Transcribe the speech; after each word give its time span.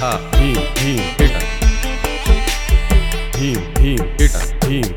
Ha, 0.00 0.06
Bhim 0.06 0.54
ಭೀಮ್ 0.54 0.98
ಹಿಟ. 0.98 1.36
ಭೀಮ್ 3.40 3.82
ಭೀಮ್ 3.82 3.98
ಹಿಟ 3.98 4.36
ಭೀಮ್. 4.68 4.90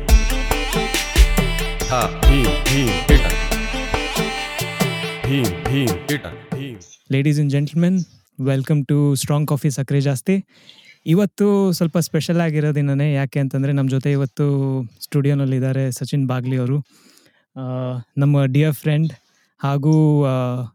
ಹಾ. 1.88 2.22
ಭೀಮ್ 2.30 2.44
ಭೀಮ್ 2.44 2.88
ಹಿಟ. 2.88 3.26
ಭೀಮ್ 5.26 5.64
ಭೀಮ್ 5.64 5.88
ಹಿಟ. 5.88 6.26
Bhim. 6.54 6.78
Ladies 7.12 7.40
and 7.40 7.52
gentlemen 7.52 8.04
welcome 8.44 8.86
to 8.86 9.14
strong 9.14 9.48
coffee 9.48 9.70
ಸಕ್ಕರೆ 9.70 10.00
ಜಾಸ್ತಿ 10.00 10.44
ಇವತ್ತು 11.06 11.72
ಸ್ವಲ್ಪ 11.72 11.98
ಸ್ಪೆಷಲ್ 11.98 12.40
ಆಗಿರೋ 12.40 12.74
ದಿನನೇ 12.74 13.14
ಯಾಕೆ 13.14 13.40
ಅಂತಂದರೆ 13.40 13.72
ನಮ್ಮ 13.72 13.90
ಜೊತೆ 13.90 14.12
ಇವತ್ತು 14.12 14.46
ಸ್ಟುಡಿಯೋನಲ್ಲಿದ್ದಾರೆ 15.00 15.92
ಸಚಿನ್ 15.92 16.26
ಬಾಗ್ಲಿ 16.26 16.56
ಅವರು. 16.56 16.78
ನಮ್ಮ 18.18 18.44
ಡಿಯರ್ 18.44 18.74
ಫ್ರೆಂಡ್ 18.74 19.12
ಹಾಗೂ 19.58 20.24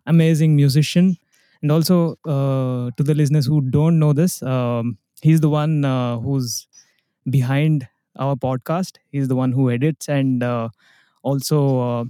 amazing 0.08 0.56
musician 0.56 1.16
And 1.62 1.72
also 1.72 2.18
uh, 2.26 2.92
to 2.96 3.04
the 3.04 3.14
listeners 3.14 3.46
who 3.46 3.62
don't 3.62 4.00
know 4.00 4.14
this, 4.14 4.42
um, 4.44 4.98
he's 5.22 5.42
the 5.42 5.50
one 5.50 5.84
uh, 5.86 6.18
who's 6.20 6.68
behind 7.30 7.88
our 8.18 8.36
podcast. 8.36 8.98
He's 9.12 9.28
the 9.28 9.36
one 9.36 9.52
who 9.52 9.70
edits 9.70 10.08
and 10.08 10.44
uh, 10.44 10.70
also 11.24 11.80
uh, 11.80 12.04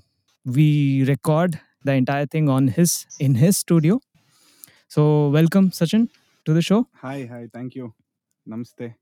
we 0.45 1.03
record 1.05 1.59
the 1.83 1.93
entire 1.93 2.25
thing 2.25 2.49
on 2.49 2.67
his 2.67 3.05
in 3.19 3.35
his 3.35 3.57
studio. 3.57 3.99
So 4.87 5.29
welcome, 5.29 5.71
Sachin, 5.71 6.09
to 6.45 6.53
the 6.53 6.61
show. 6.61 6.87
Hi, 7.01 7.25
hi, 7.31 7.47
thank 7.53 7.75
you. 7.75 7.93
Namaste. 8.47 8.95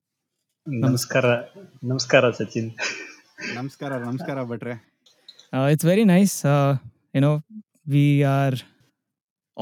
Namaskara, 0.67 1.47
namaskara, 1.83 2.31
Sachin. 2.35 2.73
namaskara, 3.55 3.99
namaskara, 4.03 4.45
Batre. 4.47 4.79
Uh, 5.53 5.69
it's 5.71 5.83
very 5.83 6.05
nice. 6.05 6.43
Uh, 6.45 6.77
you 7.13 7.21
know, 7.21 7.43
we 7.87 8.23
are 8.23 8.53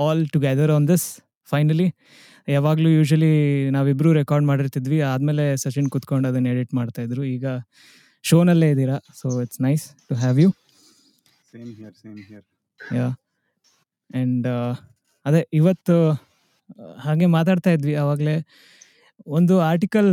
all 0.04 0.20
together 0.34 0.72
on 0.76 0.88
this 0.91 1.08
finally 1.52 1.88
ಯಾವಾಗಲೂ 2.48 2.90
usually 2.98 3.31
ನಾವಿಬ್ಬರೂ 3.75 4.09
record 4.20 4.45
ಮಾಡಿರ್ತಿದ್ವಿ. 4.50 5.00
ಆದಮೇಲೆ 5.11 5.44
ಸಚಿನ್ 5.64 5.89
ಕುತ್ಕೊಂಡು 5.94 6.28
ಅದನ್ನು 6.30 6.50
edit 6.53 6.73
ಮಾಡ್ತಾಯಿದ್ರು 6.80 7.23
ಈಗ 7.36 7.45
ಶೋನಲ್ಲೇ 8.30 8.67
ಇದ್ದೀರಾ? 8.73 8.97
So 9.20 9.28
it's 9.45 9.61
nice 9.67 9.86
to 10.09 10.16
have 10.23 10.39
you 10.44 10.50
same 11.53 11.72
here 11.80 11.95
same 12.03 12.20
here 12.30 12.45
yeah 13.00 13.08
and 13.08 14.47
ಅದೇ 15.25 15.42
ಇವತ್ತು 15.59 15.95
ಹಾಗೆ 17.05 17.27
ಮಾತಾಡ್ತಾ 17.38 17.72
ಇದ್ವಿ. 17.77 17.95
ಆವಾಗಲೇ 18.03 18.36
ಒಂದು 19.38 19.55
ಆರ್ಟಿಕಲ್ 19.72 20.11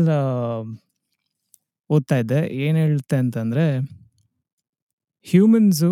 ಓದ್ತಾ 1.90 2.16
ಇದ್ದೆ. 2.22 2.40
ಏನು 2.64 2.78
ಹೇಳುತ್ತೆ 2.84 3.16
ಅಂತಂದರೆ 3.22 3.64
ಹ್ಯೂಮನ್ಸು 5.30 5.90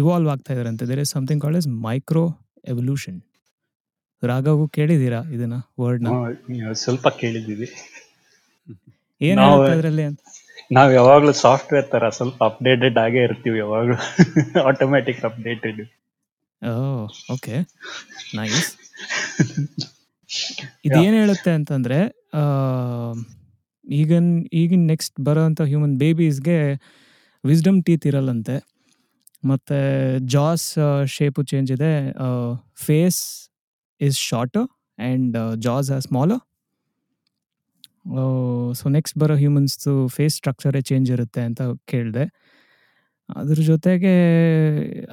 ಇವಾಲ್ವ್ 0.00 0.28
ಆಗ್ತಾ 0.32 0.50
ಇದಾರಂತೆ 0.54 0.84
there 0.90 1.00
is 1.04 1.12
something 1.16 1.42
called 1.44 1.58
is 1.60 1.68
micro 1.86 2.24
evolution 2.64 3.20
Raghav 4.22 4.68
ಕೇಳಿದೀರಾ 4.68 5.22
ಇದನ್ನ 5.32 5.52
ವರ್ಡ್ 5.80 6.04
ಸ್ವಲ್ಪ 6.74 7.08
ಕೇಳಿದೀವಿ 7.08 7.68
ಏನು 9.20 9.40
ನಾವು- 9.40 9.70
ಅದರಲ್ಲಿ 9.70 10.02
ಅಂತ? 10.02 10.20
ನಾವ್ 10.72 10.94
ಯಾವಾಗ್ಲೂ 10.94 11.32
ಸಾಫ್ಟ್ವೇರ್ 11.32 11.90
ತರ 11.90 12.08
ಸ್ವಲ್ಪ 12.08 12.44
ಅಪ್ಡೇಟೆಡ್ 12.44 12.98
ಆಗೇ 12.98 13.22
ಇರ್ತೀವಿ 13.22 13.58
ಯಾವಾಗ್ಲೂ. 13.58 13.94
Automatic 14.62 15.24
updated 15.24 15.80
oh 16.62 17.06
okay 17.32 17.54
nice 18.34 18.68
ಇದೇನು 20.84 21.16
ಹೇಳುತ್ತೆ 21.16 21.50
ಅಂತಂದ್ರೆ 21.50 21.98
ಈಗ 23.84 24.12
ಈಗಿನ 24.12 24.46
ಈಗಿನ 24.52 24.86
ನೆಕ್ಸ್ಟ್ 24.86 25.28
ಅಂತ 25.28 25.62
ಹ್ಯೂಮನ್ 25.62 25.98
ಬೇಬೀಸ್ಗೆ 25.98 26.72
ವಿಸ್ಡಮ್ 27.44 27.84
ಟೀತ್ 27.84 28.06
ಇರಲ್ಲಂತೆ. 28.06 28.71
ಮತ್ತು 29.50 29.76
ಜಾಸ್ 30.34 30.66
ಶೇಪು 31.14 31.42
ಚೇಂಜ್ 31.50 31.70
ಇದೆ. 31.76 31.92
Face 32.86 33.20
is 34.00 34.18
short 34.30 34.58
and 34.58 35.36
jaws 35.66 35.90
are 35.96 35.98
small 36.08 36.34
so 38.78 38.84
next 38.96 39.16
ಬರೋ 39.22 39.34
ಹ್ಯೂಮನ್ಸ್ದು 39.42 39.92
ಫೇಸ್ 40.16 40.34
ಸ್ಟ್ರಕ್ಚರೇ 40.40 40.80
ಚೇಂಜ್ 40.90 41.08
ಇರುತ್ತೆ 41.16 41.42
ಅಂತ 41.48 41.62
ಕೇಳಿದೆ. 41.90 42.24
ಅದ್ರ 43.28 43.58
ಜೊತೆಗೆ, 43.70 44.14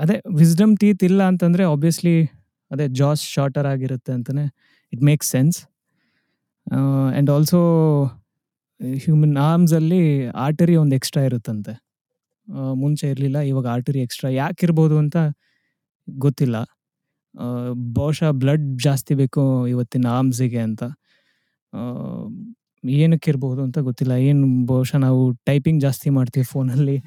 ಅದೇ 0.04 0.16
ವಿಸ್ಡಮ್ 0.42 0.74
ಟೀತ್ 0.82 1.04
ಇಲ್ಲ 1.10 1.22
ಅಂತಂದರೆ 1.32 1.64
ಆಬ್ವಿಯಸ್ಲಿ 1.74 2.16
ಅದೇ 2.72 2.86
ಜಾಸ್ 3.02 3.22
ಶಾರ್ಟರ್ 3.36 3.68
ಆಗಿರುತ್ತೆ 3.74 4.12
ಅಂತಲೇ 4.18 4.46
it 4.94 5.04
makes 5.10 5.30
sense 5.36 5.58
and 6.68 7.30
also 7.36 7.60
human 9.06 9.38
ಆರ್ಮ್ಸಲ್ಲಿ 9.50 10.02
artery 10.46 10.76
ಒಂದು 10.84 10.96
ಎಕ್ಸ್ಟ್ರಾ 11.00 11.24
ಇರುತ್ತಂತೆ. 11.30 11.74
ಮುಂಚೆ 12.76 13.06
ಇರಲಿಲ್ಲ 13.12 13.40
ಇವಾಗ 13.52 13.68
ಆರ್ಟರಿ 13.68 14.02
ಎಕ್ಸ್ಟ್ರಾ 14.02 14.30
ಯಾಕೆ 14.34 14.64
ಇರ್ಬೋದು 14.68 14.96
ಅಂತ 14.98 15.18
ಗೊತ್ತಿಲ್ಲ. 16.08 16.58
ಬಹುಶಃ 17.94 18.30
ಬ್ಲಡ್ 18.44 18.68
ಜಾಸ್ತಿ 18.84 19.14
ಬೇಕು 19.16 19.42
ಇವತ್ತಿನ 19.68 20.08
ಆರ್ಮ್ಸಿಗೆ 20.18 20.62
ಅಂತ. 20.68 20.84
ಏನಕ್ಕೆ 23.00 23.28
ಇರ್ಬೋದು 23.32 23.62
ಅಂತ 23.66 23.78
ಗೊತ್ತಿಲ್ಲ. 23.80 24.14
ಏನು 24.30 24.48
ಬಹುಶಃ 24.66 24.98
ನಾವು 24.98 25.22
ಟೈಪಿಂಗ್ 25.46 25.82
ಜಾಸ್ತಿ 25.82 26.10
ಮಾಡ್ತೀವಿ 26.10 26.46
ಫೋನಲ್ಲಿ 26.46 26.98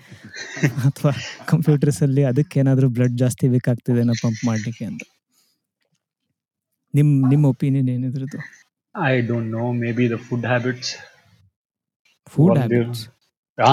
ಅಥವಾ 0.89 1.13
ಕಂಪ್ಯೂಟರ್ಸಲ್ಲಿ 1.53 2.25
ಅದಕ್ಕೇನಾದರೂ 2.25 2.89
ಬ್ಲಡ್ 2.89 3.17
ಜಾಸ್ತಿ 3.19 3.47
ಬೇಕಾಗ್ತಿದೆ 3.49 4.05
ಪಂಪ್ 4.25 4.43
ಮಾಡಲಿಕ್ಕೆ 4.49 4.85
ಅಂತ. 4.85 5.03
ನಿಮ್ಮ 6.95 7.29
ನಿಮ್ಮ 7.31 7.45
opinion 7.53 7.89
ಏನಿದ್ರದ್ದು? 7.89 8.41
I 8.95 9.15
don't 9.23 9.51
know 9.51 9.65
maybe 9.93 10.07
the 10.09 10.19
food 10.27 10.47
habits 10.47 10.93
food 12.33 12.59
habits 12.59 13.03
ah 13.59 13.73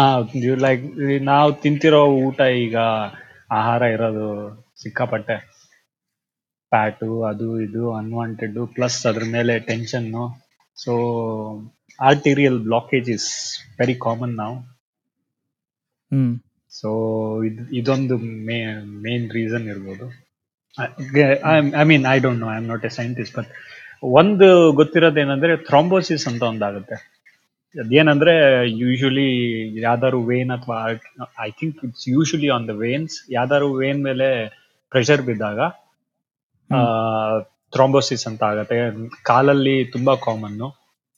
like 0.63 0.83
ನಾವು 1.23 1.49
ತಿಂತಿರೋ 1.61 2.01
ಊಟ 2.25 2.39
ಈಗ 2.63 2.77
ಆಹಾರ 3.51 3.81
ಇರೋದು 3.95 4.25
ಸಿಕ್ಕಾಪಟ್ಟೆ. 4.81 5.37
ಫ್ಯಾಟು 6.71 7.09
ಅದು 7.29 7.47
ಇದು 7.61 7.83
ಅನ್ವಾಂಟೆಡ್ 7.91 8.57
ಪ್ಲಸ್ 8.75 8.97
ಅದ್ರ 9.07 9.23
ಮೇಲೆ 9.35 9.53
ಟೆನ್ಷನ್ನು 9.69 10.23
so 10.77 10.93
arterial 11.99 12.59
blockage 12.67 13.09
is 13.15 13.29
very 13.79 13.95
common 14.05 14.35
ನಾವು 14.35 14.57
ಹ್ಮ್. 16.11 16.33
ಸೊ 16.71 16.89
ಇದು 17.43 17.63
ಇದೊಂದು 17.79 18.15
ಮೇನ್ 19.05 19.27
ರೀಸನ್ 19.37 19.67
ಇರ್ಬೋದು. 19.73 20.05
I 21.77 21.83
mean 21.91 22.05
I 22.13 22.17
don't 22.19 22.41
know 22.43 22.49
I 22.53 22.57
am 22.57 22.69
not 22.73 22.85
a 22.85 22.93
scientist 22.99 23.35
but 23.37 23.51
ಒಂದು 24.19 24.47
ಗೊತ್ತಿರೋದೇನಂದ್ರೆ 24.73 25.55
ಥ್ರಾಂಬೋಸಿಸ್ 25.69 26.25
ಅಂತ 26.27 26.43
ಒಂದಾಗುತ್ತೆ. 26.51 26.97
ಅದೇನಂದ್ರೆ 27.75 28.33
ಯೂಶಲಿ 28.81 29.27
ಯಾವ್ದಾದ್ರು 29.81 30.19
ವೇನ್ 30.23 30.51
ಅಥವಾ 30.51 30.77
I 31.41 31.49
think 31.51 31.77
it's 31.85 32.07
usually 32.09 32.49
on 32.49 32.65
the 32.67 32.75
veins 32.79 33.15
ಯಾವ್ದಾದ್ರು 33.31 33.67
ವೇನ್ 33.73 34.01
ಮೇಲೆ 34.03 34.27
ಪ್ರೆಷರ್ 34.91 35.21
ಬಿದ್ದಾಗ 35.21 35.59
ಥ್ರೋಂಬೋಸಿಸ್ 37.73 38.25
ಅಂತ 38.27 38.41
ಆಗುತ್ತೆ. 38.43 38.75
ಕಾಲಲ್ಲಿ 39.23 39.75
ತುಂಬಾ 39.93 40.13
ಕಾಮನ್ನು 40.17 40.67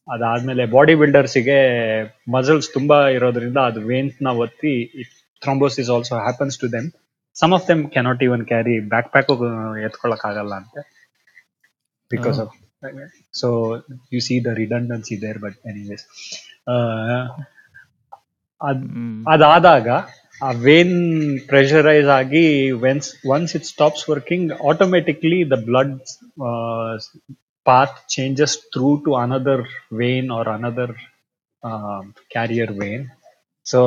ಅದಾದ್ಮೇಲೆ 0.08 0.64
ಬಾಡಿ 0.68 0.94
ಬಿಲ್ಡರ್ಸಿಗೆ 0.96 1.58
ಮಸಲ್ಸ್ 2.32 2.74
ತುಂಬಾ 2.74 2.98
ಇರೋದ್ರಿಂದ 3.10 3.60
ಅದು 3.70 3.82
ವೇನ್ಸ್ನ 3.88 4.30
ಒತ್ತಿ 4.38 4.74
thrombosis 5.42 5.90
also 5.90 6.16
happens 6.20 6.58
to 6.60 6.68
them 6.74 6.88
some 7.36 7.54
of 7.54 7.68
them 7.68 7.84
cannot 7.90 8.24
even 8.24 8.44
carry 8.46 8.76
back 8.90 9.10
pack 9.12 9.30
ಎತ್ಕೊಳಕ್ 9.86 10.26
ಆಗಲ್ಲ 10.26 10.54
ಅಂತೆ 10.54 10.82
because 12.12 12.40
Oh. 12.42 12.50
Of 12.84 12.98
so 13.34 13.48
you 14.14 14.22
see 14.28 14.36
the 14.48 14.54
redundancy 14.62 15.16
there 15.22 15.40
but 15.40 15.58
anyways 15.72 16.06
ಅದ್ 18.62 18.82
ಹ್ಮ್ 18.88 19.22
ಅದಾದಾಗ 19.26 19.88
ಆ 20.42 20.50
ವೇನ್ 20.66 20.96
ಪ್ರೆಷರೈಸ್ 21.48 22.10
ಆಗಿ 22.20 22.44
once 22.86 23.10
once 23.28 23.52
it 23.56 23.66
stops 23.66 24.04
working 24.10 24.52
automatically 24.70 25.40
the 25.50 25.58
blood 25.66 25.96
path 27.66 27.98
changes 28.10 28.58
through 28.76 28.90
to 29.06 29.12
another 29.16 29.64
vein 29.94 30.30
or 30.32 30.50
another 30.50 30.94
carrier 32.32 32.74
vein 32.80 33.04
so 33.66 33.80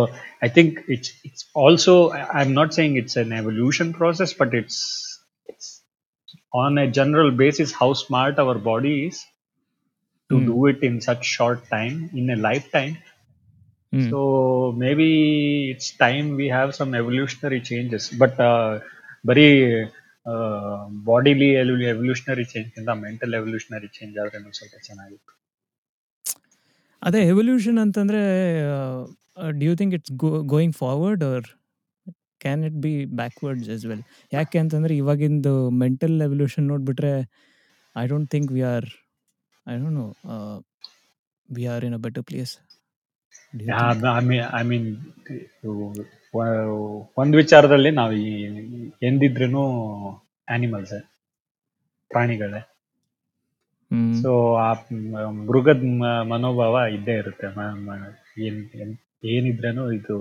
I 0.43 0.49
think 0.49 0.77
it's 0.89 1.13
it's 1.25 1.45
also 1.65 1.95
I 2.37 2.41
am 2.45 2.55
not 2.61 2.75
saying 2.75 2.99
it's 2.99 3.19
an 3.19 3.33
evolution 3.41 3.93
process 3.95 4.33
but 4.35 4.53
it's 4.55 4.79
it's 4.95 5.14
on 6.54 6.78
a 6.78 6.88
general 7.00 7.32
basis 7.42 7.72
how 7.74 7.90
smart 8.04 8.38
our 8.40 8.58
body 8.70 8.96
is 9.08 9.18
to 10.30 10.38
Hmm. 10.38 10.46
do 10.46 10.58
it 10.68 10.82
in 10.84 10.96
such 11.02 11.24
short 11.36 11.60
time 11.70 11.96
in 12.22 12.26
a 12.30 12.40
lifetime 12.48 12.96
hmm 13.94 14.10
so 14.10 14.18
maybe 14.84 15.08
it's 15.72 15.88
time 16.04 16.26
we 16.42 16.48
have 16.58 16.70
some 16.80 16.92
evolutionary 17.02 17.62
changes. 17.72 18.04
But 18.22 18.36
uh, 18.50 18.70
ಬರೀ 19.26 19.46
ಬಾಡಿಲಿ 21.06 21.48
evolutionary 21.94 22.46
change 22.46 22.68
ಇಂದ 22.80 22.92
mental 23.06 23.34
evolutionary 23.40 23.90
change 23.98 24.16
ಆದ್ರೆ 24.22 24.38
ಇನ್ನೂ 24.40 24.52
ಸ್ವಲ್ಪ 24.52 24.76
ಚೆನ್ನಾಗಿತ್ತು 24.88 25.34
ಅದೇ 27.02 27.22
evolution 27.34 27.80
ಅಂತಂದ್ರೆ 27.80 28.22
do 29.60 29.74
think 29.76 29.94
it's 29.98 30.14
going 30.54 30.76
forward 30.76 31.24
or 31.24 31.48
Can 32.45 32.63
it 32.69 32.79
be 32.87 32.93
backwards 33.21 33.71
yes 33.77 33.87
well 33.91 34.05
ಯಾಕೆ 34.33 34.59
ಅಂತಂದ್ರೆ 34.63 34.95
ಇವಾಗಿಂದು 35.03 35.55
mental 35.83 36.17
evolution 36.29 36.67
ನೋಡ್ಬಿಟ್ರೆ 36.73 37.15
I 37.97 38.05
don't 38.13 38.31
think 38.31 38.53
we 38.57 38.63
are 38.75 38.89
I 39.67 39.77
don't 39.77 39.97
know 40.01 40.07
we 41.49 41.65
are 41.75 41.85
in 41.89 41.97
a 42.01 42.03
better 42.07 42.27
place 42.31 42.55
ಒಂದು 47.23 47.35
ವಿಚಾರದಲ್ಲಿ 47.43 47.91
ನಾವು 47.99 48.15
ಎಂದಿದ್ರೂ 49.03 49.65
ಆನಿಮಲ್ಸ್ 50.49 50.97
ಪ್ರಾಣಿಗಳೇ. 52.11 52.61
ಸೊ 54.23 54.31
ಆ 54.65 54.71
ಮೃಗದ 55.49 55.83
ಮನೋಭಾವ 56.33 56.75
ಇದ್ದೇ 56.97 57.15
ಇರುತ್ತೆ. 57.23 57.47
ಏನಿದ್ರೇನು 59.35 59.85
ಇದು 59.99 60.17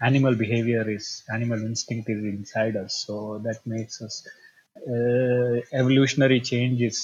animal 0.00 0.34
behavior 0.34 0.84
is 0.88 1.06
animal 1.28 1.60
instinct 1.68 2.08
is 2.08 2.22
inside 2.24 2.76
us 2.76 2.92
so 3.06 3.14
that 3.38 3.58
makes 3.66 3.96
us 4.00 4.14
uh, 4.76 5.54
evolutionary 5.72 6.40
change 6.40 6.80
is 6.82 6.98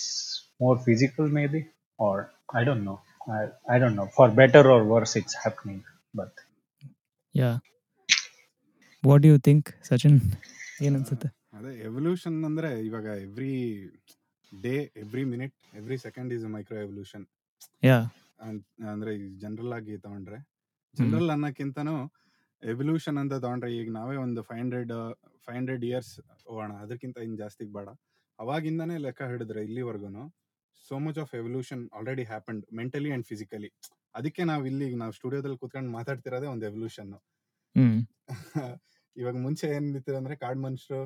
more 0.60 0.76
physical 0.78 1.28
maybe 1.38 1.62
or 1.98 2.16
i 2.54 2.64
don't 2.64 2.84
know 2.84 2.98
I, 3.36 3.42
I 3.74 3.78
don't 3.78 3.96
know 3.96 4.08
for 4.16 4.28
better 4.42 4.62
or 4.70 4.80
worse 4.84 5.14
it's 5.16 5.36
happening 5.44 5.80
but 6.14 6.32
yeah 7.34 7.54
what 9.02 9.24
you 9.28 9.34
think 9.46 9.68
Sachin 9.88 10.18
ಏನ್ 10.86 10.94
ಅನ್ಸುತ್ತೆ 10.98 11.28
ಅದೇ 11.56 11.72
evolution 11.88 12.36
ಅಂದ್ರೆ 12.48 12.68
ಇವಾಗ 12.86 13.06
every 13.24 13.50
day 14.52 14.72
every 15.02 15.24
minute 15.32 15.54
every 15.80 15.96
second 16.04 16.30
is 16.36 16.44
micro 16.54 16.78
evolution 16.84 17.24
yeah 17.82 17.98
ಅಂದ್ರೆ 18.92 19.12
general 19.42 19.74
ಆಗಿ 19.78 19.96
ತಗೊಂಡ್ರೆ 20.04 20.38
general 20.94 21.32
ಅನ್ನಕ್ಕಿಂತನೂ 21.34 21.96
evolution 22.64 23.18
ಅಂತ 23.22 23.34
ತಗೊಂಡ್ರೆ 23.42 23.70
ಈಗ 23.74 23.88
ನಾವೇ 23.92 24.16
ಒಂದು 24.16 24.40
five 24.42 24.60
hundred 24.60 24.92
five 25.44 25.56
hundred 25.58 25.84
years 25.84 26.12
ಹೋಗೋಣ. 26.46 26.72
ಅದಕ್ಕಿಂತ 26.84 27.16
ಇನ್ 27.26 27.36
ಜಾಸ್ತಿ 27.38 27.64
ಬೇಡ. 27.74 27.88
ಅವಾಗಿಂದಾನೇ 28.38 28.96
ಲೆಕ್ಕ 29.04 29.22
ಹಿಡಿದ್ರೆ 29.32 29.60
ಇಲ್ಲಿವರೆಗೂ 29.68 30.24
so 30.86 30.96
much 30.98 31.18
of 31.18 31.32
evolution 31.34 31.82
already 31.96 32.24
happened 32.24 32.62
mentally 32.72 33.10
and 33.12 33.26
physically 33.26 33.68
ಅದಕ್ಕೆ 34.14 34.42
ನಾವು 34.44 34.62
ಇಲ್ಲಿ 34.66 34.86
ನಾವು 34.94 35.12
ಸ್ಟುಡಿಯೋದಲ್ಲಿ 35.12 35.58
ಕೂತ್ಕೊಂಡು 35.62 35.90
ಮಾತಾಡ್ತಿರೋದೇ 35.90 36.48
ಒಂದು 36.54 36.66
ಎವಲ್ಯೂಷನ್ 36.66 37.12
ಹ್ಮ್. 37.76 37.98
ಇವಾಗ 39.16 39.36
ಮುಂಚೆ 39.44 39.66
ಏನಿತ್ತು 39.74 40.12
ಅಂದ್ರೆ 40.18 40.34
ಕಾಡ್ 40.36 40.58
ಮನುಷ್ಯರು 40.58 41.00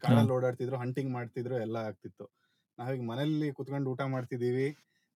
ಕಾಡಲ್ಲಿ 0.00 0.32
ಓಡಾಡ್ತಿದ್ರು 0.32 0.76
ಹಂಟಿಂಗ್ 0.76 1.10
ಮಾಡ್ತಿದ್ರು 1.12 1.56
ಎಲ್ಲ 1.58 1.76
ಆಗ್ತಿತ್ತು. 1.88 2.24
ನಾವೀಗ 2.78 3.02
ಮನೇಲಿ 3.02 3.48
ಕುತ್ಕೊಂಡು 3.52 3.90
ಊಟ 3.90 4.02
ಮಾಡ್ತಿದೀವಿ 4.14 4.66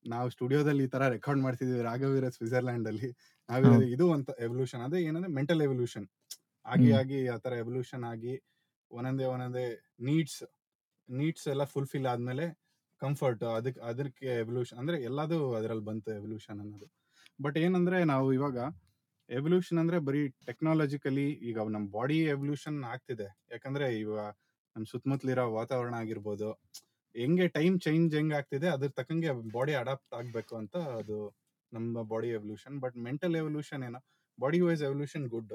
ನಾವು 0.07 0.29
ಸ್ಟುಡಿಯೋದಲ್ಲಿ 0.31 0.85
ಈ 0.85 0.91
ತರ 0.95 1.05
ರೆಕಾರ್ಡ್ 1.09 1.43
ಮಾಡ್ತಿದ್ವಿ 1.43 1.81
ರಾಘವೀರ 1.83 2.29
ಸ್ವಿಟ್ಜರ್ಲ್ಯಾಂಡ್ 2.29 2.87
ಅಲ್ಲಿ 2.89 3.09
ನಾವಿರೋದು. 3.49 3.87
ಇದು 3.95 4.07
ಅಂತ 4.13 4.31
ಎವಲ್ಯೂಷನ್. 4.47 4.83
ಅದೇ 4.87 5.01
ಏನಂದ್ರೆ 5.09 5.33
ಮೆಂಟಲ್ 5.39 5.63
ಎವಲ್ಯೂಷನ್. 5.69 6.07
ಆಗಿ 6.67 6.89
ಆಗಿ 7.01 7.19
ಆ 7.29 7.37
ತರ 7.37 7.55
ಎವಲ್ಯೂಷನ್ 7.63 8.05
ಆಗಿ 8.13 8.35
ಒಂದೊಂದೇ 8.91 9.27
ಒಂದೊಂದೇ 9.35 9.67
ನೀಡ್ಸ್ 10.09 10.41
ನೀಡ್ಸ್ 11.09 11.47
ಎಲ್ಲ 11.49 11.65
ಫುಲ್ಫಿಲ್ 11.75 12.07
ಆದ್ಮೇಲೆ 12.13 12.45
ಕಂಫರ್ಟ್ 13.03 13.45
ಅದಕ್ಕೆ 13.59 13.81
ಅದಕ್ಕೆ 13.91 14.29
ಎವಲ್ಯೂಷನ್ 14.43 14.79
ಅಂದ್ರೆ 14.83 14.97
ಎಲ್ಲದೂ 15.09 15.39
ಅದ್ರಲ್ಲಿ 15.53 15.85
ಬಂತು 15.85 16.11
ಎವಲ್ಯೂಷನ್ 16.19 16.59
ಅನ್ನೋದು. 16.65 16.87
ಬಟ್ 17.45 17.57
ಏನಂದ್ರೆ 17.65 17.99
ನಾವು 18.13 18.29
ಇವಾಗ 18.39 18.59
ಎವಲ್ಯೂಷನ್ 19.29 19.79
ಅಂದ್ರೆ 19.83 19.99
ಬರೀ 20.09 20.21
ಟೆಕ್ನಾಲಜಿಕಲಿ 20.49 21.27
ಈಗ 21.49 21.59
ನಮ್ಮ 21.77 21.87
ಬಾಡಿ 21.91 22.19
ಎವಲ್ಯೂಷನ್ 22.35 22.79
ಆಗ್ತಿದೆ. 22.93 23.29
ಯಾಕಂದ್ರೆ 23.53 23.87
ಇವಾಗ 24.03 24.25
ನಮ್ಮ 24.77 24.87
ಸುತ್ತಮುತ್ತಲಿರೋ 24.93 25.45
ವಾತಾವರಣ 25.59 25.95
ಆಗಿರ್ಬೋದು 26.03 26.49
ಹೆಂಗೆ 27.17 27.49
ಟೈಮ್ 27.49 27.81
ಚೇಂಜ್ 27.81 28.15
ಹೆಂಗ್ 28.15 28.35
ಆಗ್ತಿದೆ 28.35 28.69
ಅದ್ರ 28.69 28.89
ತಕ್ಕಂಗೆ 28.89 29.53
ಬಾಡಿ 29.53 29.75
ಅಡಾಪ್ಟ್ 29.75 30.15
ಆಗ್ಬೇಕು 30.15 30.57
ಅಂತ 30.57 30.77
ಅದು 30.77 31.37
ನಮ್ಮ 31.73 32.03
body 32.03 32.29
evolution. 32.29 32.81
But 32.81 32.97
mental 32.97 33.37
evolution 33.37 33.85
ಏನೋ 33.85 33.99
body 34.41 34.61
wise 34.61 34.83
evolution 34.83 35.29
good 35.29 35.53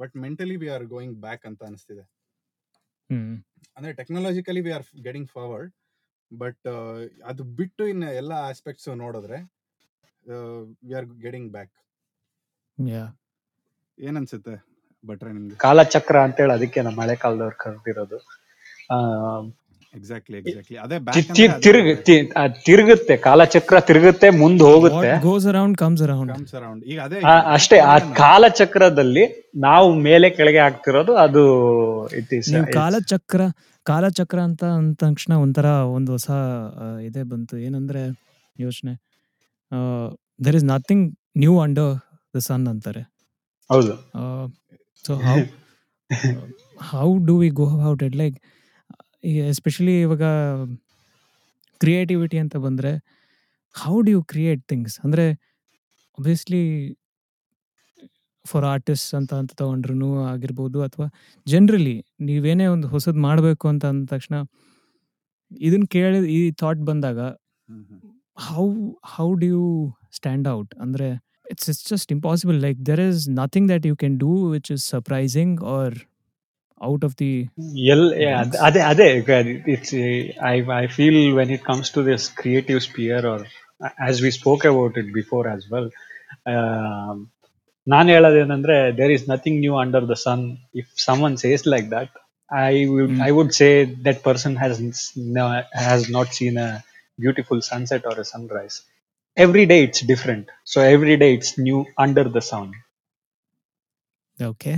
but 0.00 0.16
mentally 0.16 0.56
we 0.56 0.68
are 0.68 0.84
going 0.84 1.20
back 1.20 1.46
ಅಂತ 1.46 1.64
ಅನಿಸ್ತಿದೆ. 1.64 2.02
ಹ್ಮ್. 3.10 3.44
ಅಂದ್ರೆ 3.76 3.92
technologically 3.92 4.60
we 4.60 4.70
are 4.70 5.02
getting 5.02 5.28
forward 5.30 5.72
but 6.38 6.66
ಅದು 7.24 7.44
ಬಿಟ್ಟು 7.44 7.86
ಇನ್ 7.86 8.02
ಎಲ್ಲ 8.02 8.32
ಆಸ್ಪೆಕ್ಟ್ಸ್ 8.32 8.88
ನೋಡಿದ್ರೆ 8.88 9.38
we 10.86 10.94
are 10.94 11.06
getting 11.20 11.52
back. 11.52 11.72
Yeah. 12.88 13.04
ಏನ್ 13.98 14.16
ಅನ್ಸುತ್ತೆ 14.16 14.54
ಭಟ್ರೆ 15.06 15.32
ನಿಮ್ಗೆ? 15.32 15.56
ಕಾಲಚಕ್ರ 15.56 16.20
ಅಂತೇಳಿ 16.20 16.52
ಅದಕ್ಕೆ 16.52 16.82
ನಮ್ಮ 16.82 17.00
ಹಳೆ 17.00 17.16
ಕಾಲದವ್ರು 17.16 17.56
ಕರೆದಿರೋದು. 17.56 18.18
ಆ, 18.90 18.98
ಎಕ್ಸಾಕ್ಟ್ಲಿ 19.96 20.36
ಎಕ್ಸಾಕ್ಟ್ಲಿ 20.40 20.78
ಅದೇ 20.84 20.96
ತಿರುಗ್ 21.66 21.88
ತಿರುಗುತ್ತೆ 22.66 23.14
ಕಾಲಚಕ್ರ 23.26 23.76
ತಿರುಗುತ್ತೆ 23.88 24.28
ಮುಂದೆ 24.40 24.64
ಹೋಗುತ್ತೆ. 24.70 25.10
Goes 25.26 25.46
around 25.52 25.76
comes 25.82 26.02
around 26.06 26.30
comes 26.32 26.54
around 26.58 26.82
ಈಗ 26.90 26.98
ಅದೇ 27.06 27.20
ಅಷ್ಟೇ 27.54 27.78
ಆ 27.92 27.94
ಕಾಲಚಕ್ರದಲ್ಲಿ 28.22 29.24
ನಾವು 29.66 29.88
ಮೇಲೆ 30.08 30.28
ಕೆಳಗೆ 30.38 30.60
ಆಗ್ತಿರೋದು 30.66 31.14
ಅದು 31.24 31.42
ಇಟ್ 32.20 32.34
ಕಾಲಚಕ್ರ 32.78 33.42
ಕಾಲಚಕ್ರ 33.90 34.38
ಅಂತ 34.48 34.62
ಅಂದ 34.78 34.92
ತಕ್ಷಣ 35.02 35.32
ಒಂಥರ 35.44 35.68
ಒಂದು 35.96 36.10
ಹೊಸ 36.16 36.28
ಇದೇ 37.06 37.22
ಬಂತು. 37.30 37.54
ಏನಂದ್ರೆ 37.66 38.02
ಯೋಚನೆ 38.56 38.92
there 40.46 40.56
is 40.60 40.66
nothing 40.74 41.04
new 41.42 41.54
under 41.64 41.92
the 42.34 42.40
sun 42.48 42.66
ಅಂತಾರೆ. 42.72 43.02
ಹೌದು. 43.70 43.94
So 45.04 45.14
how 45.28 45.36
how 46.92 47.08
do 47.28 47.36
we 47.42 47.48
go 47.60 47.66
about 47.78 48.02
it 48.08 48.16
like 48.22 48.36
especially 49.44 49.94
ಇವಾಗ 50.00 50.24
ಕ್ರಿಯೇಟಿವಿಟಿ 51.80 52.38
ಅಂತ 52.38 52.56
ಬಂದರೆ 52.56 52.92
how 53.74 53.94
do 54.00 54.10
you 54.10 54.20
create 54.22 54.62
things 54.68 54.96
ಅಂದರೆ 55.04 55.24
ಒಬ್ವಿಯಸ್ಲಿ 56.18 56.62
ಫಾರ್ 58.46 58.64
ಆರ್ಟಿಸ್ಟ್ 58.64 59.10
ಅಂತ 59.14 59.32
ಅಂತ 59.34 59.52
ತಗೊಂಡ್ರು 59.52 60.10
ಆಗಿರ್ಬೋದು 60.24 60.78
ಅಥವಾ 60.82 61.06
ಜನ್ರಲಿ 61.46 61.96
ನೀವೇನೇ 62.20 62.66
ಒಂದು 62.66 62.88
ಹೊಸದು 62.88 63.20
ಮಾಡಬೇಕು 63.20 63.66
ಅಂತ 63.68 63.84
ಅಂದ 63.84 64.04
ತಕ್ಷಣ 64.06 64.36
ಇದನ್ನ 65.50 65.86
ಕೇಳಿ 65.90 66.18
ಈ 66.28 66.40
ಥಾಟ್ 66.60 66.82
ಬಂದಾಗ 66.82 67.20
how 68.48 68.64
how 69.14 69.28
do 69.34 69.46
you 69.46 69.64
stand 70.12 70.48
out 70.48 70.72
ಅಂದರೆ 70.78 71.08
it's 71.50 71.68
it's 71.70 71.84
just 71.88 72.10
impossible 72.12 72.58
like 72.60 72.78
there 72.86 73.02
is 73.08 73.22
nothing 73.38 73.68
that 73.68 73.86
you 73.86 73.96
can 73.96 74.16
do 74.18 74.32
which 74.50 74.70
is 74.72 74.84
surprising 74.86 75.58
or 75.70 75.96
out 76.80 77.04
of 77.04 77.14
the 77.20 77.30
L 77.92 78.04
ಅದ್- 78.36 78.58
ಅದೇ 78.66 78.82
ಅದೇ 78.90 79.08
it's 79.74 79.94
I 80.48 80.54
I 80.76 80.86
feel 80.96 81.20
when 81.38 81.52
it 81.56 81.64
comes 81.64 81.90
to 81.94 82.02
this 82.08 82.26
creative 82.38 82.80
sphere 82.86 83.26
or 83.32 83.44
as 84.06 84.20
we 84.24 84.30
spoke 84.38 84.64
about 84.70 84.96
it 85.02 85.10
before 85.14 85.48
as 85.48 85.66
well 85.72 85.88
ನಾನು 87.86 88.08
ಹೇಳೋದೇನಂದ್ರೆ 88.14 88.76
there 88.96 89.12
is 89.14 89.26
nothing 89.30 89.58
new 89.60 89.74
under 89.82 90.06
the 90.08 90.16
sun 90.22 90.42
if 90.74 90.90
someone 91.04 91.36
says 91.44 91.64
like 91.74 91.88
that 91.92 92.14
I 92.50 92.74
Mm. 92.90 93.16
I 93.24 93.30
would 93.36 93.50
say 93.56 93.66
that 94.04 94.20
person 94.22 94.54
has 94.60 94.78
has 95.78 96.04
not 96.14 96.30
seen 96.36 96.58
a 96.62 96.68
beautiful 97.18 97.60
sunset 97.66 98.04
or 98.10 98.20
a 98.20 98.26
sunrise 98.30 98.76
every 99.36 99.64
day 99.72 99.76
it's 99.86 100.02
different 100.06 100.48
so 100.66 100.78
every 100.92 101.16
day 101.22 101.28
it's 101.34 101.52
new 101.60 101.78
under 102.04 102.30
the 102.34 102.40
sun 102.46 102.70
okay 104.38 104.72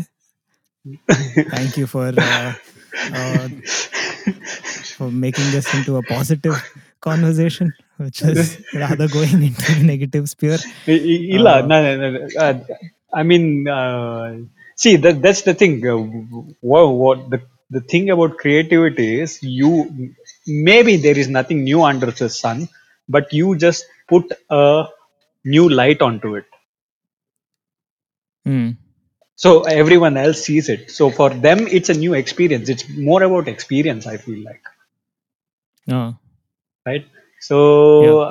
Thank 1.51 1.77
you 1.77 1.87
for 1.87 2.07
uh, 2.17 2.55
uh, 3.13 3.49
for 4.97 5.11
making 5.11 5.51
this 5.51 5.73
into 5.75 5.97
a 5.97 6.03
positive 6.03 6.57
conversation, 7.01 7.75
which 7.99 8.23
is 8.23 8.63
rather 8.75 9.07
going 9.09 9.43
into 9.43 9.75
the 9.75 9.85
negative 9.85 10.29
sphere. 10.31 10.59
Uh, 10.89 11.61
no, 11.67 11.97
no, 11.97 12.11
no. 12.11 12.29
Uh, 12.39 12.61
I 13.13 13.23
mean, 13.25 13.69
uh, 13.69 14.39
see, 14.75 14.97
that, 14.97 15.21
that's 15.21 15.43
the 15.43 15.53
thing. 15.53 15.87
Uh, 15.87 15.97
what, 16.61 16.89
what 16.89 17.31
the 17.31 17.43
the 17.69 17.81
thing 17.83 18.09
about 18.09 18.39
creativity 18.39 19.21
is, 19.21 19.43
you 19.43 20.15
maybe 20.47 20.97
there 20.97 21.19
is 21.19 21.29
nothing 21.29 21.63
new 21.63 21.83
under 21.83 22.11
the 22.11 22.31
sun, 22.31 22.69
but 23.07 23.35
you 23.35 23.55
just 23.55 23.85
put 24.09 24.33
a 24.49 24.87
new 25.45 25.69
light 25.69 26.01
onto 26.01 26.37
it. 26.37 26.47
Mm 28.47 28.77
so 29.41 29.51
everyone 29.73 30.17
else 30.17 30.41
sees 30.47 30.67
it 30.69 30.83
so 30.91 31.05
for 31.11 31.29
them 31.47 31.59
it's 31.77 31.89
a 31.89 31.99
new 32.03 32.15
experience 32.15 32.67
it's 32.75 32.87
more 33.01 33.23
about 33.23 33.47
experience 33.49 34.07
i 34.07 34.19
feel 34.27 34.41
like 34.51 34.65
Ah. 35.87 36.11
right 36.87 37.07
so 37.43 37.57
yeah. 38.05 38.29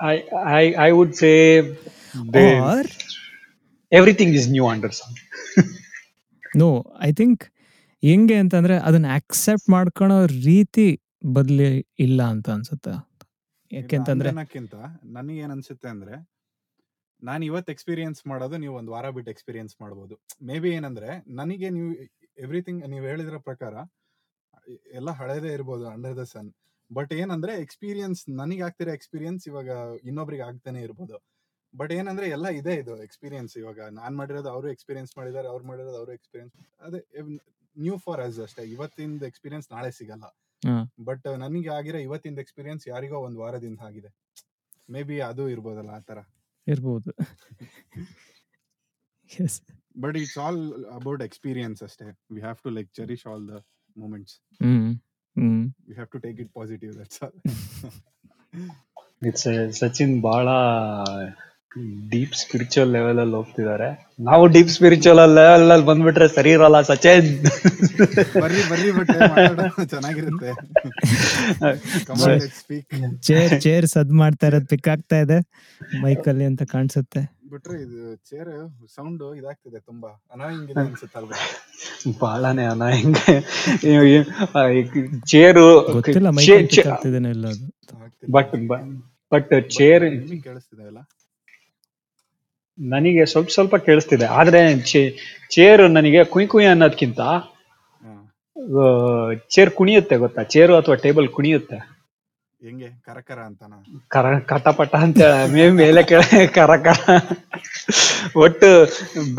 I, 0.00 0.14
I 0.58 0.62
i 0.86 0.92
would 0.92 1.12
say 1.16 1.34
they, 2.32 2.46
Or 2.60 2.82
everything 3.92 4.30
is 4.34 4.46
new 4.48 4.66
under 4.74 4.92
sun 5.00 5.12
no 6.56 6.68
I 7.00 7.10
think 7.12 7.42
ಹೆಂಗೆ 8.02 8.36
ಅಂತಂದ್ರೆ 8.36 8.76
ಅದನ್ನ 8.78 9.08
accept 9.10 9.68
ಮಾಡ್ಕೊಳೋ 9.70 10.16
ರೀತಿ 10.26 10.86
ಬದಲಿ 11.32 11.68
ಇಲ್ಲ 11.98 12.20
ಅಂತ 12.22 12.48
ಅನ್ಸುತ್ತೆ 12.50 12.94
ಯಾಕೆಂತಂದ್ರೆ 13.70 14.30
ನನಗೆ 15.08 15.38
ಏನ್ 15.38 15.52
ಅನ್ಸುತ್ತೆ 15.52 15.88
ಅಂದ್ರೆ 15.88 16.14
ನಾನು 17.22 17.42
ಇವತ್ತು 17.48 17.70
ಎಕ್ಸ್ಪೀರಿಯನ್ಸ್ 17.74 18.20
ಮಾಡೋದು 18.30 18.56
ನೀವು 18.62 18.74
ಒಂದು 18.80 18.90
ವಾರ 18.94 19.06
ಬಿಟ್ಟು 19.16 19.30
ಎಕ್ಸ್ಪೀರಿಯನ್ಸ್ 19.34 19.74
ಮಾಡ್ಬೋದು. 19.82 20.14
ಮೇ 20.48 20.56
ಬಿ 20.62 20.70
ಏನಂದ್ರೆ 20.78 21.10
ನನಗೆ 21.40 21.68
ನೀವು 21.76 21.90
ಎವ್ರಿಥಿಂಗ್ 22.44 22.82
ನೀವು 22.92 23.04
ಹೇಳಿದ್ರ 23.10 23.38
ಪ್ರಕಾರ 23.48 23.74
ಎಲ್ಲ 24.98 25.10
ಹಳೇದೇ 25.20 25.50
ಇರ್ಬೋದು 25.58 25.84
ಅಂಡರ್ 25.94 26.16
ದ 26.20 26.24
ಸನ್ 26.32 26.50
ಬಟ್ 26.90 27.12
ಏನಂದ್ರೆ 27.20 27.52
ಎಕ್ಸ್ಪೀರಿಯನ್ಸ್ 27.64 28.22
ನನಗೆ 28.40 28.62
ಆಗ್ತಿರೋ 28.66 28.92
ಎಕ್ಸ್ಪೀರಿಯನ್ಸ್ 28.98 29.44
ಇವಾಗ 29.50 29.68
ಇನ್ನೊಬ್ರಿಗೆ 30.08 30.44
ಆಗ್ತಾನೆ 30.48 30.80
ಇರ್ಬೋದು. 30.86 31.16
ಬಟ್ 31.74 31.92
ಏನಂದ್ರೆ 31.98 32.26
ಎಲ್ಲ 32.36 32.46
ಇದೆ 32.60 32.72
ಇದು 32.82 32.94
ಎಕ್ಸ್ಪೀರಿಯನ್ಸ್ 33.06 33.52
ಇವಾಗ. 33.60 33.80
ನಾನ್ 33.98 34.14
ಮಾಡಿರೋದು 34.20 34.48
ಅವರು 34.54 34.68
ಎಕ್ಸ್ಪೀರಿಯನ್ಸ್ 34.74 35.12
ಮಾಡಿದ್ದಾರೆ 35.18 35.48
ಅವ್ರು 35.52 35.64
ಮಾಡಿರೋದು 35.70 35.98
ಅವರು 36.00 36.12
ಎಕ್ಸ್ಪೀರಿಯನ್ಸ್ 36.18 36.54
ಅದೇ 36.86 37.00
ನ್ಯೂ 37.76 37.96
ಫಾರ್ 38.06 38.22
ಅಸ್ 38.26 38.40
ಅಷ್ಟೇ. 38.46 38.62
ಇವತ್ತಿಂದ 38.74 39.22
ಎಕ್ಸ್ಪೀರಿಯನ್ಸ್ 39.30 39.68
ನಾಳೆ 39.74 39.90
ಸಿಗಲ್ಲ. 39.98 40.24
ಬಟ್ 41.08 41.28
ನನಗೆ 41.44 41.70
ಆಗಿರೋ 41.78 42.00
ಇವತ್ತಿಂದ 42.08 42.38
ಎಕ್ಸ್ಪೀರಿಯನ್ಸ್ 42.44 42.84
ಯಾರಿಗೋ 42.92 43.20
ಒಂದ್ 43.26 43.38
ವಾರದಿಂದ 43.44 43.80
ಆಗಿದೆ. 43.90 44.10
ಮೇ 44.94 45.02
ಬಿ 45.10 45.16
ಅದು 45.30 45.44
ಇರ್ಬೋದಲ್ಲ 45.54 45.92
ಆ 45.98 46.02
ತರ. 46.10 46.18
ಇರ್ಬೋದು. 46.66 47.10
Yes 49.30 49.58
but 50.00 50.16
it's 50.16 50.38
all 50.38 50.60
about 50.90 51.22
experience 51.22 51.82
ಅಷ್ಟೇ. 51.82 52.06
We 52.32 52.40
have 52.40 52.56
to 52.56 52.70
like 52.70 52.90
cherish 52.92 53.26
all 53.26 53.48
the 53.48 53.58
moments 53.96 54.34
hmm. 54.60 54.88
Hmm. 55.36 55.62
We 55.88 55.94
have 55.94 56.08
to 56.08 56.18
take 56.18 56.40
it 56.40 56.52
positive 56.54 56.94
that's 57.00 57.22
all 57.22 57.36
it's 59.22 59.46
Sachin 59.80 60.20
ಬಹಳ 60.22 60.48
ಡೀಪ್ 62.12 62.34
ಸ್ಪಿರಿಚುವಲ್ 62.40 62.92
ಲೆವೆಲ್ 62.96 63.18
ಅಲ್ಲಿ 63.22 63.36
ಹೋಗ್ತಿದ್ದಾರೆ. 63.38 63.88
ನಾವು 64.28 64.44
deep 64.54 64.70
spiritual 64.76 65.34
level 65.38 65.70
ಅಲ್ಲಿ 65.74 65.86
ಬಂದ್ಬಿಟ್ರೆ 65.86 66.26
ಸರಿ 66.36 66.50
ಇರಲ್ಲ 66.56 66.78
ಸಚಿನ್. 66.88 67.28
ಬರ್ರಿ 68.42 68.62
ಬರ್ರಿ 68.70 68.90
ಬಟ್ 68.98 69.10
ಚೆನ್ನಾಗಿರುತ್ತೆ. 69.92 70.52
ಚೇರ್ 73.28 73.54
ಚೇರ್ 73.66 73.86
ಸದ್ 73.86 74.14
ಮಾಡ್ತಾ 74.22 74.48
ಇರೋದು 74.50 74.68
ಪಿಕ್ 74.72 74.88
ಆಗ್ತಾ 74.94 75.18
ಇದೆ. 75.26 75.38
ಮೈಕಲ್ಲಿ 76.04 76.46
ಅಂತ 76.50 76.62
ಕಾಣಿಸುತ್ತೆ. 76.74 77.22
ಬಿಟ್ರೆ 77.52 77.76
ಇದು 77.84 78.00
ಚೇರ್ 78.30 78.50
ಸೌಂಡ್ 78.96 79.22
ಇದಾಗ್ತಿದೆ 79.38 79.78
ತುಂಬಾ. 79.90 80.10
ಅನಾಯಿಂಗ್. 80.34 80.66
ಇದೆ 80.72 80.80
ಅನ್ಸುತ್ತಲ್ವಾ 80.80 81.38
ಬಹಳನೇ 82.20 82.66
ಅನಾಯಿಂಗ್ 82.74 83.18
ಚೇರು 85.32 85.66
ಗೊತ್ತಿಲ್ಲ 85.92 86.30
ಮೈಕ್ 86.30 86.76
ಬಟ್ 88.36 88.54
ಬಟ್ 89.32 89.50
ಚೇರ್ 89.76 90.04
ಕೇಳಿಸ್ತಿದೆ 90.46 90.84
ಅಲ್ಲ? 90.90 91.00
ನನಗೆ 92.78 93.26
ಸ್ವಲ್ಪ 93.26 93.50
ಸ್ವಲ್ಪ 93.50 93.76
ಕೇಳಿಸ್ತಿದೆ. 93.76 94.24
ಆದ್ರೆ 94.24 94.80
ಚೇರ್ 95.50 95.90
ನನಗೆ 95.90 96.24
ಕುಯ್ 96.24 96.48
ಕುಯ್ 96.48 96.68
ಅನ್ನೋದ್ಕಿಂತ. 96.68 97.18
ಚೇರ್ 99.48 99.70
ಕುಣಿಯುತ್ತೆ 99.70 100.16
ಗೊತ್ತಾ? 100.16 100.42
ಚೇರು 100.42 100.76
ಅಥವಾ 100.76 100.94
ಟೇಬಲ್ 100.94 101.28
ಕುಣಿಯುತ್ತೆ. 101.28 101.76
ಹೆಂಗೆ? 102.62 102.88
ಕರಕರ 102.88 103.38
ಅಂತನಾ? 103.38 103.84
ಕರ 104.08 104.38
ಕಟಪಟ 104.38 104.96
ಅಂತ 104.96 105.18
ಮೇ 105.52 105.70
ಮೇಲೆ 105.70 106.02
ಕೆಳಗೆ 106.02 106.46
ಕರ 106.46 106.76
ಕರ 106.76 107.10
ಒಟ್ಟು 108.36 108.88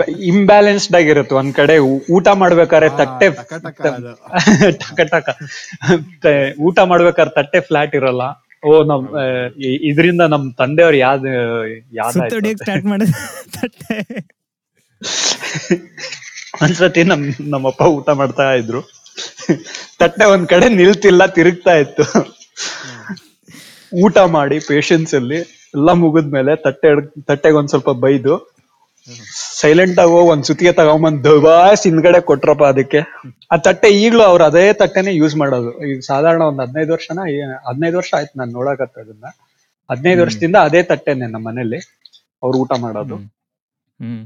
ಇಂಬ್ಯಾಲೆನ್ಸ್ಡ್ 0.08 0.96
ಆಗಿರುತ್ತೆ 0.96 1.36
ಒಂದ್ 1.36 1.54
ಕಡೆ. 1.54 1.78
ಊ- 1.78 2.00
ಊಟ 2.12 2.28
ಮಾಡ್ಬೇಕಾದ್ರೆ 2.28 2.90
ತಟ್ಟೆ 2.90 3.30
ಟಕ 3.30 3.54
ಟಕ 3.54 3.82
ಅದು. 3.82 4.16
ಟಕ 4.80 5.02
ಟಕ 5.02 5.30
ತ- 6.22 6.60
ಊಟ 6.60 6.80
ಮಾಡ್ಬೇಕಾದ್ರೆ 6.80 7.36
ತಟ್ಟೆ 7.36 7.60
ಫ್ಲಾಟ್ 7.60 7.96
ಇರಲ್ಲ. 7.96 8.22
ಓ 8.64 8.72
ನಮ್ 8.84 9.04
ಇದರಿಂದ 9.90 10.24
ನಮ್ 10.34 10.44
ತಂದೆಯವ್ರು 10.54 10.98
ಯಾವ್ದು 10.98 11.30
ಯಾವ್ದು 11.94 12.20
ಸ್ಟಾರ್ಟ್ 12.60 12.86
ಮಾಡಿದ 12.86 13.14
ಒಂದ್ಸತಿ 16.62 17.04
ನಮ್ 17.04 17.22
ನಮ್ಮಪ್ಪ 17.50 17.84
ಊಟ 17.98 18.10
ಮಾಡ್ತಾ 18.20 18.46
ಇದ್ರು. 18.54 18.82
ತಟ್ಟೆ 20.00 20.26
ಒಂದ್ 20.34 20.48
ಕಡೆ 20.50 20.68
ನಿಲ್ತಿಲ್ಲ 20.80 21.24
ತಿರುಗ್ತಾ 21.38 21.74
ಇತ್ತು. 21.84 22.04
ಊಟ 23.92 24.18
ಮಾಡಿ 24.36 24.58
ಪೇಶನ್ಸ್ 24.68 25.14
ಅಲ್ಲಿ 25.16 25.40
ಎಲ್ಲ 25.78 25.90
ಮುಗಿದ್ಮೇಲೆ 26.02 26.54
ತಟ್ಟೆ 26.66 26.90
ತಟ್ಟೆಗೆ 27.30 27.58
ಒಂದ್ 27.58 27.70
ಸ್ವಲ್ಪ 27.70 27.92
ಬೈದು 28.06 28.34
ಸೈಲೆಂಟ್ 29.62 30.00
ಆಗಿ 30.00 30.12
ಹೋಗಿ 30.12 30.30
ಒಂದ್ 30.30 30.46
ಸುತ್ತಿಗೆ 30.46 30.72
ತಗೊಂಬಂದ್ 30.72 31.24
ದಬಾಸ್ 31.24 31.84
ಹಿಂದ್ಗಡೆ 31.84 32.22
ಕೊಟ್ರಪ್ಪ 32.22 32.64
ಅದಕ್ಕೆ. 32.64 33.00
ಆ 33.52 33.58
ತಟ್ಟೆ 33.58 33.90
ಈಗ್ಲೂ 33.90 34.24
ಅವ್ರು 34.24 34.44
ಅದೇ 34.44 34.74
ತಟ್ಟೆನೆ 34.74 35.16
ಯೂಸ್ 35.16 35.36
ಮಾಡೋದು. 35.36 35.86
ಈಗ 35.86 36.00
ಸಾಧಾರಣ 36.00 36.42
ಒಂದ್ 36.42 36.62
ಹದಿನೈದು 36.62 36.92
ವರ್ಷನ 36.92 37.20
ಹದಿನೈದು 37.68 37.98
ವರ್ಷ 37.98 38.14
ಆಯ್ತು 38.18 38.40
ನಾನು 38.40 38.52
ನೋಡಕತ್ತ 38.52 39.00
ಅದನ್ನ. 39.00 39.26
ಹದಿನೈದು 39.90 40.22
ವರ್ಷದಿಂದ 40.22 40.56
ಅದೇ 40.56 40.84
ತಟ್ಟೆನೆ 40.84 41.28
ನಮ್ಮ 41.28 41.48
ಮನೇಲಿ 41.48 41.80
ಅವ್ರು 42.44 42.60
ಊಟ 42.60 42.72
ಮಾಡೋದು. 42.80 43.16
ಹ್ಮ್. 44.00 44.24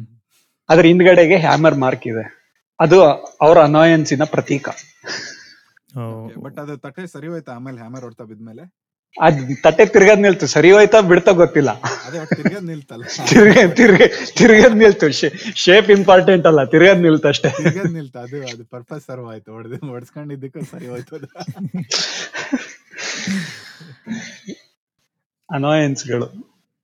ಅದ್ರ 0.69 0.85
ಹಿಂದ್ಗಡೆಗೆ 0.85 1.37
ಹ್ಯಾಮರ್ 1.37 1.75
ಮಾರ್ಕ್ 1.75 2.07
ಇದೆ. 2.07 2.45
ಅದು 2.79 3.03
ಅವ್ರ 3.41 3.59
ಅನಾಯನ್ಸಿನ 3.63 4.23
ಪ್ರತೀಕ. 4.23 4.69
ಬಟ್ 6.43 6.59
ಅದು 6.59 6.77
ತಟ್ಟೆ 6.77 7.07
ಸರಿ 7.07 7.27
ಹೋಯ್ತಾ? 7.27 7.51
ಆಮೇಲೆ 7.53 7.77
ಹ್ಯಾಮರ್ 7.77 8.01
ಹೊಡ್ತಾ 8.01 8.23
ಬಿದ್ಮೇಲೆ? 8.23 8.84
ಅದ್ 9.17 9.37
ತಟ್ಟೆ 9.63 9.83
ತಿರ್ಗದ್ 9.93 10.21
ನಿಲ್ತು. 10.25 10.45
ಸರಿ 10.53 10.69
ಹೋಯ್ತಾ 10.75 10.99
ಬಿಡ್ತಾ 11.09 11.31
ಗೊತ್ತಿಲ್ಲ. 11.41 11.71
ಅದೇ 12.07 12.19
ತಿರ್ಗದ್ 12.35 12.65
ನಿಲ್ತಲ್ಲ. 12.71 13.03
ತಿರ್ಗ 13.29 13.53
ತಿರ್ಗ 13.79 14.01
ತಿರ್ಗದ್ 14.39 14.77
ನಿಲ್ತು. 14.81 15.07
ಶೇಪ್ 15.63 15.89
ಇಂಪಾರ್ಟೆಂಟ್ 15.97 16.45
ಅಲ್ಲ 16.49 16.63
ತಿರ್ಗದ್ 16.73 17.01
ನಿಲ್ತು 17.05 17.27
ಅಷ್ಟೇ. 17.31 17.49
ತಿರ್ಗದ್ 17.61 17.93
ನಿಲ್ತ. 17.97 18.15
ಅದು 18.25 18.39
ಅದು 18.51 18.63
ಪರ್ಪಸ್ 18.75 19.03
ಸರ್ವ್ 19.09 19.27
ಆಯ್ತು. 19.33 19.49
ಹೊಡೆದು 19.55 19.77
ಹೊಡ್ಸ್ಕೊಂಡಿದ್ದಕ್ಕೂ 19.93 20.63
ಸರಿ 20.73 20.87
ಹೋಯ್ತು 20.93 21.15
ಅನಾಯನ್ಸ್ಗಳು 21.15 21.37
ಅನಾಯನ್ಸ್ಗಳು 25.49 26.27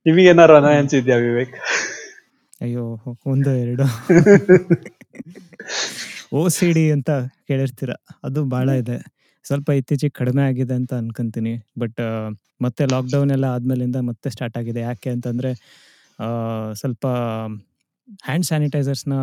ನಿಮಗೇನಾರು 0.06 0.54
ಅನಾಯನ್ಸ್ 0.62 0.94
ಇದೆಯಾ 1.00 1.18
ವಿವೇಕ್? 1.28 1.56
ಅಯ್ಯೋ 2.66 2.84
ಒಂದು 3.34 3.52
ಎರಡು. 3.64 3.86
ಓ 6.38 6.42
ಸಿ 6.56 6.68
ಡಿ 6.76 6.84
ಅಂತ 6.96 7.12
ಕೇಳಿರ್ತೀರ. 7.48 7.92
ಅದು 8.28 8.40
ಬಹಳ 8.54 8.70
ಇದೆ. 8.82 8.98
ಸ್ವಲ್ಪ 9.46 9.70
ಇತ್ತೀಚೆಗೆ 9.80 10.16
ಕಡಿಮೆ 10.20 10.42
ಆಗಿದೆ 10.50 10.76
ಅಂತ 10.80 10.92
ಅನ್ಕೊಂತೀನಿ. 11.02 11.54
ಬಟ್ 11.82 12.02
ಮತ್ತೆ 12.66 12.84
ಲಾಕ್ಡೌನ್ 12.94 13.32
ಎಲ್ಲ 13.36 13.46
ಆದ್ಮೇಲಿಂದ 13.56 13.98
ಮತ್ತೆ 14.10 14.30
ಸ್ಟಾರ್ಟ್ 14.36 14.58
ಆಗಿದೆ. 14.62 14.82
ಯಾಕೆ 14.90 15.10
ಅಂತಂದ್ರೆ 15.16 15.52
ಸ್ವಲ್ಪ 16.82 17.06
ಹ್ಯಾಂಡ್ 18.26 18.46
ಸ್ಯಾನಿಟೈಸರ್ಸ್ನ 18.46 19.14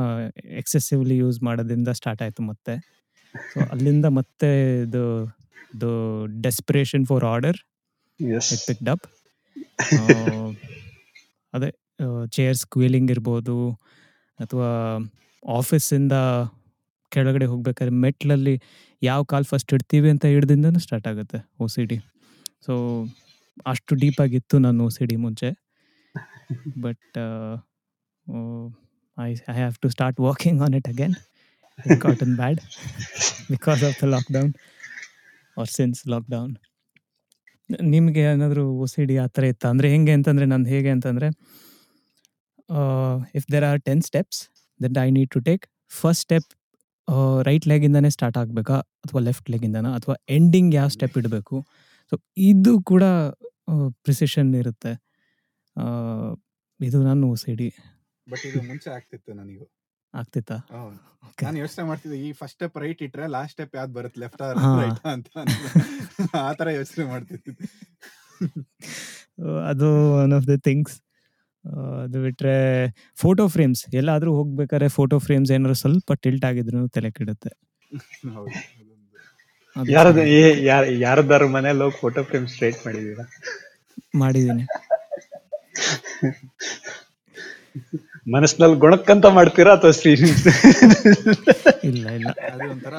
ಎಕ್ಸೆಸಿವ್ಲಿ 0.60 1.16
ಯೂಸ್ 1.22 1.38
ಮಾಡೋದ್ರಿಂದ 1.48 1.90
ಸ್ಟಾರ್ಟ್ 2.00 2.22
ಆಯಿತು 2.26 2.42
ಮತ್ತೆ. 2.50 2.74
ಸೊ 3.34 3.58
ಅಲ್ಲಿಂದ 3.72 4.06
ಮತ್ತೆ 4.18 4.50
ಇದು 4.86 5.02
ಇದು 5.74 5.90
desperation 6.46 7.04
for 7.10 7.24
order 7.32 7.58
picked 8.68 8.88
up 8.94 9.06
ಅದೇ 11.54 11.68
ಚೇರ್ಸ್ 12.36 12.64
ಕ್ವೀಲಿಂಗ್ 12.66 13.10
ಇರ್ಬೋದು 13.14 13.56
ಅಥವಾ 14.38 14.70
ಆಫೀಸಿಂದ 15.42 16.14
ಕೆಳಗಡೆ 17.12 17.46
ಹೋಗ್ಬೇಕಾದ್ರೆ 17.46 17.94
ಮೆಟ್ಲಲ್ಲಿ 18.04 18.54
ಯಾವ 19.02 19.22
ಕಾಲ್ 19.32 19.44
ಫಸ್ಟ್ 19.44 19.72
ಇಡ್ತೀವಿ 19.74 20.08
ಅಂತ 20.10 20.24
ಹಿಡ್ದಿಂದನೂ 20.34 20.80
ಸ್ಟಾರ್ಟ್ 20.86 21.08
ಆಗುತ್ತೆ 21.12 21.38
ಒ 21.60 21.68
ಸಿ 21.74 21.84
ಡಿ 21.90 21.98
ಸೊ 22.66 22.74
ಅಷ್ಟು 23.66 23.92
ಡೀಪಾಗಿತ್ತು 23.94 24.56
ನಾನು 24.58 24.84
ಒ 24.84 24.90
ಸಿ 24.96 25.04
ಡಿ 25.10 25.16
ಮುಂಚೆ. 25.16 25.48
But 26.80 27.18
I 29.18 29.30
I 29.52 29.56
have 29.60 29.76
to 29.84 29.88
start 29.96 30.18
walking 30.20 30.60
on 30.62 30.74
it 30.74 30.88
again 30.88 31.16
and 32.26 32.34
bad 32.42 32.60
because 33.50 33.82
of 33.88 33.96
the 34.02 34.08
lockdown 34.14 34.52
or 35.56 35.70
since 35.78 36.00
lockdown 36.14 36.52
ನಿಮಗೆ 37.94 38.20
ಏನಾದರೂ 38.32 38.62
ಒ 38.82 38.86
ಸಿ 38.92 39.02
ಡಿ 39.08 39.16
ಆ 39.18 39.26
ಥರ 39.26 39.44
ಇತ್ತು? 39.52 39.66
ಅಂದರೆ 39.68 39.88
ಹೆಂಗೆ 39.94 40.12
ಅಂತಂದರೆ, 40.18 40.46
ನಂದು 40.46 40.68
ಹೇಗೆ 40.74 40.90
ಅಂತಂದರೆ 40.96 41.28
if 43.38 43.46
there 43.52 43.66
are 43.70 43.80
ten 43.88 44.02
steps 44.02 44.40
then 44.80 44.96
I 45.06 45.08
need 45.18 45.30
to 45.36 45.40
take 45.48 45.64
first 46.00 46.22
step 46.26 46.48
right 47.42 47.66
ಲೆಗಿಂದನೇ 47.66 48.10
start 48.10 48.38
ಆಗಬೇಕಾ? 48.38 48.74
ಅಥವಾ 48.74 49.20
ಲೆಫ್ಟ್ 49.20 49.50
ಲೆಗಿಂದನ 49.50 49.88
ಅಥವಾ 49.94 50.14
ಎಂಡಿಂಗ್ 50.28 50.74
ಯಾವ 50.74 50.88
ಸ್ಟೆಪ್ 50.88 51.18
ಇಡಬೇಕು? 51.18 51.66
ಸೊ 52.12 52.16
ಇದು 52.36 52.80
ಕೂಡ 52.80 53.04
ಪ್ರಿಸಿಷನ್ 54.04 54.54
ಇರುತ್ತೆ. 54.54 54.92
ಇದು 56.80 57.02
ನಾನು 57.02 57.36
ಸಿಡಿ 57.36 57.68
ಬಟ್ 58.30 58.46
ಇದು 58.46 58.62
ಮುಂಚೆ 58.62 58.90
ಆಗ್ತಿತ್ತು 58.90 59.32
ನನಗೆ. 59.32 59.66
ಆಗ್ತಿತ್ತಾ? 60.14 60.56
ನಾನು 61.42 61.58
ಯೋಚನೆ 61.58 61.84
ಮಾಡ್ತಿದ್ದೆ 61.84 62.18
ಈ 62.28 62.32
ಫಸ್ಟ್ 62.32 62.54
ಸ್ಟೆಪ್ 62.54 62.76
ರೈಟ್ 62.78 63.02
ಇಟ್ರೆ 63.02 63.26
ಲಾಸ್ಟ್ 63.26 63.52
ಸ್ಟೆಪ್ 63.52 63.76
ಯಾವ್ದು 63.76 63.94
ಬರುತ್ತೆ? 63.94 64.20
ಲೆಫ್ಟ್ 64.20 64.42
ಆರ್ 64.42 64.58
ರೈಟ್ 64.82 65.06
ಅಂತ 65.06 65.28
ಆ 66.34 66.52
ತರ 66.52 66.70
ಯೋಚನೆ 66.70 67.04
ಮಾಡ್ತಿದ್ದೆ. 67.04 67.52
ಅದು 69.70 69.88
ಒನ್ 70.22 70.32
ಆಫ್ 70.32 70.46
ದ 70.46 70.54
ಥಿಂಗ್ಸ್ 70.58 70.94
ಅದು 72.04 72.18
ಬಿಟ್ರೆ 72.22 72.54
ಫೋಟೋ 73.22 73.44
ಫ್ರೇಮ್ಸ್ 73.54 73.82
ಎಲ್ಲಾದ್ರೂ 73.94 74.30
ಹೋಗ್ಬೇಕಾದ್ರೆ 74.32 74.88
ಫೋಟೋ 74.88 75.18
ಫ್ರೇಮ್ಸ್ 75.26 75.52
ಏನಾದ್ರು 75.52 75.76
ಸ್ವಲ್ಪ 75.82 76.12
ಟಿಲ್ಟ್ 76.24 76.44
ಆಗಿದ್ರು 76.44 76.80
ತಲೆ 76.88 77.10
ಕೆಡುತ್ತೆ. 77.10 77.50
ಯಾರದ 79.76 80.20
ಯಾರ 80.68 80.84
ಯಾರದಾರ 81.06 81.42
ಮನೇಲಿ 81.56 81.82
ಹೋಗಿ 81.84 81.96
ಫೋಟೋ 82.00 82.22
ಫ್ರೇಮ್ 82.22 82.46
ಸ್ಟ್ರೇಟ್ 82.54 82.78
ಮಾಡಿದೀರಾ 82.86 83.24
ಮಾಡಿದೀನಿ. 84.16 84.64
ಮನಸ್ನಲ್ಲಿ 88.34 88.76
ಗುಣಕ್ಕಂತ 88.76 89.26
ಮಾಡ್ತೀರಾ 89.36 89.72
ಅಥವಾ 89.76 89.92
ಇಲ್ಲ 91.90 92.06
ಇಲ್ಲ. 92.18 92.30
ಅದು 92.52 92.70
ಒಂಥರ 92.70 92.94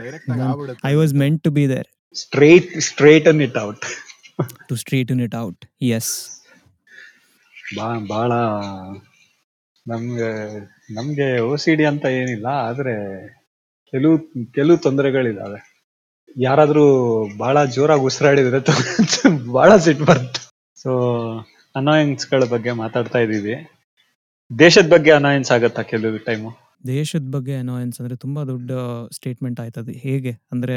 ಡೈರೆಕ್ಟ್ 0.00 0.30
ಆಗಿ 0.30 0.42
ಆಗ್ಬಿಡುತ್ತೆ. 0.48 0.82
I 0.88 0.94
was 1.00 1.14
meant 1.24 1.40
to 1.44 1.50
be 1.58 1.64
there 1.74 1.88
straight 2.14 2.68
straight 2.90 3.28
in 3.32 3.42
it 3.46 3.58
out 3.66 3.84
to 4.68 4.76
street 4.82 5.12
it 5.26 5.36
out 5.44 5.64
yes 5.98 6.10
ಬಾ 7.66 7.86
ಬಹಳ 8.06 8.32
ನಮ್ಗೆ 9.86 10.28
ನಮ್ಗೆ 10.94 11.40
ಓ 11.40 11.56
ಸಿ 11.56 11.74
ಡಿ 11.74 11.84
ಅಂತ 11.84 12.04
ಏನಿಲ್ಲ 12.12 12.46
ಆದ್ರೆ 12.62 12.94
ಕೆಲವು 13.92 14.16
ಕೆಲವು 14.44 14.76
ತೊಂದರೆಗಳಿದಾವೆ. 14.76 15.58
ಯಾರಾದ್ರೂ 16.36 16.84
ಬಹಳ 17.36 17.64
ಜೋರಾಗಿ 17.64 18.00
ಉಸಿರಾಡಿದ್ರೆ 18.00 18.58
ಬಹಳ 19.52 19.76
ಸಿಟ್ಟು 19.76 20.04
ಬರುತ್ತೆ. 20.04 20.40
ಸೊ 20.76 20.90
ಅನಾಯನ್ಸ್ಗಳ 21.74 22.44
ಬಗ್ಗೆ 22.44 22.72
ಮಾತಾಡ್ತಾ 22.72 23.18
ಇದೀವಿ 23.18 23.54
ದೇಶದ 24.50 24.88
ಬಗ್ಗೆ 24.88 25.10
ಅನಾಯನ್ಸ್ 25.10 25.52
ಆಗತ್ತಾ 25.52 25.82
ಕೆಲವು 25.82 26.18
ಟೈಮು 26.18 26.50
ದೇಶದ 26.86 27.30
ಬಗ್ಗೆ 27.30 27.54
ಅನಾಯನ್ಸ್ 27.54 28.00
ಅಂದ್ರೆ 28.00 28.16
ತುಂಬಾ 28.16 28.44
ದೊಡ್ಡ 28.44 28.70
ಸ್ಟೇಟ್ಮೆಂಟ್ 29.12 29.60
ಆಯ್ತದೆ. 29.60 29.92
ಹೇಗೆ? 29.98 30.32
ಅಂದ್ರೆ 30.52 30.76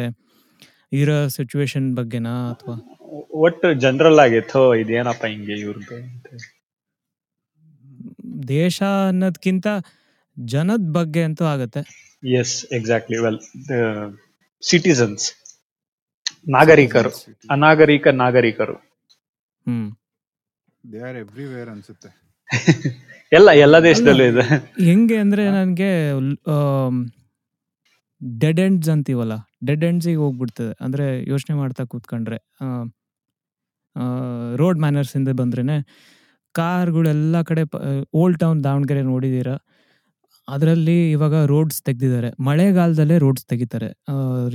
ಇರೋ 0.94 1.28
ಸಿಚುವೇಶನ್ 1.28 1.96
ಬಗ್ಗೆನಾ 1.96 2.50
ಅಥವಾ? 2.52 2.76
ಒಟ್ಟು 3.40 3.74
ಜನರಲ್ 3.80 4.20
ಆಗಿತ್ತು 4.20 4.76
ಇದೇನಪ್ಪ 4.76 5.26
ಹಿಂಗೆ 5.26 5.56
ಇವ್ರದ್ದು 5.60 5.96
ಅಂತ 5.96 6.28
ದೇಶ 8.48 8.84
ಅನ್ನೋದ್ಕಿಂತ 9.08 9.68
ಜನದ 10.40 10.92
ಬಗ್ಗೆ 10.92 11.24
ಅಂತೂ 11.24 11.46
ಆಗುತ್ತೆ. 11.46 11.82
ಎಸ್ 12.30 12.66
ಎಕ್ಸಾಕ್ಟ್ಲಿ 12.66 13.18
ವೆಲ್ 13.18 13.40
ಸಿಟಿಸನ್ಸ್ 14.62 15.34
ನಾಗರಿಕರು 16.50 17.12
ಅನಾಗರಿಕ 17.52 18.08
ನಾಗರಿಕರು. 18.08 18.76
ಹ್ಮ್. 19.68 19.92
ದೇ 20.92 21.00
ಆರ್ 21.00 21.18
ಎವ್ರಿವೇರ್ 21.18 21.70
ಅನ್ಸುತ್ತೆ. 21.70 22.10
ಎಲ್ಲ 23.32 23.50
ಎಲ್ಲ 23.52 23.80
ದೇಶದಲ್ಲೂ 23.80 24.24
ಇದೆ. 24.24 24.46
ಹೆಂಗೆ 24.86 25.18
ಅಂದ್ರೆ 25.18 25.50
ನನಗೆ 25.50 25.90
ಡೆಡ್ 28.40 28.60
ಎಂಡ್ಸ್ 28.60 28.90
ಅಂತೀವಲ್ಲ 28.90 29.34
ಡೆಡ್ 29.68 29.86
ಎಂಡ್ಸಿಗೆ 29.86 30.16
ಹೋಗ್ಬಿಡ್ತದೆ. 30.16 30.84
ಅಂದ್ರೆ 30.84 31.30
ಯೋಚನೆ 31.30 31.56
ಮಾಡ್ತಾ 31.56 31.84
ಕೂತ್ಕೊಂಡ್ರೆ 31.84 32.38
ರೋಡ್ 34.56 34.80
ಮ್ಯಾನರ್ಸ್ 34.80 35.16
ಇಂದ 35.16 35.30
ಬಂದ್ರೇ 35.30 35.64
ಕಾರ್ಗಳೆಲ್ಲ 36.56 37.42
ಕಡೆ 37.50 37.64
ಓಲ್ಡ್ 38.22 38.40
ಟೌನ್ 38.44 38.60
ದಾವಣಗೆರೆ 38.68 39.04
ನೋಡಿದ್ದೀರ? 39.12 39.50
ಅದರಲ್ಲಿ 40.48 40.98
ಇವಾಗ 41.12 41.36
ರೋಡ್ಸ್ 41.52 41.80
ತೆಗೆದಿದ್ದಾರೆ. 41.88 42.30
ಮಳೆಗಾಲದಲ್ಲೇ 42.48 43.18
ರೋಡ್ಸ್ 43.26 43.46
ತೆಗಿತಾರೆ 43.52 43.90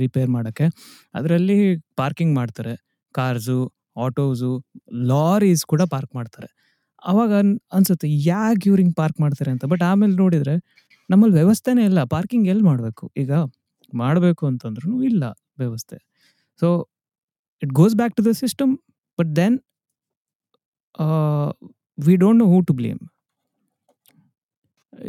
ರಿಪೇರ್ 0.01 0.29
ಮಾಡೋಕ್ಕೆ. 0.35 0.65
ಅದರಲ್ಲಿ 1.13 1.57
ಪಾರ್ಕಿಂಗ್ 2.01 2.33
ಮಾಡ್ತಾರೆ 2.39 2.73
ಕಾರ್ಸು 3.15 3.59
ಆಟೋಸು 4.05 4.51
ಲಾರೀಸ್ 5.11 5.63
ಕೂಡ 5.71 5.81
ಪಾರ್ಕ್ 5.93 6.13
ಮಾಡ್ತಾರೆ. 6.19 6.49
ಅವಾಗ 7.03 7.31
ಅನ್, 7.41 7.51
ಅನ್ಸುತ್ತೆ, 7.77 8.07
ಯಾಕೆ 8.31 8.65
ಇವ್ರು 8.69 8.81
ಹಿಂಗೆ 8.83 8.97
ಪಾರ್ಕ್ 9.01 9.19
ಮಾಡ್ತಾರೆ 9.23 9.49
ಅಂತ? 9.55 9.63
ಬಟ್ 9.73 9.83
ಆಮೇಲೆ 9.89 10.15
ನೋಡಿದರೆ 10.23 10.55
ನಮ್ಮಲ್ಲಿ 11.09 11.35
ವ್ಯವಸ್ಥೆನೇ 11.39 11.83
ಇಲ್ಲ. 11.89 11.99
ಪಾರ್ಕಿಂಗ್ 12.15 12.47
ಎಲ್ಲಿ 12.53 12.65
ಮಾಡಬೇಕು? 12.69 13.05
ಈಗ 13.23 13.31
ಮಾಡಬೇಕು 13.93 14.43
ಅಂತಂದ್ರೂ 14.51 14.91
ಇಲ್ಲ 15.09 15.23
ವ್ಯವಸ್ಥೆ. 15.61 15.97
So 16.59 16.67
it 17.61 17.73
goes 17.81 17.95
back 18.01 18.15
to 18.17 18.23
the 18.29 18.31
system 18.43 18.71
but 19.19 19.31
then 19.39 19.57
we 21.97 22.13
don't 22.21 22.37
know 22.41 22.49
who 22.53 22.61
to 22.69 22.73
blame. 22.81 23.01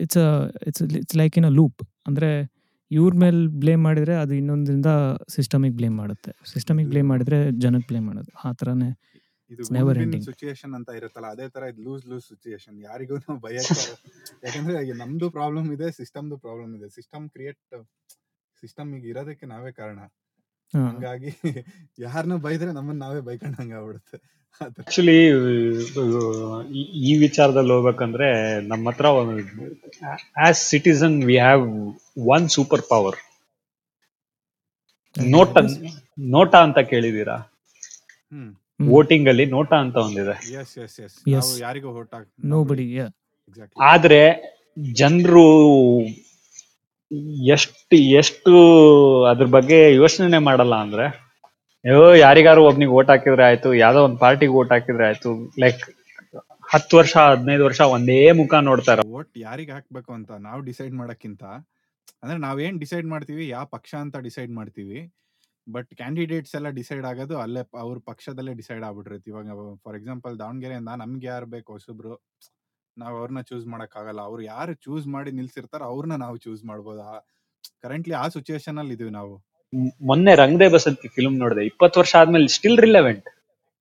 It's 0.03 0.21
it's 0.69 0.83
it's 1.01 1.17
like 1.21 1.35
in 1.39 1.47
a 1.49 1.51
loop 1.59 1.81
ಅಂದರೆ 2.09 2.29
ಇವ್ರ 2.91 3.13
ಮೇಲೆ 3.23 3.41
ಬ್ಲೇಮ್ 3.63 3.83
ಮಾಡಿದರೆ 3.87 4.15
ಅದು 4.23 4.33
ಇನ್ನೊಂದರಿಂದ 4.39 4.91
ಸಿಸ್ಟಮಿಗೆ 5.35 5.77
ಬ್ಲೇಮ್ 5.79 5.97
ಮಾಡುತ್ತೆ. 6.03 6.33
ಸಿಸ್ಟಮಿಗೆ 6.53 6.89
ಬ್ಲೇಮ್ 6.93 7.09
ಮಾಡಿದರೆ 7.13 7.39
ಜನಕ್ಕೆ 7.65 7.89
ಬ್ಲೇಮ್ 7.91 8.07
ಮಾಡೋದು. 8.11 8.33
ಆ 8.45 8.51
ಥರನೇ 8.61 8.91
never 9.77 9.93
ending. 10.05 10.23
ಸಿಚುಯೇಷನ್ 10.29 10.73
ಅಂತ 10.79 10.91
ಇರುತ್ತಲ್ಲ 10.99 11.29
ಅದೇ 11.35 11.47
ತರ 11.55 11.65
ಇದು 11.73 11.81
ಲೂಸ್ 11.87 12.05
ಲೂಸ್ 12.11 12.25
ಸಿಚುಯೇಷನ್ 12.33 12.77
ಯಾರಿಗೂ 12.89 13.17
ಭಯಕ್ಕೆ 13.45 13.85
ಯಾಕಂದ್ರೆ 14.45 14.79
ಈಗ 14.87 14.95
ನಮ್ದು 15.03 15.27
ಪ್ರಾಬ್ಲಮ್ 15.37 15.69
ಇದೆ 15.77 15.89
ಸಿಸ್ಟಮ್ದು 16.01 16.39
ಪ್ರಾಬ್ಲಮ್ 16.47 16.73
ಇದೆ. 16.79 16.89
ಸಿಸ್ಟಮ್ 16.97 17.27
ಕ್ರಿಯೇಟ್ 17.35 17.61
ಸಿಸ್ಟಮ್ 18.63 18.91
ಈಗ 18.99 19.07
ಇರೋದಕ್ಕೆ 19.13 19.47
ನಾವೇ 19.55 19.73
ಕಾರಣ. 19.81 19.99
ಹಂಗಾಗಿ 20.75 21.33
ಯಾರನ್ನ 22.07 22.37
ಬೈದ್ರೆ 22.47 22.71
ನಮ್ಮನ್ನ 22.79 23.01
ನಾವೇ 23.07 23.21
ಬೈಕೊಂಡಂಗೆ 23.29 23.77
ಆಗ್ಬಿಡುತ್ತೆ 23.81 24.17
ಥರ. 24.17 24.23
ಆಕ್ಚುಲಿ 24.81 25.17
ಈ 27.03 27.13
ವಿಚಾರದಲ್ಲಿ 27.19 27.73
ಹೋಗ್ಬೇಕಂದ್ರೆ 27.75 28.29
ನಮ್ಮ 28.69 28.85
ಹತ್ರ 28.91 29.07
as 30.47 30.61
citizen 30.71 31.17
we 31.29 31.37
have 31.39 31.65
one 32.35 32.47
super 32.49 32.85
power 32.91 33.19
NOTA 35.17 35.53
NOTA 36.33 36.59
ಅಂತ 36.67 36.79
ಕೇಳಿದೀರಾ. 36.93 37.37
ವೋಟಿಂಗ್ 38.89 39.29
ಅಲ್ಲಿ 39.29 39.45
ನೋಟಾ 39.47 39.77
ಅಂತ 39.85 39.97
ಒಂದಿದೆ. 40.07 40.35
ಆದ್ರೆ 43.91 44.21
ಜನರು 44.95 45.47
ಎಷ್ಟು 47.55 47.97
ಎಷ್ಟು 48.21 48.53
ಅದ್ರ 49.31 49.47
ಬಗ್ಗೆ 49.57 49.79
ಯೋಚನೆ 49.95 50.39
ಮಾಡಲ್ಲ 50.49 50.75
ಅಂದ್ರೆ 50.77 51.07
ಅಯ್ಯೋ 51.87 52.07
ಯಾರಿಗಾರು 52.25 52.61
ಒಬ್ನಿಗೆ 52.69 52.93
ಓಟ್ 52.99 53.11
ಹಾಕಿದ್ರೆ 53.13 53.43
ಆಯ್ತು, 53.49 53.69
ಯಾವ್ದೋ 53.83 54.01
ಒಂದ್ 54.07 54.17
ಪಾರ್ಟಿಗೆ 54.23 54.55
ಓಟ್ 54.61 54.73
ಹಾಕಿದ್ರೆ 54.75 55.05
ಆಯ್ತು. 55.09 55.33
ಲೈಕ್ 55.63 55.83
ಹತ್ತು 56.73 56.95
ವರ್ಷ, 56.99 57.15
ಹದಿನೈದು 57.33 57.65
ವರ್ಷ 57.67 57.81
ಒಂದೇ 57.97 58.17
ಮುಖ 58.41 58.53
ನೋಡ್ತಾರ. 58.69 58.99
ವೋಟ್ 59.13 59.39
ಯಾರಿಗೆ 59.45 59.73
ಹಾಕ್ಬೇಕು 59.77 60.11
ಅಂತ 60.17 60.31
ನಾವು 60.47 60.61
ಡಿಸೈಡ್ 60.69 60.95
ಮಾಡಕ್ಕಿಂತ, 61.01 61.45
ಅಂದ್ರೆ 62.23 62.39
ನಾವೇನ್ 62.47 62.81
ಡಿಸೈಡ್ 62.85 63.07
ಮಾಡ್ತೀವಿ 63.13 63.45
ಯಾವ 63.55 63.65
ಪಕ್ಷ 63.77 63.93
ಅಂತ 64.05 64.17
ಡಿಸೈಡ್ 64.27 64.53
ಮಾಡ್ತೀವಿ 64.59 64.99
ಬಟ್ 65.67 65.91
ಕ್ಯಾಂಡಿಡೇಟ್ಸ್ 66.01 66.55
ಎಲ್ಲ 66.59 66.69
ಡಿಸೈಡ್ 66.81 67.07
ಆಗೋದು 67.11 67.37
ಅಲ್ಲೇ 67.45 67.63
ಅವ್ರ 67.85 67.97
ಪಕ್ಷದಲ್ಲೇ 68.11 68.53
ಡಿಸೈಡ್ 68.61 68.83
ಆಗ್ಬಿಟ್ಟಿರುತ್ತೆ. 68.89 69.31
ಇವಾಗ 69.33 69.47
ಫಾರ್ 69.85 69.97
ಎಕ್ಸಾಂಪಲ್ 70.01 70.35
ದಾವಣಗೆರೆಯಿಂದ 70.43 70.93
ನಮ್ಗೆ 71.03 71.27
ಯಾರು 71.33 71.49
ಬೇಕು, 71.57 71.71
ಹೊಸಬ್ರು, 71.77 72.15
ನಾವ್ 72.97 73.15
ಅವ್ರನ್ನ 73.21 73.43
ಚೂಸ್ 73.51 73.67
ಮಾಡಕ್ 73.73 73.97
ಆಗಲ್ಲ 74.03 74.21
ಅವ್ರು 74.31 74.43
ಯಾರು 74.55 74.75
ಚೂಸ್ 74.87 75.07
ಮಾಡಿ 75.17 75.33
ನಿಲ್ಸಿರ್ತಾರ 75.41 75.83
ಅವ್ರನ್ನ 75.93 76.17
ನಾವು 76.25 76.39
ಚೂಸ್ 76.47 76.65
ಮಾಡ್ಬೋದಾ? 76.71 77.11
ಕರೆಂಟ್ಲಿ 77.85 78.17
ಆ 78.25 78.27
ಸಿಚುವೇಶನ್ 78.37 78.79
ಅಲ್ಲಿ 78.83 78.95
ಇದೀವಿ 78.99 79.15
ನಾವು. 79.21 79.35
ಮೊನ್ನೆ 80.09 80.33
ರಂಗದೇ 80.43 80.69
ಬಸಂತಿ 80.77 81.09
ಫಿಲ್ಮ್ 81.17 81.37
ನೋಡಿದೆ. 81.43 81.63
ಇಪ್ಪತ್ತು 81.71 81.97
ವರ್ಷ 82.01 82.13
ಆದ್ಮೇಲೆ 82.21 82.49
still 82.57 82.79
relevant 82.87 83.27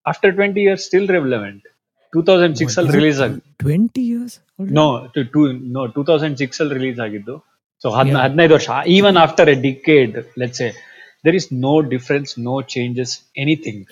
after 0.06 0.34
twenty 0.40 0.62
years 0.66 0.84
still 0.88 1.08
relevant 1.18 1.66
two 2.14 2.22
thousand 2.30 2.56
six 2.62 2.78
ಅಲ್ಲಿ 2.80 2.94
ರಿಲೀಸ್ 3.00 3.20
ಆಗಿ 3.26 3.40
twenty 3.64 4.04
years 4.12 4.36
no 4.80 4.86
two 5.36 5.42
no 5.78 5.82
two 5.96 6.04
thousand 6.10 6.38
six 6.44 6.60
ಅಲ್ಲಿ 6.64 6.76
ರಿಲೀಸ್ 6.80 7.00
ಆಗಿದ್ದು. 7.06 7.36
ಸೊ. 7.84 7.88
ಹದಿನೈದು 7.98 8.54
ವರ್ಷ. 8.58 8.70
Even 8.98 9.18
after 9.26 9.50
a 9.54 9.58
decade 9.70 10.14
let's 10.44 10.62
a 10.68 10.70
there 11.26 11.38
is 11.42 11.50
no 11.68 11.74
difference 11.94 12.34
no 12.50 12.56
changes 12.76 13.16
anything 13.44 13.84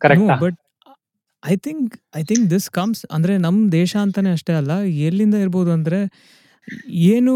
correct 0.00 0.30
but 0.44 0.58
I 1.42 1.56
think 1.66 1.92
I 2.20 2.22
think 2.30 2.44
this 2.54 2.68
comes 2.78 3.02
ಅಂದ್ರೆ 3.16 3.34
ನಮ್ಮ 3.46 3.58
ದೇಶ 3.72 3.92
ಅಂತಾನೆ 4.04 4.30
ಅಷ್ಟೇ 4.36 4.54
ಅಲ್ಲ 4.60 4.72
ಎಲ್ಲಿಂದ 5.08 5.36
ಇರ್ಬೋದು 5.44 5.70
ಅಂದ್ರೆ 5.78 6.00
ಏನು 7.14 7.34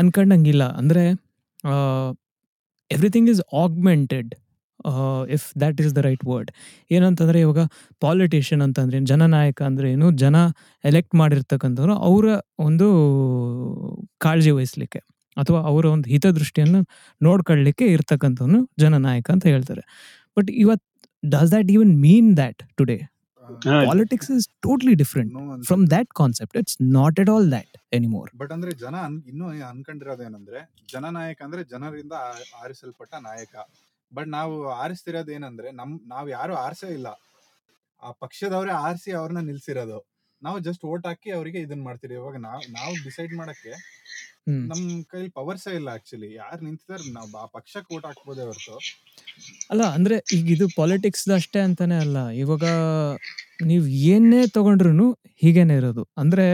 ಅನ್ಕೊಂಡಂಗಿಲ್ಲ. 0.00 0.64
ಅಂದರೆ 0.80 1.04
everything 2.94 3.28
is 3.32 3.42
augmented 3.62 4.32
if 5.34 5.46
that 5.60 5.78
is 5.82 5.94
the 5.96 6.00
right 6.06 6.24
word 6.30 6.50
ಏನಂತಂದರೆ 6.90 7.38
ಇವಾಗ 7.44 7.60
ಪಾಲಿಟಿಷಿಯನ್ 8.02 8.62
ಅಂತಂದ್ರೆ 8.66 8.96
ಏನು, 8.98 9.08
ಜನನಾಯಕ 9.12 9.60
ಅಂದರೆ 9.68 9.86
ಏನು 9.94 10.08
ಜನ 10.22 10.36
ಎಲೆಕ್ಟ್ 10.84 11.14
ಮಾಡಿರ್ತಕ್ಕಂಥವ್ರು 11.20 11.94
ಅವರ 12.08 12.26
ಒಂದು 12.58 12.86
ಕಾಳಜಿ 14.18 14.52
ವಹಿಸ್ಲಿಕ್ಕೆ 14.58 15.00
ಅಥವಾ 15.36 15.60
ಅವರ 15.70 15.84
ಒಂದು 15.94 16.06
ಹಿತದೃಷ್ಟಿಯನ್ನು 16.10 16.80
ನೋಡ್ಕೊಳ್ಳಿಕ್ಕೆ 17.20 17.86
ಇರ್ತಕ್ಕಂಥವ್ನು 17.94 18.58
ಜನನಾಯಕ 18.80 19.26
ಅಂತ 19.34 19.44
ಹೇಳ್ತಾರೆ. 19.46 19.82
ಬಟ್ 20.36 20.50
ಇವತ್ತು 20.64 20.86
does 21.22 21.50
that 21.54 21.70
even 21.76 21.92
mean 22.04 22.30
that 22.36 22.62
today 22.78 22.96
politics 23.86 24.30
is 24.30 24.48
totally 24.48 24.94
different 24.94 25.32
from 25.66 25.90
that 25.90 26.08
concept 26.14 26.56
it's 26.56 26.76
not 26.82 27.20
at 27.20 27.30
all 27.30 27.50
that 27.52 27.76
anymore 27.92 28.30
but 28.36 28.52
ಅಂದ್ರೆ 28.52 28.72
ಜನ 28.72 28.94
ಇನ್ನು 29.28 29.48
ಅನ್ಕೊಂಡಿರೋದೇನಂದ್ರೆ 29.48 30.74
ಜನನಾಯಕ 30.92 31.42
ಅಂದ್ರೆ 31.42 31.64
ಜನರಿಂದ 31.64 32.12
ಆರಿಸಲ್ಪಟ್ಟ 32.62 33.14
ನಾಯಕ. 33.14 33.56
ಬಟ್ 34.14 34.28
ನಾವು 34.28 34.68
ಆರಿಸ್ತಿರೋದು 34.68 35.32
ಏನಂದ್ರೆ 35.32 35.70
ನಮ್ 35.70 36.00
ನಾವ್ 36.06 36.30
ಯಾರು 36.30 36.54
ಆರಿಸೇ 36.54 36.86
ಇಲ್ಲ. 36.86 37.06
ಆ 38.02 38.10
ಪಕ್ಷದವರೇ 38.10 38.70
ಆರಿಸಿ 38.70 39.12
ಅವ್ರನ್ನ 39.12 39.38
ನಿಲ್ಸಿರೋದು. 39.38 40.13
ನಾವು 40.46 40.58
ಜಸ್ಟ್ 40.66 40.82
ವೋಟ್ 40.90 41.06
ಹಾಕಿ 41.10 41.28
ಅವರಿಗೆ 41.38 41.58
ಇದನ್ನ 41.66 41.82
ಮಾಡ್ತೀರಿ. 41.88 42.14
ಇವಾಗ 42.20 42.38
ನಾವ್ 42.48 42.62
ನಾವು 42.78 42.92
ಡಿಸೈಡ್ 43.06 43.32
ಮಾಡಕ್ಕೆ 43.40 43.72
ನಮ್ 44.70 44.82
ಕೈಲಿ 45.10 45.30
ಪವರ್ಸೇ 45.38 45.72
ಇಲ್ಲ 45.78 45.88
ಆಕ್ಚುಲಿ 45.98 46.28
ಯಾರು 46.40 46.60
ನಿಂತಿದ್ದಾರೆ 46.66 47.04
ನಾವು 47.18 47.36
ಆ 47.42 47.44
ಪಕ್ಷಕ್ಕೆ 47.56 47.90
ಓಟ್ 47.96 48.06
ಹಾಕ್ಬೋದೇ 48.08 48.42
ಹೊರತು. 48.48 48.74
ಅಲ್ಲ 49.72 49.82
ಅಂದ್ರೆ 49.96 50.16
ಈಗ 50.36 50.46
ಇದು 50.56 50.66
ಪಾಲಿಟಿಕ್ಸ್ 50.80 51.24
ಅಷ್ಟೇ 51.38 51.60
ಅಂತಾನೆ 51.68 51.96
ಅಲ್ಲ. 52.04 52.18
ಇವಾಗ 52.42 52.64
ನೀವು 53.70 53.86
ಏನೇ 54.14 54.42
ತಗೊಂಡ್ರು 54.58 55.08
ಹೀಗೇನೆ 55.44 55.76
ಇರೋದು. 55.82 56.04
ಅಂದ್ರೆ 56.22 56.46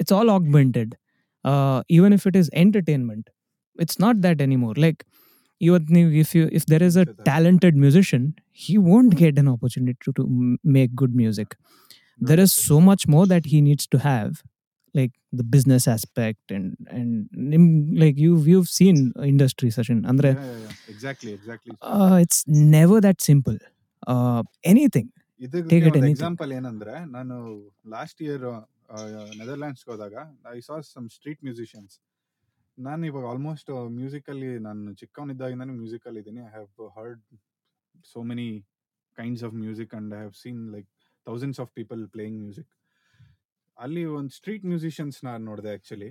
it's 0.00 0.14
all 0.18 0.32
augmented 0.36 0.92
even 1.98 2.14
if 2.18 2.26
it 2.30 2.38
is 2.42 2.50
entertainment 2.64 3.28
it's 3.78 3.98
not 4.06 4.18
that 4.24 4.42
anymore 4.48 4.78
like 4.86 5.00
ಇವತ್ತು 5.60 5.92
ನೀವು 5.96 6.10
if 6.22 6.32
you 6.36 6.42
if 6.58 6.66
there 6.72 6.84
is 6.88 6.96
a 7.02 7.04
talented 7.28 7.76
musician 7.84 8.26
he 8.64 8.74
won't 8.90 9.14
get 9.22 9.38
an 9.42 9.50
opportunity 9.54 10.12
to 10.18 10.24
make 10.76 10.92
good 11.02 11.16
music 11.22 11.54
there 12.19 12.39
is 12.39 12.51
so 12.63 12.77
much 12.81 13.03
more 13.07 13.25
that 13.27 13.45
he 13.45 13.59
needs 13.61 13.85
to 13.87 13.99
have 14.01 14.31
like 14.95 15.13
the 15.33 15.45
business 15.45 15.83
aspect 15.87 16.51
and 16.51 16.65
and 16.91 17.09
nim- 17.51 17.71
like 17.95 18.17
you've 18.17 18.45
you've 18.47 18.69
seen 18.71 18.97
industry 19.27 19.69
session 19.77 19.99
andre 20.11 20.31
exactly 20.93 21.31
exactly 21.37 21.73
uh, 21.95 22.17
it's 22.23 22.39
never 22.75 22.97
that 23.01 23.19
simple 23.23 23.57
uh, 24.07 24.41
anything 24.65 25.07
Take 25.41 25.47
ಇದಕ್ಕೆ 25.47 25.77
it 25.79 25.85
ಒಂದು 25.87 25.99
anything. 25.99 26.15
Example 26.15 26.51
ಏನಂದ್ರೆ 26.57 26.93
ನಾನು 27.15 27.35
last 27.95 28.19
year 28.25 28.45
Netherlands 29.39 29.83
ಹೋದಾಗ 29.89 30.15
I 30.51 30.59
saw 30.67 30.75
some 30.91 31.07
street 31.15 31.41
musicians 31.47 31.93
ನಾನು 32.77 33.03
ಇವಾಗ 33.09 33.25
almost 33.31 33.69
music 33.97 34.27
ಅಲ್ಲಿ 34.33 34.51
ನಾನು 34.67 34.93
ಚಿಕ್ಕವನಿದ್ದಾಗಿಂದಾನು 35.01 35.73
music 35.81 36.05
ಅಲ್ಲಿ 36.09 36.21
ಇದ್ದೀನಿ 36.23 36.41
I 36.47 36.51
have 36.55 36.67
heard 36.97 37.21
so 38.05 38.21
many 38.31 38.47
kinds 39.17 39.43
of 39.47 39.55
music 39.63 39.93
and 39.99 40.13
I 40.13 40.21
have 40.23 40.35
seen 40.43 40.61
like 40.75 40.89
thousands 41.28 41.60
of 41.60 41.70
people 41.72 42.02
playing 42.08 42.38
music 42.42 42.70
ಅಲ್ಲಿ 43.76 44.04
ಒಂದು 44.18 44.32
ಸ್ಟ್ರೀಟ್ 44.38 44.64
ಮ್ಯೂಸಿಷಿಯನ್ಸ್ 44.64 45.18
ನಾನು 45.24 45.42
ನೋಡಿದೆ 45.44 45.70
ಆ್ಯಕ್ಚುಲಿ 45.70 46.10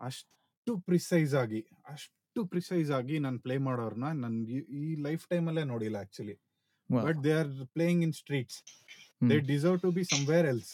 ಅಷ್ಟು 0.00 0.72
ಪ್ರಿಸೈಸ್ 0.88 1.34
ಆಗಿ 1.34 1.60
ಅಷ್ಟು 1.86 2.42
ಪ್ರಿಸೈಸ್ 2.44 2.90
ಆಗಿ 2.90 3.16
ನಾನು 3.18 3.38
ಪ್ಲೇ 3.38 3.56
ಮಾಡೋರ್ನ 3.68 4.08
ನಾನು 4.22 4.38
ಈ 4.82 4.84
ಲೈಫ್ 5.06 5.24
ಟೈಮಲ್ಲೇ 5.28 5.64
ನೋಡಿಲ್ಲ 5.64 5.96
actually. 5.96 6.36
But 6.90 7.18
they 7.24 7.32
are 7.32 7.52
playing 7.74 8.02
in 8.04 8.12
streets 8.12 8.58
they 9.30 9.38
deserve 9.52 9.78
to 9.80 9.90
be 9.90 10.04
somewhere 10.14 10.46
else 10.46 10.72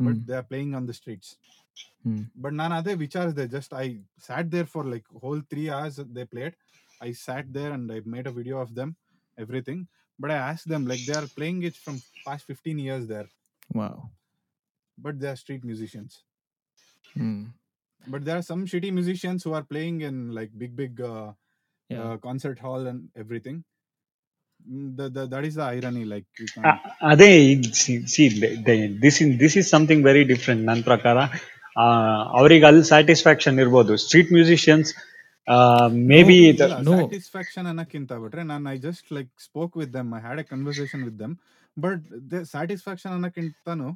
but 0.00 0.20
they 0.28 0.36
are 0.40 0.48
playing 0.52 0.74
on 0.76 0.88
the 0.88 0.94
streets 1.00 1.32
the 1.34 2.12
streets. 2.12 2.26
but 2.42 2.52
ನಾನು 2.52 2.74
ಅದೇ 2.74 2.92
ವಿಚಾರಿಸಿದೆ 2.94 3.44
just 3.48 3.72
I 3.74 3.86
sat 4.26 4.48
there 4.52 4.66
for 4.66 4.86
like 4.86 5.06
whole 5.22 5.40
three 5.42 5.62
hours 5.68 5.98
they 6.16 6.24
played 6.24 6.54
I 7.00 7.10
sat 7.24 7.48
there 7.54 7.72
and 7.72 7.92
I 7.92 7.98
made 8.14 8.28
a 8.28 8.34
video 8.38 8.56
of 8.60 8.72
them 8.76 8.92
everything 9.38 9.82
But 10.19 10.33
I 10.37 10.41
ask 10.51 10.65
them 10.73 10.85
like 10.91 11.03
they 11.09 11.15
are 11.21 11.29
playing 11.37 11.63
it 11.69 11.77
from 11.85 11.99
past 12.27 12.47
fifteen 12.51 12.81
years 12.85 13.07
there 13.13 13.29
wow 13.75 13.95
but 14.97 15.17
they 15.23 15.29
are 15.33 15.41
street 15.43 15.65
musicians 15.71 16.15
Hmm. 17.15 17.35
but 18.03 18.21
there 18.23 18.37
are 18.39 18.45
some 18.47 18.63
shitty 18.65 18.89
musicians 18.91 19.43
who 19.43 19.51
are 19.53 19.63
playing 19.65 19.97
in 20.01 20.15
like 20.37 20.51
big 20.63 20.73
big 20.75 20.93
uh, 21.09 21.27
Yeah. 21.89 22.01
uh, 22.01 22.15
concert 22.19 22.57
hall 22.59 22.83
and 22.91 23.01
everything 23.15 23.57
Mm, 24.59 24.85
the, 24.97 25.05
the, 25.09 25.23
that 25.27 25.43
is 25.45 25.55
the 25.55 25.65
irony 25.75 26.03
like 26.05 26.27
you 26.41 26.47
can 26.51 26.63
ಅದೇ 27.11 27.27
see 28.13 28.23
this 29.03 29.17
in 29.23 29.31
this 29.41 29.55
is 29.61 29.67
something 29.73 30.03
very 30.07 30.23
different 30.31 30.61
ನನ್ನ 30.69 30.81
ಪ್ರಕಾರ 30.89 31.17
ಅವ್ರಿಗೆ 32.39 32.65
ಅಲ್ಲಿ 32.69 32.83
satisfaction 32.91 33.57
ಇರ್ಬೋದು 33.63 33.95
street 34.05 34.31
musicians 34.37 34.91
Uh, 35.48 35.88
maybe 36.10 36.36
the, 36.58 36.66
No. 36.88 36.92
Satisfaction 36.96 37.66
ಅನ್ನಕ್ಕಿಂತ 37.70 38.12
ಬಿಟ್ರೆ 38.22 38.42
ನಾನು 38.50 38.66
I 38.72 38.76
just 38.84 39.08
like 39.16 39.30
spoke 39.46 39.74
with 39.80 39.92
them 39.96 40.10
I 40.18 40.20
had 40.26 40.40
a 40.42 40.44
conversation 40.50 41.02
with 41.06 41.16
them 41.22 41.34
but 41.76 42.02
the 42.32 42.42
satisfaction 42.52 43.12
ಅನ್ನಕ್ಕಿಂತಾನು 43.16 43.88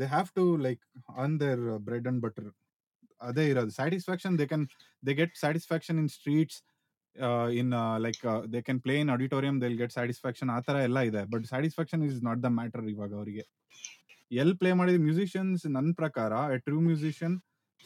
they 0.00 0.06
have 0.14 0.28
to 0.38 0.44
like 0.66 0.82
on 1.22 1.34
their 1.42 1.62
bread 1.86 2.08
and 2.10 2.20
butter 2.26 2.50
ಅದೇ 3.20 3.44
ಇರೋದು. 3.52 3.72
Satisfaction 3.78 4.34
they 4.40 4.46
can 4.50 4.66
they 5.08 5.14
get 5.20 5.34
satisfaction 5.44 5.98
in 6.02 6.10
streets 6.16 6.58
in 7.60 7.72
like 8.06 8.20
they 8.54 8.62
can 8.68 8.82
play 8.86 8.96
in 9.04 9.12
auditorium 9.16 9.56
they 9.64 9.70
get 9.82 9.94
satisfaction 9.98 10.52
ಆ 10.56 10.60
ಥರ 10.68 10.76
ಎಲ್ಲ 10.88 11.00
ಇದೆ. 11.10 11.24
But 11.34 11.46
satisfaction 11.54 12.04
is 12.10 12.20
not 12.28 12.42
the 12.46 12.50
matter 12.60 12.86
ಇವಾಗ 12.94 13.12
ಅವರಿಗೆ. 13.20 13.46
ಎಲ್ಲಿ 14.42 14.56
play 14.62 14.72
ಮಾಡಿದ 14.82 15.00
ಮ್ಯೂಸಿಷಿಯನ್ಸ್ 15.08 15.64
ನನ್ನ 15.78 15.92
ಪ್ರಕಾರ 16.02 16.32
ಎ 16.56 16.60
ಟ್ರೂ 16.68 16.78
ಮ್ಯೂಸಿಷಿಯನ್ 16.90 17.36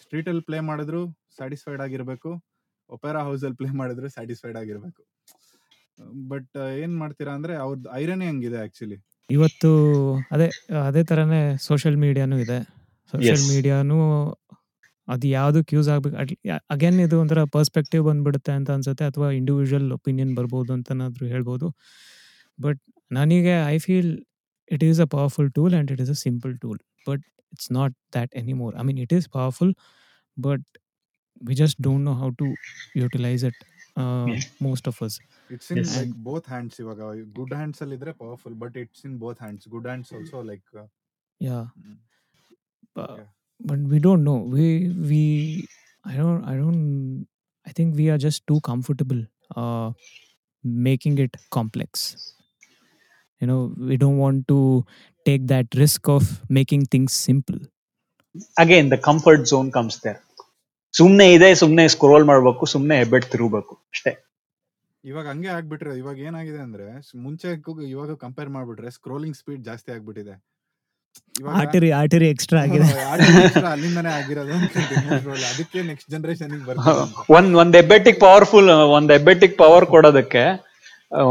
ಸ್ಟ್ರೀಟಲ್ಲಿ 0.05 0.44
ಪ್ಲೇ 0.51 0.61
ಮಾಡಿದ್ರು 0.72 1.03
ಸ್ಯಾಟಿಸ್ಫೈಡ್ 1.38 1.83
ಆಗಿರಬೇಕು. 1.88 2.31
ಒಪೆರಾ 2.90 3.20
ಅಲ್ಲಿ 3.27 3.57
ಪ್ಲೇ 3.61 3.70
ಮಾಡಿದ್ರೆ 3.81 4.09
ಸ್ಯಾಟಿಸ್ಫೈಡ್ 4.16 4.59
ಆಗಿರ್ಬೇಕು. 4.61 5.03
ಬಟ್ 6.31 6.57
ಏನ್ 6.83 6.94
ಮಾಡ್ತೀರಾ 7.03 7.33
ಅಂದ್ರೆ 7.38 7.55
ಅವ್ರದ್ದು 7.64 7.88
ಐರನೇ 8.03 8.27
ಹಂಗಿದೆ 8.31 8.59
ಆಕ್ಚುಲಿ 8.66 8.98
ಇವತ್ತು 9.31 9.70
ಅದೇ 10.35 10.46
ಅದೇ 10.88 11.03
ಥರನೇ 11.11 11.40
ಸೋಷಿಯಲ್ 11.66 11.96
ಮೀಡಿಯಾನು 12.05 12.37
ಇದೆ. 12.44 12.59
ಸೋಷಿಯಲ್ 13.12 13.44
ಮೀಡಿಯಾನು 13.51 13.96
ಅದು 15.09 15.27
ಯಾವುದಕ್ಕೆ 15.37 15.72
ಯೂಸ್ 15.77 15.88
ಆಗ್ಬೇಕು 15.92 16.16
ಅಗೇನ್ 16.74 16.98
ಇದು 17.05 17.16
ಒಂಥರ 17.22 17.42
ಪರ್ಸ್ಪೆಕ್ಟಿವ್ 17.57 18.03
ಬಂದ್ಬಿಡುತ್ತೆ 18.09 18.53
ಅಂತ 18.59 18.70
ಅನ್ಸುತ್ತೆ 18.77 19.05
ಅಥವಾ 19.11 19.29
ಇಂಡಿವಿಜುವಲ್ 19.38 19.87
ಒಪಿನಿಯನ್ 19.98 20.33
ಬರ್ಬೋದು 20.38 20.72
ಅಂತನಾದ್ರೂ 20.77 21.27
ಹೇಳ್ಬೋದು. 21.35 21.68
ಬಟ್ 22.59 22.81
ನನಗೆ 23.11 23.55
I 23.74 23.77
feel 23.87 24.11
it 24.70 24.85
is 24.88 25.01
a 25.05 25.09
powerful 25.14 25.48
tool 25.59 25.74
and 25.74 25.90
it 25.94 26.03
is 26.05 26.12
a 26.16 26.18
simple 26.27 26.55
tool 26.64 26.81
but 27.07 27.24
it's 27.53 27.70
not 27.79 27.94
that 28.16 28.33
anymore 28.42 28.74
I 28.81 28.85
mean 28.88 29.01
it 29.07 29.14
is 29.18 29.29
powerful 29.37 29.72
but 30.37 30.66
We 31.50 31.56
just 31.63 31.80
don't 31.88 32.06
know 32.10 32.16
how 32.24 32.30
to 32.42 32.48
utilise 33.04 33.46
it 33.52 33.62
Yeah. 34.30 34.44
Most 34.68 34.88
of 34.92 35.00
us 35.06 35.16
it's 35.54 35.68
in 35.74 35.80
Yes. 35.80 35.92
Like 35.98 36.13
both 36.28 36.48
hands 36.54 36.78
ಇವಾಗ 36.84 37.02
good 37.39 37.54
hands 37.58 37.82
ಅಲ್ಲಿ 37.84 37.96
ಇದ್ರೆ 38.00 38.13
powerful 38.22 38.56
but 38.63 38.78
it's 38.84 39.04
in 39.10 39.16
both 39.24 39.42
hands 39.46 39.68
good 39.74 39.88
hands 39.92 40.12
also 40.20 40.42
like 40.52 40.70
yeah 41.42 41.60
but 43.60 43.80
we 43.92 43.98
don't 44.06 44.24
know 44.28 44.39
we 44.56 44.66
we 45.10 45.20
i 46.06 46.16
don't 46.20 46.42
i 46.44 46.56
don't 46.62 46.82
i 47.66 47.72
think 47.78 47.96
we 47.96 48.06
are 48.10 48.18
just 48.18 48.42
too 48.50 48.60
comfortable 48.70 49.22
uh 49.62 49.88
making 50.88 51.16
it 51.26 51.34
complex 51.58 51.92
you 53.42 53.48
know 53.50 53.62
we 53.89 53.98
don't 53.98 54.20
want 54.26 54.42
to 54.48 54.60
take 55.26 55.44
that 55.54 55.68
risk 55.84 56.10
of 56.18 56.24
making 56.60 56.84
things 56.96 57.13
simple 57.30 57.60
again 58.58 58.89
the 58.89 59.02
comfort 59.10 59.48
zone 59.54 59.70
comes 59.78 59.98
there 60.06 60.20
ಸುಮ್ನೆ 60.94 61.27
ಇದೆ 61.33 61.48
ಸುಮ್ನೆ 61.55 61.85
scroll 61.88 62.24
ಮಾಡ್ಬೇಕು 62.24 62.66
ಸುಮ್ನೆ 62.66 62.94
ಹೆಬ್ಬೆಟ್ 62.98 63.27
ತಿರುಗಬೇಕು 63.33 63.74
ಅಷ್ಟೇ. 63.94 64.12
ಇವಾಗ 65.05 65.27
ಹಂಗೆ 65.33 65.51
ಆಗ್ಬಿಟ್ರೆ 65.57 65.92
ಇವಾಗ 65.98 66.18
ಏನಾಗಿದೆ 66.29 66.61
ಅಂದ್ರೆ 66.66 66.87
ಮುಂಚೆ 67.24 67.48
ಇವಾಗ 67.90 68.11
ಕಂಪೇರ್ 68.24 68.51
ಮಾಡ್ಬಿಟ್ರೆ 68.57 68.90
ಸ್ಕ್ರೋಲಿಂಗ್ 68.96 69.37
ಸ್ಪೀಡ್ 69.37 69.62
ಜಾಸ್ತಿ 69.64 69.90
ಆಗ್ಬಿಟ್ಟಿದೆ. 69.94 70.35
ಇವಾಗ 71.35 71.55
ಆಟರಿ 72.01 72.27
ಎಕ್ಸ್ಟ್ರಾ 72.33 72.61
ಆಗಿದೆ. 72.64 72.88
ಅಲ್ಲಿಂದಾನೇ 73.72 74.11
ಆಗಿರೋದು 74.18 74.55
ಅದಕ್ಕೆ 75.53 75.83
ನೆಕ್ಸ್ಟ್ 75.83 76.09
ಜನರೇಷನ್. 76.11 76.55
ಒಂದ್ 77.37 77.53
ಒಂದ್ 77.62 77.77
ಹೆಬ್ಬೆಟ್ಟಿಗ್ 77.79 78.18
ಪವರ್ಫುಲ್ 78.20 78.70
ಒಂದ್ 78.96 79.12
ಹೆಬ್ಬೆಟ್ಟಿಗ್ 79.16 79.57
ಪವರ್ 79.62 79.87
ಕೊಡೋದಕ್ಕೆ 79.87 80.42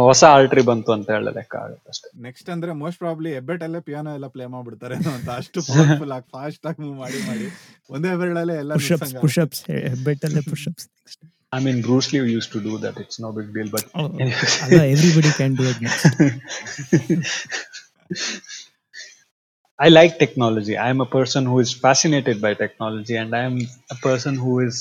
ಹೊಸ 0.08 0.22
ಆಲ್ಟ್ರಿ 0.36 0.62
ಬಂತು 0.70 0.90
ಅಂತ 0.96 1.08
ಹೇಳೋದಕ್ಕೆ 1.16 1.56
ಆಗುತ್ತೆ 1.62 1.90
ಅಷ್ಟೇ 1.94 2.08
ನೆಕ್ಸ್ಟ್ 2.26 2.48
ಅಂದ್ರೆ 2.54 2.72
ಮೋಸ್ಟ್ 2.82 3.00
ಪ್ರಾಬ್ಲಿ 3.04 3.30
ಹೆಬ್ಬೆಟಲ್ಲೇ 3.36 3.80
ಪಿಯಾನೋ 3.88 4.10
ಎಲ್ಲ 4.18 4.28
ಪ್ಲೇ 4.34 4.46
ಮಾಡ್ಬಿಡ್ತಾರೆ 4.54 4.96
ಅಂತ 5.16 5.28
ಅಷ್ಟು 5.40 5.60
ಪವರ್ಫುಲ್ 5.68 6.12
ಆಗಿ 6.16 6.28
ಫಾಸ್ಟ್ 6.36 6.66
ಆಗಿ 6.70 6.80
ಮೂವ್ 6.84 6.96
ಮಾಡಿ 7.02 7.20
ಮಾಡಿ 7.30 7.48
ಒಂದೇ 7.96 8.12
ಬೆರಳಲ್ಲೇ 8.22 8.56
ಎಲ್ಲ 8.64 8.72
push-ups 8.80 9.02
ನುಗ್ಸಂಗ್ 9.02 9.22
push-ups 9.24 9.60
ಬೆಟ್ಟಲ್ಲೇ 10.08 10.44
push-ups 10.52 10.84
next 10.96 11.20
I 11.56 11.60
mean 11.66 11.80
Bruce 11.86 12.08
Lee 12.14 12.26
used 12.34 12.48
to 12.52 12.60
do 12.68 12.74
that 12.84 12.98
it's 13.04 13.20
no 13.26 13.30
big 13.38 13.50
deal 13.58 13.72
but 13.76 13.88
Oh, 14.00 14.06
ಅಲ್ಲ 14.66 14.80
everybody 14.94 15.32
can 15.40 15.54
do 15.60 15.66
it 15.72 15.80
next 15.86 16.06
I 19.78 19.88
like 19.90 20.18
technology. 20.18 20.74
I 20.76 20.90
am 20.90 21.00
a 21.00 21.06
person 21.06 21.44
who 21.44 21.58
is 21.58 21.72
fascinated 21.74 22.40
by 22.40 22.54
technology, 22.54 23.16
and 23.16 23.34
I 23.34 23.44
am 23.48 23.56
a 23.90 23.98
person 24.04 24.34
who 24.36 24.60
is 24.60 24.76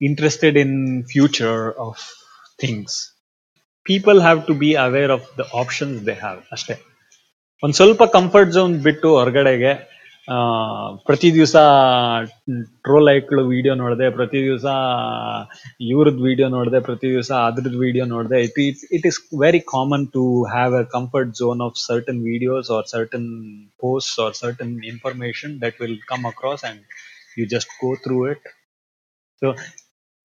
interested 0.00 0.56
in 0.56 0.70
future 1.04 1.60
of 1.78 1.94
things. 2.58 2.90
People 3.86 4.20
have 4.20 4.46
to 4.46 4.54
be 4.56 4.70
aware 4.76 5.10
of 5.10 5.22
the 5.36 5.46
options 5.54 6.02
they 6.02 6.14
have. 6.16 6.40
ಅಷ್ಟೇ 6.52 6.74
ಒಂದ್ 7.62 7.74
ಸ್ವಲ್ಪ 7.74 8.02
comfort 8.14 8.52
zone 8.52 8.74
ಬಿಟ್ಟು 8.84 9.08
ಹೊರಗಡೆಗೆ 9.16 9.72
ಆ, 10.28 10.36
ಪ್ರತಿ 11.06 11.28
ದಿವಸ 11.34 11.54
troll 12.84 13.08
ಐಕ್ಳು 13.14 13.42
video 13.46 13.74
ನೋಡಿದೆ 13.74 14.06
ಪ್ರತಿ 14.10 14.40
ದಿವಸ 14.42 14.66
ಇವ್ರದ್ದು 15.88 16.22
ವಿಡಿಯೋ 16.22 16.48
ನೋಡಿದೆ 16.48 16.80
ಪ್ರತಿ 16.80 17.08
ದಿವಸ 17.10 17.30
ಅದ್ರದ್ದು 17.48 17.78
ವಿಡಿಯೋ 17.78 18.04
ನೋಡಿದೆ 18.06 18.38
it 18.46 18.58
it 18.66 18.82
it 18.98 19.06
is 19.10 19.18
very 19.40 19.60
common 19.72 20.06
to 20.16 20.22
have 20.52 20.74
a 20.74 20.84
comfort 20.94 21.32
zone 21.36 21.60
of 21.60 21.76
certain 21.88 22.20
videos 22.30 22.70
or 22.76 22.88
certain 22.94 23.28
posts 23.82 24.16
or 24.18 24.30
certain 24.36 24.72
information 24.84 25.58
that 25.62 25.74
will 25.80 25.96
come 26.10 26.24
across 26.24 26.62
and 26.62 26.78
you 27.38 27.46
just 27.48 27.70
go 27.80 27.90
through 28.04 28.22
it 28.26 28.42
so 29.42 29.48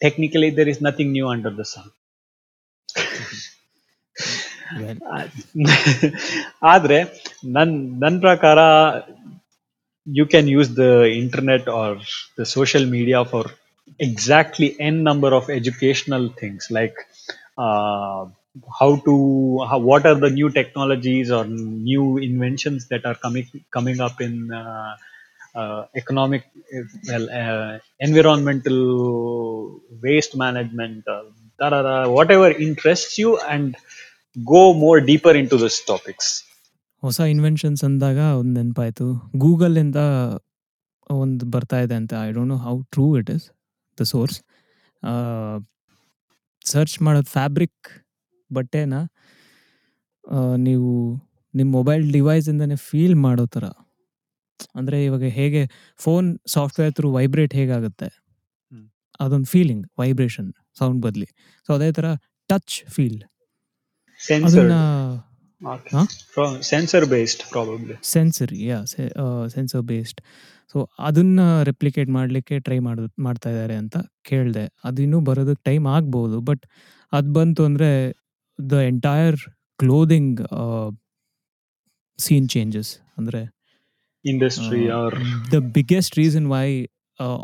technically 0.01 0.51
there 0.51 0.69
is 0.69 0.79
nothing 0.81 1.11
new 1.11 1.27
under 1.27 1.51
the 1.51 1.67
sun 1.67 1.87
well 2.89 3.50
ಆದ್ರೆ 6.71 6.97
ನನ್ 7.57 7.73
ನನ್ 8.03 8.19
ಪ್ರಕಾರ 8.25 8.59
you 10.05 10.25
can 10.25 10.47
use 10.47 10.69
the 10.81 10.91
internet 11.23 11.67
or 11.67 11.99
the 12.37 12.45
social 12.45 12.85
media 12.95 13.19
for 13.25 13.45
exactly 14.07 14.69
n 14.79 15.03
number 15.09 15.31
of 15.39 15.49
educational 15.49 16.29
things 16.41 16.67
like 16.77 16.95
uh, 17.57 18.25
how 18.79 18.91
to 19.07 19.15
how, 19.69 19.79
what 19.79 20.05
are 20.05 20.15
the 20.25 20.29
new 20.29 20.49
technologies 20.49 21.29
or 21.31 21.43
new 21.45 22.17
inventions 22.17 22.87
that 22.91 23.05
are 23.05 23.15
coming 23.15 23.47
coming 23.77 23.99
up 24.07 24.19
in 24.27 24.51
uh, 24.51 24.95
uh, 25.55 25.85
economic 25.95 26.43
uh, 26.77 26.83
well 27.09 27.27
uh, 27.41 27.79
environmental 27.99 28.79
waste 30.01 30.35
management 30.35 31.07
uh, 31.07 31.23
da-da-da, 31.59 32.09
whatever 32.09 32.49
interests 32.51 33.17
you 33.17 33.37
and 33.39 33.75
go 34.36 34.62
deeper 35.10 35.36
into 35.50 35.56
this 35.62 35.78
topics 35.86 36.30
ಹೊಸ 37.02 37.20
inventions 37.32 37.82
ಅಂದಾಗ 37.84 38.18
ಒಂದು 38.40 38.52
ನೆನಪಾಯ್ತು. 38.58 39.06
ಇಂದ 39.84 40.00
ಒಂದು 41.10 41.44
ಬರ್ತಾ 41.54 41.78
ಇದೆ 41.84 41.94
ಅಂತ. 42.00 42.12
I 42.26 42.28
don't 42.36 42.50
know 42.54 42.58
how 42.66 42.74
true 42.94 43.06
it 43.20 43.30
is 43.34 43.46
the 43.98 44.04
source 44.12 44.36
search 46.64 46.94
ಮಾಡೋದು 47.06 47.30
ಫ್ಯಾಬ್ರಿಕ್ 47.30 47.88
ಬಟ್ಟೆನ 48.50 48.94
ನೀವು 50.68 50.90
ನಿಮ್ಮ 51.54 51.70
ಮೊಬೈಲ್ 51.78 52.04
ಡಿವೈಸಿಂದನೇ 52.12 52.76
ಫೀಲ್ 52.88 53.16
ಮಾಡೋ 53.26 53.44
ಥರ. 53.54 53.64
ಅಂದರೆ 54.78 54.98
ಇವಾಗ 55.04 55.26
ಹೇಗೆ 55.38 55.62
ಫೋನ್ 56.04 56.28
ಸಾಫ್ಟ್ವೇರ್ 56.56 56.92
ಥ್ರೂ 56.98 57.08
ವೈಬ್ರೇಟ್ 57.16 57.54
ಹೇಗಾಗುತ್ತೆ. 57.60 58.08
ಅದೊಂದು 59.20 59.48
ಫೀಲಿಂಗ್ 59.54 59.84
ವೈಬ್ರೇಷನ್ 60.00 60.50
ಸೌಂಡ್ 60.78 61.00
ಬದಲಿ. 61.06 61.28
ಸೊ 61.68 61.70
ಅದೇ 61.78 61.90
ಥರ 61.98 62.06
ಟಚ್ 62.50 62.76
ಫೀಲ್ 62.94 63.20
ಅದನ್ನ 64.22 64.76
Okay. 65.62 65.90
Huh? 65.90 66.06
From 66.34 66.52
sensor 66.62 67.00
based, 67.06 67.40
probably. 67.52 67.94
Sensory 68.12 68.56
yeah 68.66 68.78
sensor 69.46 69.82
based 69.82 70.20
so 70.74 70.78
ಅದನ್ನ 70.98 71.40
ರೆಪ್ಲಿಕೇಟ್ 71.62 72.10
ಮಾಡಲಿಕ್ಕೆ 72.10 72.56
ಟ್ರೈ 72.58 72.78
ಮಾಡ್ 72.78 73.00
ಮಾಡ್ತಾ 73.18 73.50
ಇದ್ದಾರೆ 73.50 73.74
ಅಂತ 73.74 73.96
ಕೇಳಿದೆ 74.22 74.64
ಅದಿನ್ನೂ 74.84 75.20
ಬರೋದಕ್ಕೆ 75.20 75.62
ಟೈಮ್ 75.64 75.86
ಆಗ್ಬೋದು 75.86 76.38
ಬಟ್ 76.40 76.64
ಅದು 77.12 77.30
ಬಂತು 77.32 77.64
ಅಂದರೆ 77.64 77.90
the 78.58 78.80
entire 78.88 79.38
clothing 79.80 80.40
scene 82.18 82.48
changes 82.48 82.92
ಅಂದರೆ 83.18 83.42
industry 84.24 84.82
are 84.98 85.16
the 85.54 85.60
biggest 85.78 86.16
reason 86.18 86.46
why 86.46 86.66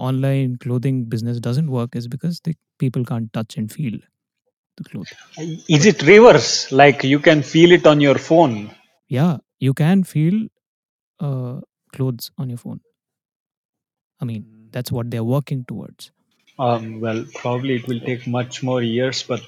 online 0.00 0.52
clothing 0.58 1.00
business 1.10 1.40
doesn't 1.40 1.70
work 1.70 1.96
is 1.96 2.08
because 2.08 2.36
the 2.48 2.54
people 2.78 3.06
can 3.06 3.26
touch 3.30 3.54
and 3.56 3.72
feel 3.72 4.00
The 4.77 4.85
cloth 4.89 5.11
is 5.75 5.83
it 5.91 5.99
reverse? 6.11 6.51
Like 6.81 6.99
you 7.13 7.19
can 7.27 7.41
feel 7.53 7.71
it 7.79 7.85
on 7.93 7.99
your 8.07 8.17
phone. 8.29 8.55
yeah 9.09 9.33
you 9.65 9.73
can 9.81 9.99
feel 10.13 10.35
uh, 11.19 11.55
clothes 11.93 12.25
on 12.41 12.45
your 12.51 12.61
phone 12.61 12.79
i 14.21 14.25
mean 14.29 14.43
that's 14.75 14.91
what 14.95 15.05
they're 15.11 15.29
working 15.37 15.61
towards 15.71 16.03
Um, 16.59 17.01
well, 17.01 17.19
probably 17.35 17.73
it 17.75 17.87
will 17.89 17.99
take 17.99 18.27
much 18.27 18.61
more 18.61 18.81
years, 18.87 19.23
but 19.23 19.43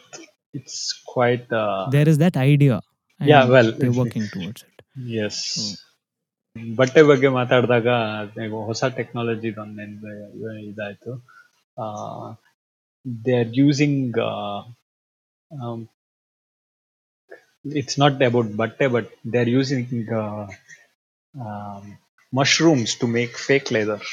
it's 0.53 0.77
quite. 1.05 1.51
Uh, 1.53 1.89
there 1.89 2.09
is 2.09 2.17
that 2.17 2.35
idea 2.35 2.75
and 3.21 3.29
Yeah, 3.31 3.43
well, 3.45 3.71
they're 3.71 3.91
working 3.93 4.25
towards 4.33 4.61
it 4.63 4.77
yes. 5.17 5.35
Hmm. 5.57 5.73
ಬಟ್ಟೆ 6.79 7.01
ಬಗ್ಗೆ 7.09 7.29
ಮಾತಾಡಿದಾಗ 7.37 7.87
ಈಗ 8.43 8.59
ಹೊಸ 8.67 8.81
technology 8.97 9.49
ಒಂದು 9.63 10.11
ಇದಾಯ್ತು 10.69 11.13
they 13.25 13.33
are 13.39 13.51
using 13.59 14.17
it's 17.75 17.97
not 17.99 18.23
about 18.23 18.51
ಬಟ್ಟೆ 18.55 18.87
but 18.87 19.09
they 19.33 19.39
are 19.39 19.51
using 19.57 20.11
mushrooms 22.33 22.95
to 22.99 23.07
make 23.17 23.35
fake 23.49 23.69
leather 23.77 24.05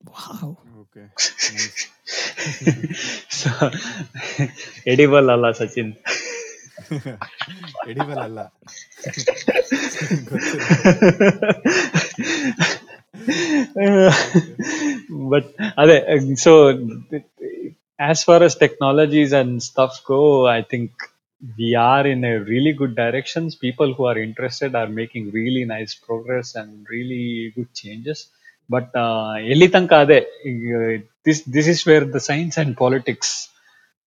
wow 0.00 0.46
okay 0.80 1.02
nice 1.54 1.80
so 3.38 3.50
edible 4.86 5.28
ಅಲ್ಲ 5.34 5.46
Sachin 5.58 5.90
edible 7.88 8.20
ಅಲ್ಲ 8.24 8.40
ಗೊತ್ತಿಲ್ಲ 10.30 10.62
but 15.30 15.46
ಅದೇ 15.78 15.96
so 16.36 16.52
as 17.98 18.24
far 18.24 18.42
as 18.42 18.54
technologies 18.64 19.32
and 19.40 19.62
stuff 19.70 19.94
go 20.12 20.46
i 20.46 20.60
think 20.72 20.90
we 21.58 21.74
are 21.74 22.06
in 22.06 22.22
a 22.24 22.40
really 22.52 22.72
good 22.80 22.94
directions 23.02 23.56
people 23.66 23.90
who 23.94 24.04
are 24.10 24.18
interested 24.18 24.74
are 24.74 24.88
making 25.00 25.30
really 25.30 25.64
nice 25.64 25.94
progress 26.08 26.54
and 26.54 26.86
really 26.94 27.52
good 27.56 27.70
changes 27.82 28.20
but 28.74 28.88
uh, 29.04 29.32
ಎಲ್ಲಿ 29.52 29.68
ತನಕ 29.74 29.92
ಅದೇ 30.04 30.18
ಈಗ 30.50 30.72
this 31.26 31.38
this 31.56 31.66
is 31.72 31.80
where 31.88 32.04
the 32.16 32.22
science 32.26 32.56
and 32.62 32.72
politics 32.84 33.30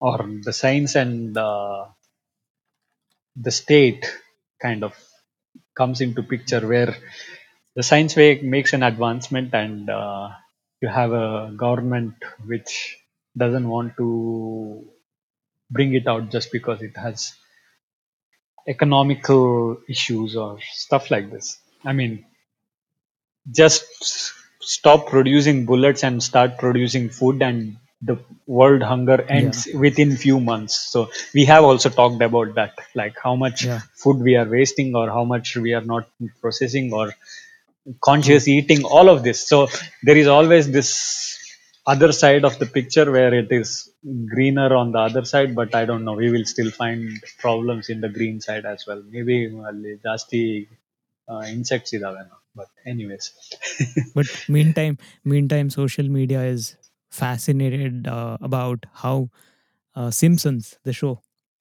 or 0.08 0.18
the 0.48 0.54
science 0.62 0.94
and 1.04 1.38
uh, 1.48 1.80
the 3.46 3.52
state 3.52 4.04
kind 4.62 4.84
of 4.84 4.94
comes 5.80 6.02
into 6.06 6.22
picture 6.24 6.62
where 6.72 6.94
the 7.76 7.84
science 7.84 8.16
way 8.16 8.30
makes 8.42 8.74
an 8.74 8.84
advancement 8.84 9.54
and 9.54 9.90
uh, 9.90 10.30
you 10.82 10.90
have 11.00 11.12
a 11.12 11.54
government 11.66 12.16
which 12.46 12.72
doesn't 13.39 13.69
want 13.69 13.97
to 13.99 14.85
bring 15.71 15.95
it 15.95 16.07
out 16.09 16.31
just 16.31 16.53
because 16.53 16.83
it 16.83 16.97
has 16.97 17.35
economical 18.69 19.79
issues 19.89 20.37
or 20.37 20.61
stuff 20.61 21.11
like 21.11 21.31
this. 21.31 21.59
I 21.85 21.93
mean 21.93 22.25
just 23.51 23.85
stop 24.61 25.07
producing 25.09 25.65
bullets 25.67 26.03
and 26.05 26.23
start 26.23 26.59
producing 26.59 27.09
food 27.09 27.43
and 27.43 27.77
the 28.03 28.19
world 28.47 28.83
hunger 28.83 29.21
ends 29.29 29.67
within 29.75 30.17
few 30.17 30.39
months. 30.41 30.75
So 30.93 31.11
we 31.35 31.45
have 31.47 31.65
also 31.65 31.89
talked 31.89 32.23
about 32.23 32.55
that 32.55 32.75
like 32.95 33.17
how 33.23 33.35
much 33.35 33.65
Yeah. 33.65 33.81
food 33.95 34.19
we 34.19 34.37
are 34.37 34.49
wasting 34.49 34.95
or 34.95 35.09
how 35.09 35.25
much 35.25 35.57
we 35.57 35.73
are 35.75 35.81
not 35.95 36.09
processing 36.41 36.93
or 36.93 37.13
conscious 38.03 38.49
eating 38.49 38.85
all 38.85 39.09
of 39.09 39.23
this. 39.25 39.49
So 39.49 39.69
there 40.03 40.17
is 40.17 40.29
always 40.29 40.71
this 40.71 41.38
other 41.94 42.12
side 42.22 42.44
of 42.50 42.54
the 42.62 42.66
picture 42.78 43.08
where 43.16 43.34
it 43.42 43.52
is 43.60 43.70
greener 44.34 44.70
on 44.82 44.92
the 44.96 45.02
other 45.08 45.24
side 45.32 45.52
but 45.60 45.74
i 45.80 45.86
don't 45.90 46.06
know 46.08 46.14
we 46.24 46.30
will 46.36 46.46
still 46.54 46.72
find 46.82 47.02
problems 47.46 47.90
in 47.94 48.00
the 48.06 48.12
green 48.18 48.38
side 48.48 48.66
as 48.74 48.82
well 48.90 49.02
maybe 49.16 49.36
ಅಲ್ಲಿ 49.72 49.94
ಜಾಸ್ತಿ 50.08 50.42
insects 51.56 51.94
ಇದಾವೇನೋ 52.00 52.38
but 52.62 52.74
anyways 52.94 53.30
But 54.18 54.28
meantime, 54.56 54.96
meantime, 55.34 55.68
social 55.70 56.08
media 56.18 56.42
is 56.56 56.64
fascinated 57.20 58.08
uh, 58.08 58.38
about 58.50 58.86
how 59.04 59.16
uh, 59.96 60.10
Simpsons, 60.12 60.78
the 60.84 60.94
show, 60.94 61.14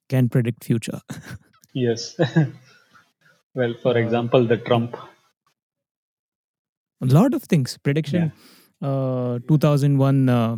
can 0.09 0.29
predict 0.35 0.65
future. 0.71 1.01
yes 1.85 2.03
well 3.55 3.75
for 3.85 3.95
Uh, 3.95 4.03
example 4.05 4.43
the 4.53 4.59
trump 4.69 4.93
a 7.01 7.07
lot 7.07 7.35
of 7.35 7.43
things. 7.45 7.79
Prediction. 7.79 8.33
Uh, 8.82 9.40
2001, 9.42 10.30
uh, 10.30 10.58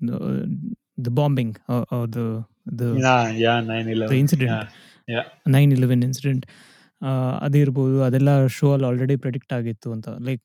the, 0.00 0.16
the 0.98 1.10
bombing 1.10 1.56
or, 1.68 1.86
or 1.90 2.06
the 2.08 2.24
the 2.70 2.88
yeah 2.98 3.30
yeah 3.44 3.60
9-11 3.62 4.08
the 4.08 4.18
incident. 4.24 4.50
yeah 4.50 4.66
yeah. 5.08 5.24
Nine 5.54 5.70
incident. 5.72 6.04
Incident 6.08 6.44
ಅದಿರ್ಬೋದು 7.46 7.96
ಅದೆಲ್ಲ 8.06 8.30
show 8.56 8.66
ಅಲ್ಲಿ 8.74 8.86
already 8.90 9.16
predict 9.24 9.52
ಆಗಿತ್ತು 9.58 9.88
ಅಂತ. 9.96 10.08
Like 10.28 10.42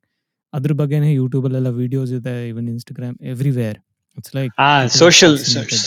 ಅದ್ರ 0.53 0.71
ಬಗ್ಗೆನೇ 0.81 1.09
ಯೂಟ್ಯೂಬಲ್ಲೆಲ್ಲ 1.13 1.69
videos 1.81 2.13
ಇದೆ 2.19 2.33
even 2.51 2.67
Instagram 2.73 3.17
everywhere 3.33 3.77
it's 4.17 4.33
like 4.37 4.53
social 5.01 5.35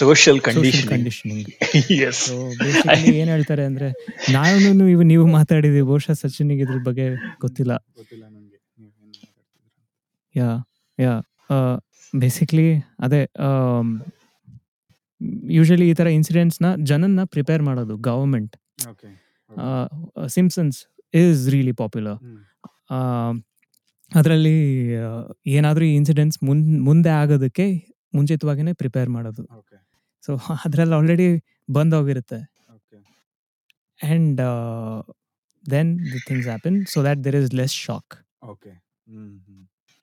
social 0.01 0.41
conditioning 0.49 1.49
ಏನ್ 3.21 3.31
ಹೇಳ್ತಾರೆ 3.35 3.65
ಅಂದ್ರೆ 3.71 3.89
ನಾನು 4.37 4.87
ಇವ್ 4.95 5.03
ನೀವು 5.13 5.27
ಮಾತಾಡಿದೀವಿ 5.39 5.85
ಬಹುಶಃ 5.93 6.17
ಸಚಿನ್ 6.23 6.53
ಇದ್ರ 6.57 6.79
ಬಗ್ಗೆ 6.89 7.07
ಗೊತ್ತಿಲ್ಲ. 7.45 7.73
ಗೊತ್ತಿಲ್ಲ 8.01 8.25
ನನಗೆ 8.29 8.59
ನೀವು 8.79 8.93
ಏನು 9.03 9.17
ಮಾತಾಡ್ತಿದ್ದೀರಾ 9.25 9.79
ಯಾ 10.35 10.49
ಯಾ 10.99 11.13
ಬೇಸಿಕ್ಲಿ 12.15 12.67
ಅದೇ 12.99 13.21
ಯೂಶಲಿ 15.51 15.91
ಈ 15.91 15.95
ತರ 15.95 16.07
ಇನ್ಸಿಡೆಂಟ್ಸ್ನ 16.07 16.67
ಜನನ್ನ 16.83 17.21
ಪ್ರಿಪೇರ್ 17.25 17.63
ಮಾಡೋದು 17.63 17.97
government 17.97 18.57
Simpsons 20.29 20.79
is 21.15 21.51
really 21.51 21.73
popular 21.73 22.19
ಅದರಲ್ಲಿ 24.13 24.57
ಏನಾದರೂ 25.47 25.85
ಈ 25.85 25.95
ಇನ್ಸಿಡೆಂಟ್ಸ್ 25.95 26.39
ಮುನ್ 26.43 26.81
ಮುಂದೆ 26.81 27.11
ಆಗೋದಕ್ಕೆ 27.11 27.67
ಮುಂಚಿತವಾಗಿನೇ 28.15 28.73
ಪ್ರಿಪೇರ್ 28.73 29.09
ಮಾಡೋದು. 29.09 29.43
ಸೊ 30.23 30.37
ಅದರಲ್ಲಿ 30.65 30.95
ಆಲ್ರೆಡಿ 30.95 31.27
ಬಂದ್ 31.73 31.95
ಹೋಗಿರುತ್ತೆ. 31.95 32.39
And 34.01 34.41
then 35.65 35.91
the 36.13 36.21
things 36.29 36.49
happen 36.49 36.87
so 36.87 37.03
that 37.03 37.25
there 37.25 37.37
is 37.37 37.55
less 37.55 37.77
shock 37.87 38.15
okay 38.43 38.73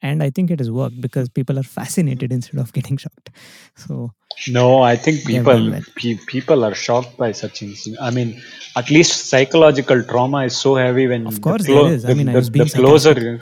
and 0.01 0.23
i 0.23 0.29
think 0.29 0.51
it 0.51 0.59
has 0.59 0.69
worked 0.69 0.99
because 1.01 1.29
people 1.29 1.57
are 1.59 1.63
fascinated 1.63 2.31
instead 2.31 2.59
of 2.59 2.71
getting 2.73 2.97
shocked. 2.97 3.29
So 3.75 4.11
no 4.47 4.81
i 4.83 4.95
think 4.95 5.25
people 5.25 5.73
pe- 5.95 6.19
people 6.27 6.63
are 6.63 6.75
shocked 6.75 7.17
by 7.17 7.31
such 7.31 7.63
incidents 7.63 8.01
i 8.01 8.11
mean 8.11 8.39
at 8.75 8.89
least 8.91 9.29
psychological 9.29 10.03
trauma 10.03 10.43
is 10.45 10.55
so 10.55 10.75
heavy 10.75 11.07
when 11.07 11.25
of 11.25 11.41
course 11.41 11.65
the, 11.65 11.73
the, 11.73 12.11
I 12.11 12.13
mean, 12.13 12.27
the, 12.27 12.41
the 12.41 12.71
closer 12.75 13.41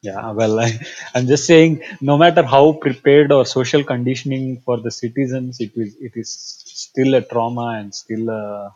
yeah 0.00 0.30
well 0.30 0.60
I, 0.60 0.78
am 1.14 1.26
just 1.26 1.44
saying 1.44 1.82
no 2.00 2.16
matter 2.16 2.44
how 2.44 2.72
prepared 2.72 3.32
or 3.32 3.44
social 3.44 3.82
conditioning 3.82 4.60
for 4.64 4.76
the 4.80 4.92
citizens 4.92 5.60
it 5.60 5.72
is 5.74 5.96
it 6.00 6.12
is 6.14 6.30
still 6.66 7.14
a 7.14 7.22
trauma 7.22 7.78
and 7.80 7.92
still 7.92 8.28
a 8.30 8.72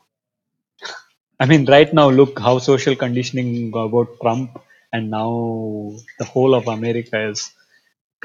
I 1.42 1.46
mean, 1.46 1.64
right 1.64 1.92
now, 1.92 2.08
look 2.08 2.38
how 2.38 2.58
social 2.58 2.94
conditioning 2.94 3.72
about 3.74 4.20
Trump 4.20 4.60
and 4.92 5.10
now 5.10 5.92
the 6.18 6.24
whole 6.24 6.54
of 6.54 6.68
America 6.68 7.28
is 7.28 7.50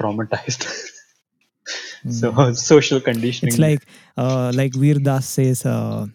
traumatized. 0.00 0.66
so 2.10 2.52
social 2.52 3.00
conditioning. 3.00 3.52
It's 3.52 3.58
like 3.58 3.86
uh, 4.16 4.52
like 4.54 4.74
Veer 4.74 4.98
Das 4.98 5.26
says, 5.28 5.64
uh, 5.66 6.06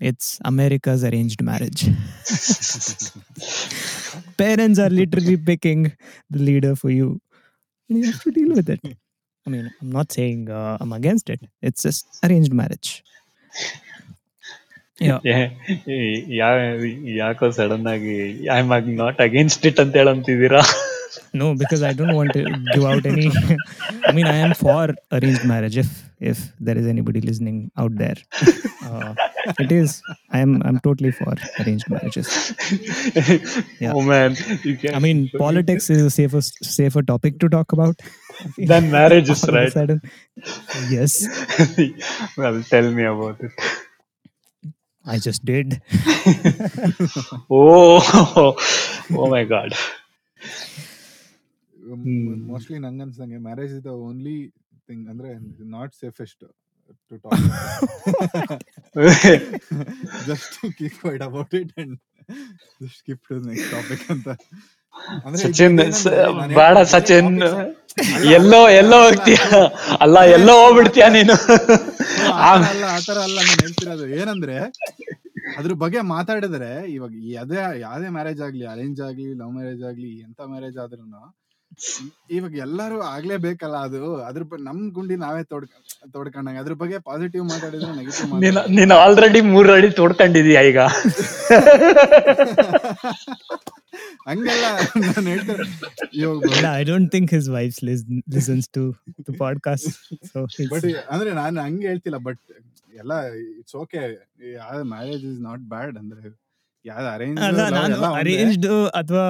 it's 0.00 0.40
America's 0.44 1.04
arranged 1.04 1.42
marriage. 1.42 1.86
Parents 4.36 4.78
are 4.78 4.90
literally 4.90 5.36
picking 5.36 5.92
the 6.30 6.38
leader 6.38 6.74
for 6.76 6.90
you, 6.90 7.20
and 7.88 7.98
you 7.98 8.06
have 8.10 8.22
to 8.22 8.30
deal 8.30 8.54
with 8.54 8.68
it. 8.68 8.80
I 9.46 9.50
mean, 9.50 9.70
I'm 9.80 9.92
not 9.92 10.10
saying 10.10 10.50
uh, 10.50 10.78
I'm 10.80 10.92
against 10.92 11.30
it. 11.30 11.40
It's 11.62 11.82
just 11.82 12.06
arranged 12.24 12.52
marriage. 12.52 13.04
Yeah. 15.00 15.18
ಯಾ- 16.40 16.50
ಯಾಕೋ 17.20 17.46
sudden 17.58 17.86
ಆಗಿ 17.94 18.16
I 18.56 18.58
am 18.64 18.72
not 19.02 19.20
against 19.28 19.66
it 19.72 19.80
ಅಂತ 19.84 19.96
ಹೇಳಂತಿದ್ದೀರಾ 20.02 20.62
No, 21.40 21.46
because 21.60 21.82
I 21.88 21.92
don't 21.98 22.14
want 22.18 22.30
to 22.36 22.40
give 22.72 22.84
out 22.90 23.04
any. 23.10 23.26
I 24.08 24.12
mean, 24.16 24.26
I 24.32 24.38
am 24.44 24.52
for 24.60 24.80
arranged 25.16 25.44
marriage. 25.50 25.76
If 25.82 25.90
if 26.32 26.38
there 26.66 26.76
is 26.80 26.86
anybody 26.92 27.20
listening 27.28 27.58
out 27.82 27.94
there, 28.02 28.18
uh, 28.88 29.10
it 29.64 29.72
is. 29.78 29.90
I 30.36 30.40
am. 30.46 30.52
I'm 30.68 30.78
totally 30.86 31.12
for 31.20 31.32
arranged 31.62 31.88
marriages. 31.94 32.28
Yeah. 33.84 33.94
Oh 33.96 34.02
man 34.10 34.34
I 34.98 35.02
mean, 35.06 35.20
politics 35.44 35.86
is 35.96 36.02
a 36.02 36.14
safer 36.18 36.42
safer 36.78 37.04
topic 37.12 37.36
to 37.44 37.48
talk 37.56 37.70
about. 37.78 37.96
Then 38.72 38.86
marriages, 38.98 39.42
All 39.44 39.50
of 39.50 39.54
a 39.54 39.58
right? 39.58 39.74
sudden. 39.78 40.00
Yes, 40.96 41.14
well 42.42 42.58
tell 42.72 42.88
me 42.98 43.06
about 43.14 43.38
it 43.48 43.54
I 45.04 45.18
just 45.18 45.44
did. 45.44 45.82
oh 47.50 48.56
oh 49.12 49.28
my 49.28 49.44
god 49.46 49.72
Hmm. 51.94 52.28
Mostly 52.48 52.78
ನಂಗೆ 52.78 53.02
ಅನ್ಸಂಗೆ 53.02 53.38
marriage 53.46 53.72
is 53.76 53.82
the 53.86 53.92
only 54.04 54.36
thing 54.88 55.04
ಅಂದ್ರೆ 55.10 55.30
not 55.74 55.92
safest 55.94 56.42
to 57.10 57.16
talk 57.24 57.42
just 60.28 60.56
keep 60.78 60.96
quiet 61.00 61.22
about 61.22 61.54
it 61.60 61.72
and 61.78 61.94
just 62.82 63.00
keep 63.06 63.22
to 63.28 63.36
next 63.48 63.70
topic 63.70 64.06
ಅಂತ 64.10 64.28
ಅಂದ್ರೆ 64.28 64.83
ಸಚಿನ್ 65.42 65.76
ಬೇಡ 66.58 66.76
ಸಚಿನ್. 66.92 67.30
ಎಲ್ಲೋ 68.38 68.60
ಎಲ್ಲೋ 68.80 68.98
ಹೋಗ್ತೀಯ? 69.04 69.38
ಅಲ್ಲ 70.04 70.16
ಎಲ್ಲೋ 70.36 70.54
ಹೋಗ್ಬಿಡ್ತೀಯ 70.60 71.06
ನೀನು? 71.16 71.34
ಆತರ 72.48 72.64
ಅಲ್ಲ 72.70 72.84
ಆತರ 72.96 73.18
ಅಲ್ಲ 73.26 73.36
ನಾನು 73.40 73.56
ಹೇಳ್ತಿರೋದು. 73.62 74.06
ಏನಂದ್ರೆ 74.20 74.56
ಅದ್ರ 75.58 75.72
ಬಗ್ಗೆ 75.82 76.00
ಮಾತಾಡಿದ್ರೆ 76.12 76.70
ಇವಾಗ 76.94 77.12
ಯಾವ್ದೇ 77.34 77.56
ಯಾವ್ದೇ 77.82 78.08
ಮ್ಯಾರೇಜ್ 78.16 78.40
ಆಗ್ಲಿ 78.46 78.64
ಅರೇಂಜ್ 78.74 79.00
ಆಗ್ಲಿ 79.08 79.28
ಲವ್ 79.40 79.52
ಮ್ಯಾರೇಜ್ 79.58 79.82
ಆಗ್ಲಿ 79.90 80.10
ಎಂತ 80.26 80.40
ಮ್ಯಾರೇಜ್ 80.52 80.78
ಆದ್ರೂ 80.84 81.04
ಇವಾಗ 82.30 82.56
ಎಲ್ಲರೂ 82.56 83.00
ಆಗ್ಲೇಬೇಕಲ್ಲ 83.00 83.76
ಅದು. 83.76 84.16
ಅದ್ರ 84.16 84.42
ಬಗ್ಗೆ 84.42 84.64
ನಮ್ 84.64 84.90
ಗುಂಡಿ 84.90 85.16
ನಾವೇ 85.16 85.44
ತೋಡ್ 85.44 85.66
ತೋಡ್ಕೊಂಡಂಗ. 86.12 86.58
ಅದ್ರ 86.58 86.72
ಬಗ್ಗೆ 86.72 86.98
ಪಾಸಿಟಿವ್ 86.98 87.44
ಮಾತಾಡಿದ್ರೆ 87.44 87.96
ನೆಗೆಟಿವ್ 87.96 88.40
ನೀನ್ 88.40 88.76
ನೀನ್ 88.76 88.90
ಆಲ್ರೆಡಿ 88.90 89.40
ಮೂರ್ 89.40 89.70
ಅಡಿ 89.70 89.90
ತೋಡ್ಕೊಂಡಿದೀಯ 89.90 90.68
ಈಗ? 90.68 90.78
ಹಂಗಲ್ಲ 94.28 94.64
ನಾನು 94.96 95.28
ಹೇಳ್ತೇನೆ 95.28 95.64
ಇವಾಗ 96.14 96.66
I 96.76 96.84
don't 96.84 97.12
think 97.12 97.34
his 97.34 97.48
wife 97.48 97.84
listens 97.84 98.68
to 98.68 98.94
the 99.20 99.34
podcast 99.38 99.88
so 100.32 100.46
but 100.70 100.84
ಅಂದ್ರೆ 101.10 101.30
ನಾನು 101.30 101.60
ಹಂಗೆ 101.60 101.86
ಹೇಳ್ತಿಲ್ಲ 101.86 102.16
ಬಟ್ 102.16 102.40
ಎಲ್ಲ 102.98 103.26
it's 103.58 103.76
okay 103.76 104.00
marriage 104.82 105.24
is 105.24 105.40
not 105.40 105.60
bad 105.60 105.98
ಅಂದ್ರೆ 105.98 106.43
ಯಾವ್ದು 106.84 107.08
ಅರೇಂಜ್ 107.12 107.38
ಅಲ್ಲ 107.46 107.60
ನಾನು 107.76 107.94
ಅರೇಂಜ್ಡ್ 108.18 108.66
ಅಥವಾ 109.00 109.26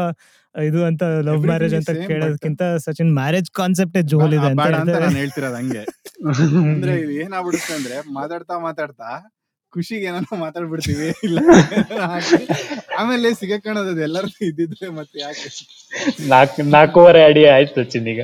ಇದು 0.55 0.81
ಅಂತ 0.88 1.03
ಲವ್ 1.27 1.45
ಮ್ಯಾರೇಜ್ 1.49 1.75
ಅಂತ 1.79 1.93
ಕೇಳೋದಕ್ಕಿಂತ 2.09 2.62
ಸಚಿನ್ 2.85 3.12
ಮ್ಯಾರೇಜ್ 3.17 3.49
ಕಾನ್ಸೆಪ್ಟ್ 3.53 3.99
ಜೋಲ್ 4.12 4.35
ಇದೆ 4.37 4.49
ಅಂತ. 4.49 4.67
ನಾನು 4.97 5.17
ಹೇಳ್ತಿರೋದು 5.19 5.57
ಹಂಗೆ. 5.61 5.83
ಅಂದ್ರೆ 6.67 6.93
ಇದು 7.03 7.14
ಏನಾಗ್ಬಿಡುತ್ತೆ 7.23 7.73
ಅಂದ್ರೆ 7.79 7.97
ಮಾತಾಡ್ತಾ 8.19 8.55
ಮಾತಾಡ್ತಾ 8.67 9.09
ಖುಷಿಗೆ 9.73 10.05
ಏನಾದ್ರು 10.09 10.37
ಮಾತಾಡ್ಬಿಡ್ತೀವಿ 10.43 11.07
ಇಲ್ಲ 11.27 11.38
ಆಮೇಲೆ 12.99 13.29
ಸಿಗಕ್ಕಣದು 13.40 13.90
ಅದು 13.93 14.03
ಎಲ್ಲರೂ 14.07 14.29
ಇದ್ದಿದ್ರೆ 14.49 14.88
ಮತ್ತೆ 14.99 15.17
ಯಾಕೆ? 15.21 15.49
ನಾಲ್ಕು 16.29 16.62
ನಾಲ್ಕೂವರೆ 16.75 17.23
ಅಡಿ 17.29 17.43
ಆಯ್ತು 17.55 17.75
ಸಚಿನ್ 17.81 18.09
ಈಗ. 18.12 18.21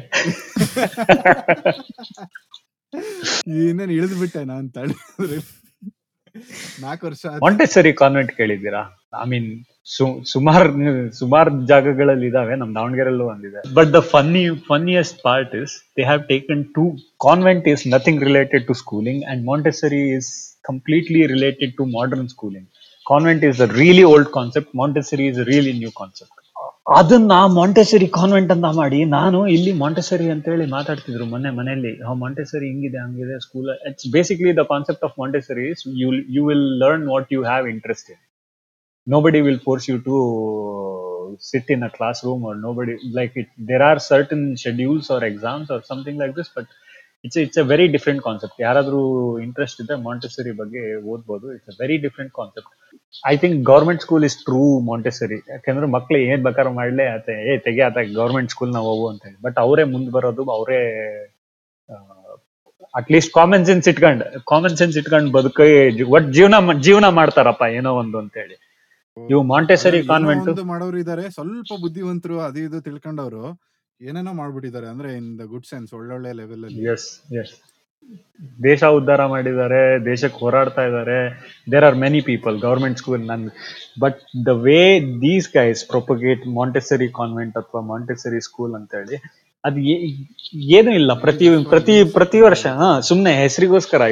ಇನ್ನೇನು 3.63 3.93
ಇಳಿದು 3.97 4.17
ಬಿಟ್ಟೆ 4.21 4.43
ನಾನ್ 4.51 4.69
ತಡಿ 4.77 4.97
ನಾಲ್ಕು 6.83 7.05
ವರ್ಷ. 7.09 7.25
ಮಾಂಟೆಸರಿ 7.45 7.93
ಕಾನ್ವೆಂಟ್ 8.01 8.33
ಕೇಳಿದ್ದೀರಾ? 8.37 8.83
ಐ 9.25 9.27
ಮೀನ್ 9.33 9.51
ಸುಮಾರ್ 10.33 10.69
ಸುಮಾರ್ 11.21 11.51
ಜಾಗಗಳಲ್ಲಿ 11.71 12.27
ಇದಾವೆ, 12.31 12.55
ನಮ್ 12.61 12.71
ದಾವಣಗೆರೆಲ್ಲೂ 12.79 13.25
ಒಂದಿದೆ. 13.33 13.61
But 13.79 13.91
the 13.97 14.01
funny 14.13 14.43
funniest 14.71 15.17
part 15.29 15.55
is 15.63 15.73
they 15.99 16.05
have 16.11 16.23
taken 16.33 16.63
to 16.77 16.85
convent 17.27 17.67
is 17.73 17.83
nothing 17.95 18.21
related 18.29 18.67
to 18.69 18.77
schooling 18.83 19.23
and 19.33 19.43
Montessori 19.53 20.03
is 20.19 20.31
completely 20.71 21.23
related 21.35 21.73
to 21.81 21.87
modern 21.97 22.29
schooling 22.35 22.69
convent 23.07 23.45
is 23.51 23.63
a 23.67 23.69
really 23.81 24.05
old 24.13 24.31
concept 24.39 24.73
Montessori 24.83 25.27
is 25.33 25.41
really 25.51 25.75
new 25.81 25.93
concept 26.03 26.37
ಅದನ್ನ 26.99 27.33
Montessori 27.59 28.07
convent 28.17 28.51
ಅಂತ 28.55 28.69
ಮಾಡಿ, 28.79 28.99
ನಾನು 29.19 29.39
ಇಲ್ಲಿ 29.57 29.73
Montessori 29.83 30.27
ಅಂತ 30.35 30.45
ಹೇಳಿ 30.53 30.65
ಮಾತಾಡ್ತಿದ್ರು 30.77 31.25
ಮೊನ್ನೆ 31.33 31.51
ಮನೆಯಲ್ಲಿ. 31.59 31.93
ಮಾಂಟೆಸರಿ 32.23 32.67
ಹಿಂಗಿದೆ, 32.71 32.99
ಹಂಗಿದೆ 33.05 33.37
school 33.45 33.69
it's 33.89 34.07
basically 34.15 34.53
the 34.61 34.63
concept 34.73 35.05
of 35.09 35.15
Montessori 35.23 35.67
you 36.03 36.09
you 36.37 36.43
will 36.49 36.67
learn 36.83 37.07
what 37.13 37.29
you 37.37 37.43
have 37.51 37.67
interest 37.75 38.11
nobody 39.07 39.43
will 39.43 39.59
force 39.59 39.87
you 39.89 39.99
to 40.01 40.17
sit 41.41 41.67
in 41.69 41.83
a 41.83 41.91
classroom 41.91 42.45
or 42.45 42.55
nobody, 42.57 42.97
like, 43.13 43.33
it, 43.37 43.49
there 43.59 43.83
are 43.83 43.99
certain 43.99 44.57
schedules 44.57 45.11
or 45.11 45.25
exams 45.25 45.71
or 45.71 45.83
something 45.83 46.19
like 46.19 46.35
this, 46.41 46.51
but 46.59 46.69
it's 47.25 47.39
it's 47.41 47.59
it's 47.59 47.69
very 47.71 47.87
different 47.95 48.21
concept 48.27 48.59
ಯಾರಾದ್ರೂ 48.65 49.01
interest 49.47 49.79
ಇದ್ರೆ 49.83 49.97
Montessori 50.05 50.53
ಬಗ್ಗೆ 50.61 50.83
ಓದ್ಬೋದು. 51.13 51.47
It's 51.57 51.71
a 51.73 51.75
very 51.83 51.97
different 52.05 52.33
concept 52.39 52.71
I 53.31 53.35
think 53.43 53.57
government 53.71 54.03
school 54.05 54.25
is 54.29 54.37
true 54.47 54.63
Montessori 54.91 55.39
ಯಾಕಂದ್ರೆ 55.53 55.89
ಮಕ್ಳು 55.97 56.19
ಏನ್ 56.31 56.43
ಬೇಕಾದ್ರೂ 56.47 56.73
ಮಾಡ್ಲೆ 56.79 57.07
ಆತ 57.17 57.29
ಏ, 57.49 57.57
ತೆಗೆ 57.67 57.83
ಆತ 57.89 57.99
ಗೌರ್ಮೆಂಟ್ 58.21 58.51
ಸ್ಕೂಲ್ 58.55 58.73
ನಾವು 58.77 58.89
ಹೋಗು 58.93 59.07
ಅಂತ 59.13 59.23
ಹೇಳಿ. 59.29 59.39
ಬಟ್ 59.47 59.59
ಅವರೇ 59.65 59.85
ಮುಂದ್ 59.95 60.11
ಬರೋದು, 60.17 60.45
ಅವರೇ 60.57 60.81
ಅಟ್ಲೀಸ್ಟ್ 63.01 63.33
ಕಾಮನ್ 63.39 63.67
ಸೆನ್ಸ್ 63.71 63.89
ಇಟ್ಕೊಂಡು 63.93 64.25
ಕಾಮನ್ 64.53 64.79
ಸೆನ್ಸ್ 64.83 64.97
ಇಟ್ಕೊಂಡು 65.03 65.33
ಬದುಕಿ 65.39 65.69
ಒಟ್ 66.17 66.31
ಜೀವನ 66.39 66.55
ಜೀವನ 66.89 67.09
ಮಾಡ್ತಾರಪ್ಪ, 67.21 67.63
ಏನೋ 67.81 67.93
ಒಂದು 68.05 68.19
ಅಂತ 68.25 68.35
ಹೇಳಿ. 68.45 68.57
ಇವು 69.17 69.43
ಮಾಂಟೆಸರಿ 69.53 70.01
ಕಾನ್ವೆಂಟ್ 70.13 70.63
ಮಾಡೋರು 70.73 70.99
ಇದಾರೆ. 71.05 71.25
ಸ್ವಲ್ಪ 71.37 71.81
ಬುದ್ಧಿವಂತರು 71.85 72.37
ಅದು 72.47 72.61
ಇದು 72.67 72.79
ತಿಳ್ಕೊಂಡವ್ರು. 72.89 73.45
ಏನೇನೋ 74.01 74.33
ಮಾಡ್ಬಿಟ್ಟಿದ್ದಾರೆ 74.41 74.87
ಅಂದ್ರೆ 74.93 75.09
ಇನ್ 75.21 75.29
ದ 75.41 75.47
ಗುಡ್ 75.53 75.67
ಸೆನ್ಸ್ 75.73 75.91
ಒಳ್ಳೊಳ್ಳೆ 75.99 76.31
ಲೆವೆಲ್ 76.41 76.63
ಅಲ್ಲಿ. 76.67 76.85
ಎಸ್ 76.95 77.09
ಎಸ್ 77.41 77.53
ದೇಶ 78.67 78.83
ಉದ್ಧಾರ 78.99 79.23
ಮಾಡಿದ್ದಾರೆ 79.33 79.81
ದೇಶಕ್ಕೆ 80.11 80.39
ಹೋರಾಡ್ತಾ 80.45 80.83
ಇದ್ದಾರೆ. 80.89 81.19
There 81.73 81.85
are 81.89 81.99
many 82.05 82.21
people 82.31 82.57
government 82.67 82.99
school 83.03 83.25
none 83.33 83.45
but 84.05 84.21
the 84.49 84.53
way 84.67 84.79
these 85.27 85.49
guys 85.59 85.83
propagate 85.95 86.45
Montessori 86.59 87.09
convent 87.21 87.57
ಅಥವಾ 87.63 87.83
ಮಾಂಟೆಸರಿ 87.93 88.41
ಸ್ಕೂಲ್ 88.49 88.75
ಅಂತ 88.81 88.93
ಹೇಳಿ 89.01 89.19
ಅದು 89.65 89.79
ಏನು 90.77 90.91
ಇಲ್ಲ. 90.99 91.11
ಪ್ರತಿ 91.23 91.47
ಪ್ರತಿ 91.73 91.95
ಪ್ರತಿ 92.15 92.39
ವರ್ಷ 92.45 92.63
ಹಾ 92.79 92.87
ಸುಮ್ನೆ 93.09 93.31
ಹೆಸರಿಗೋಸ್ಕರ 93.41 94.03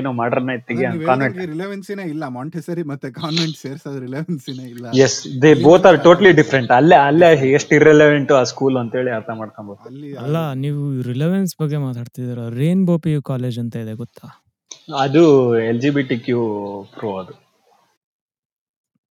ಏನೋ 0.00 0.10
ಮಾಡ್ರನ್ನ 0.20 0.52
ತೆಗಿ 0.68 0.84
ಕಾನ್ವೆಂಟ್ 1.08 1.38
ರಿಲೆವೆನ್ಸಿನೇ 1.52 2.04
ಇಲ್ಲ. 2.12 2.24
ಮಾಂಟೆಸರಿ 2.36 2.82
ಮತ್ತೆ 2.90 3.08
ಕಾನ್ವೆಂಟ್ 3.20 3.56
ಸೇರ್ಸೋದ್ 3.62 3.98
ರಿಲೆವೆನ್ಸಿನೇ 4.04 4.66
ಇಲ್ಲ. 4.74 4.84
Yes 5.06 5.16
they 5.44 5.50
both 5.66 5.86
are 5.90 5.98
totally 6.06 6.32
different 6.40 6.70
ಅಲ್ಲೇ 6.78 6.98
ಅಲ್ಲೇ 7.08 7.30
ಎಷ್ಟು 7.58 7.74
ಇರ್ರೆಲೆವೆಂಟ್ 7.78 8.32
ಆ 8.40 8.42
ಸ್ಕೂಲ್ 8.52 8.76
ಅಂತ 8.82 8.94
ಹೇಳಿ 9.00 9.12
ಅರ್ಥ 9.18 9.30
ಮಾಡ್ಕೊಬಹುದು 9.40 9.88
ಅಲ್ಲ 10.24 10.36
ನೀವು 10.64 10.82
ರಿಲೆವೆನ್ಸ್ 11.10 11.54
ಬಗ್ಗೆ 11.62 11.80
ಮಾತಾಡ್ತಿದ್ದೀರ? 11.86 12.44
ರೇನ್ಬೋ 12.60 12.96
ಪಿ 13.06 13.14
ಕಾಲೇಜ್ 13.32 13.58
ಅಂತ 13.64 13.76
ಇದೆ 13.84 13.94
ಗೊತ್ತಾ? 14.02 14.28
ಅದು 15.04 15.24
L 15.70 15.80
G 15.84 15.90
B 15.96 16.04
T 16.12 16.18
Q 16.26 16.40
pro 16.96 17.10
ಅದು. 17.22 17.34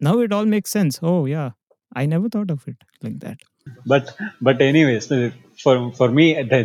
Now 0.01 0.15
it 0.25 0.35
all 0.37 0.49
make 0.55 0.69
sense 0.77 0.97
oh 1.09 1.13
yeah 1.35 1.43
I 1.97 2.05
never 2.13 2.31
thought 2.37 2.53
of 2.55 2.63
it 2.71 2.81
like 3.05 3.19
that 3.27 3.43
but 3.85 4.15
but 4.41 4.61
anyways 4.61 5.11
uh, 5.11 5.29
for 5.63 5.91
for 5.91 6.09
me 6.09 6.25
the, 6.43 6.59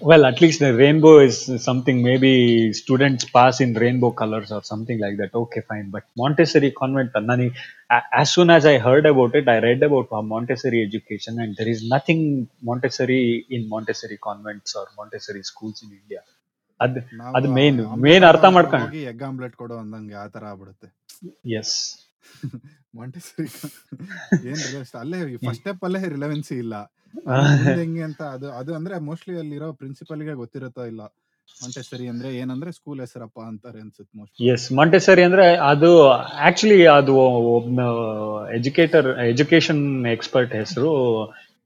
well 0.00 0.24
at 0.24 0.40
least 0.40 0.60
the 0.60 0.72
rainbow 0.74 1.18
is 1.18 1.36
something 1.62 2.02
maybe 2.02 2.32
students 2.72 3.24
pass 3.24 3.60
in 3.60 3.74
rainbow 3.74 4.10
colors 4.10 4.50
or 4.50 4.62
something 4.62 4.98
like 4.98 5.16
that 5.16 5.34
okay 5.34 5.62
fine 5.68 5.90
but 5.90 6.04
montessori 6.16 6.70
convent 6.70 7.12
nani 7.30 7.48
as 8.22 8.30
soon 8.32 8.50
as 8.50 8.64
i 8.64 8.78
heard 8.78 9.06
about 9.06 9.34
it 9.34 9.48
i 9.48 9.58
read 9.58 9.82
about 9.82 10.10
montessori 10.24 10.82
education 10.82 11.40
and 11.40 11.56
there 11.56 11.68
is 11.68 11.82
nothing 11.88 12.22
montessori 12.62 13.46
in 13.50 13.68
montessori 13.68 14.18
convents 14.28 14.74
or 14.74 14.86
montessori 14.96 15.42
schools 15.42 15.82
in 15.86 15.92
india 16.02 16.22
ಅದ್ 16.80 16.98
ನಾವು 17.20 17.32
ಅದು 17.36 17.48
main 17.48 17.74
main 17.76 17.78
main 17.78 18.22
omelette 18.22 18.26
ಅರ್ಥ 18.32 18.46
ಮಾಡ್ಕೊಂಡು 18.56 18.84
ಹೋಗಿ 18.86 19.00
egg 19.12 19.22
omelette 19.28 19.54
ಕೊಡೋ 19.56 19.76
ಅಂದಂಗೆ 19.84 20.16
ಆ 20.22 20.26
ತರ 20.34 20.44
ಆಗ್ಬಿಡುತ್ತೆ 20.50 20.88
ಎಸ್ 21.60 21.74
ಮಾಂಟೆಸರಿ 22.98 23.48
ಏನ್ 24.50 24.60
ಅಲ್ಲೇ 25.02 25.18
ಫಸ್ಟ್ 25.44 25.60
ಸ್ಟೆಪ್ 25.60 25.82
ಅಲ್ಲೇ 25.86 26.00
ರಿಲೆವೆನ್ಸಿ 26.14 26.54
ಇಲ್ಲ. 26.64 26.74
ಮುಂದೆ 27.54 27.72
ಹೆಂಗೆ 27.80 28.02
ಅಂತ 28.08 28.22
ಅದು 28.34 28.48
ಅದು 28.58 28.70
ಅಂದ್ರೆ 28.78 28.96
ಮೋಸ್ಟ್ಲಿ 29.08 29.34
ಅಲ್ಲಿರೋ 29.42 29.68
ಪ್ರಿನ್ಸಿಪಲ್ಗೆ 29.80 30.34
ಗೊತ್ತಿರುತ್ತೋ 30.40 30.84
ಇಲ್ಲ? 30.92 31.02
ಮಾಂಟೆಸರಿ 31.48 32.06
ಅಂದ್ರೆ 32.12 32.28
ಏನಂದ್ರೆ 32.40 32.70
ಸ್ಕೂಲ್ 32.76 32.98
ಹೆಸರಪ್ಪ 33.04 33.38
ಅಂತಾರೆ 33.50 33.78
ಅನ್ಸುತ್ತೆ 33.84 34.12
ಮೋಸ್ಟ್ಲಿ 34.18 34.48
ಎಸ್ 34.54 34.66
ಮಾಂಟೆಸರಿ 34.78 35.22
ಅಂದ್ರೆ 35.28 35.46
ಅದು 35.70 35.90
ಆಕ್ಚುಲಿ 36.48 36.80
ಅದು 36.96 37.14
ಒಬ್ಬ 37.54 37.86
ಎಜುಕೇಟರ್ 38.58 39.08
ಎಜುಕೇಶನ್ 39.30 39.82
ಎಕ್ಸ್ಪರ್ಟ್ 40.12 40.52
ಹೆಸರು 40.54 40.90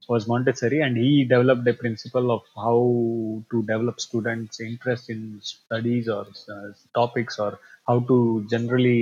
ವಾಸ್ 0.09 0.25
ಮಾಂಟೆಸರಿ 0.29 0.79
ಅಂಡ್ 0.85 0.97
ಈ 1.03 1.11
developed 1.29 1.69
a 1.69 1.75
principle 1.81 2.29
of 2.35 2.47
how 2.63 2.77
to 3.51 3.59
develop 3.69 4.01
students 4.05 4.61
interest 4.67 5.09
in 5.15 5.25
studies 5.51 6.09
or 6.17 6.31
topics 6.95 7.39
or 7.45 7.57
how 7.87 7.97
to 8.09 8.17
generally 8.49 8.97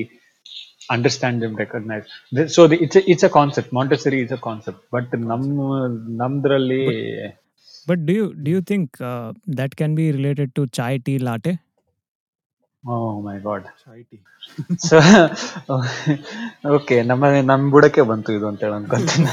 understand 0.91 1.39
them 1.43 1.55
recognise 1.57 2.07
so 2.55 2.63
it's 2.77 3.01
it's 3.11 3.25
a 3.25 3.31
concept 3.37 3.71
Montessori 3.73 4.19
is 4.21 4.33
a 4.33 4.41
concept 4.41 4.83
but 4.93 5.13
ನಮ್ಮ 5.25 5.77
ನಮ್ದ್ರಲ್ಲಿ 6.21 6.81
but 7.87 8.01
do 8.07 8.13
you 8.13 8.25
do 8.43 8.51
you 8.51 8.61
think 8.71 8.95
that 9.57 9.75
can 9.75 9.95
be 9.95 10.07
related 10.11 10.51
to 10.53 10.65
chai 10.79 10.99
tea 10.99 11.15
latte 11.29 11.53
oh 12.83 12.93
my 13.21 13.35
god 13.41 13.65
chai 13.83 14.03
tea 14.03 14.19
so 14.85 14.97
okay 16.69 16.95
ನಮ್ಮ 17.03 17.25
ನಮ್ 17.51 17.65
ಬುಡಕ್ಕೆ 17.71 18.03
ಬಂತು 18.03 18.33
ಇದು 18.33 18.47
ಅಂತ 18.47 18.63
ಹೇಳಿ 18.63 18.77
ಅನ್ಕೊಂತೀನಿ 18.79 19.27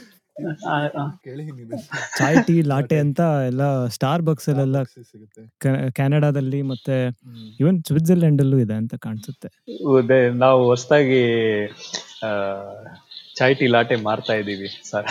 ಚಾಯ್ 2.18 2.38
tea 2.48 2.56
latte 2.72 2.96
ಅಂತ 3.04 3.20
ಎಲ್ಲ 3.50 3.62
ಸ್ಟಾರ್ 3.96 4.22
ಬಕ್ಸ್ 4.28 4.48
ಅಲ್ಲೆಲ್ಲ 4.52 4.78
ಸಿಗುತ್ತೆ. 5.10 5.42
ಕೆನಡಾದಲ್ಲಿ 5.98 6.60
ಮತ್ತೆ 6.72 6.96
ಇವನ್ 7.62 7.78
ಸ್ವಿಟ್ಜರ್ಲೆಂಡ್ 7.90 8.42
ಅಲ್ಲೂ 8.44 8.58
ಇದೆ 8.64 8.76
ಅಂತ 8.82 8.94
ಕಾಣಿಸುತ್ತೆ. 9.06 9.48
ನಾವು 10.44 10.60
ಹೊಸದಾಗಿ 10.70 11.22
ಚಾಯ್ 13.38 13.56
ಟೀ 13.60 13.68
ಲಾಟೆ 13.74 13.96
ಮಾರ್ತಾ 14.08 14.34
ಇದೀವಿ 14.42 14.70
sir. 14.90 15.08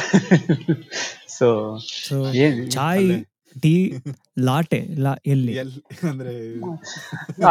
So 1.37 1.47
chai 2.77 3.07
tea 3.55 3.75
latte 4.47 4.79
ಲಾ 5.05 5.13
ಎಲ್ಲಿ? 5.33 5.53
ಎಲ್ 5.61 5.71
ಅಂದ್ರೆ 6.09 6.33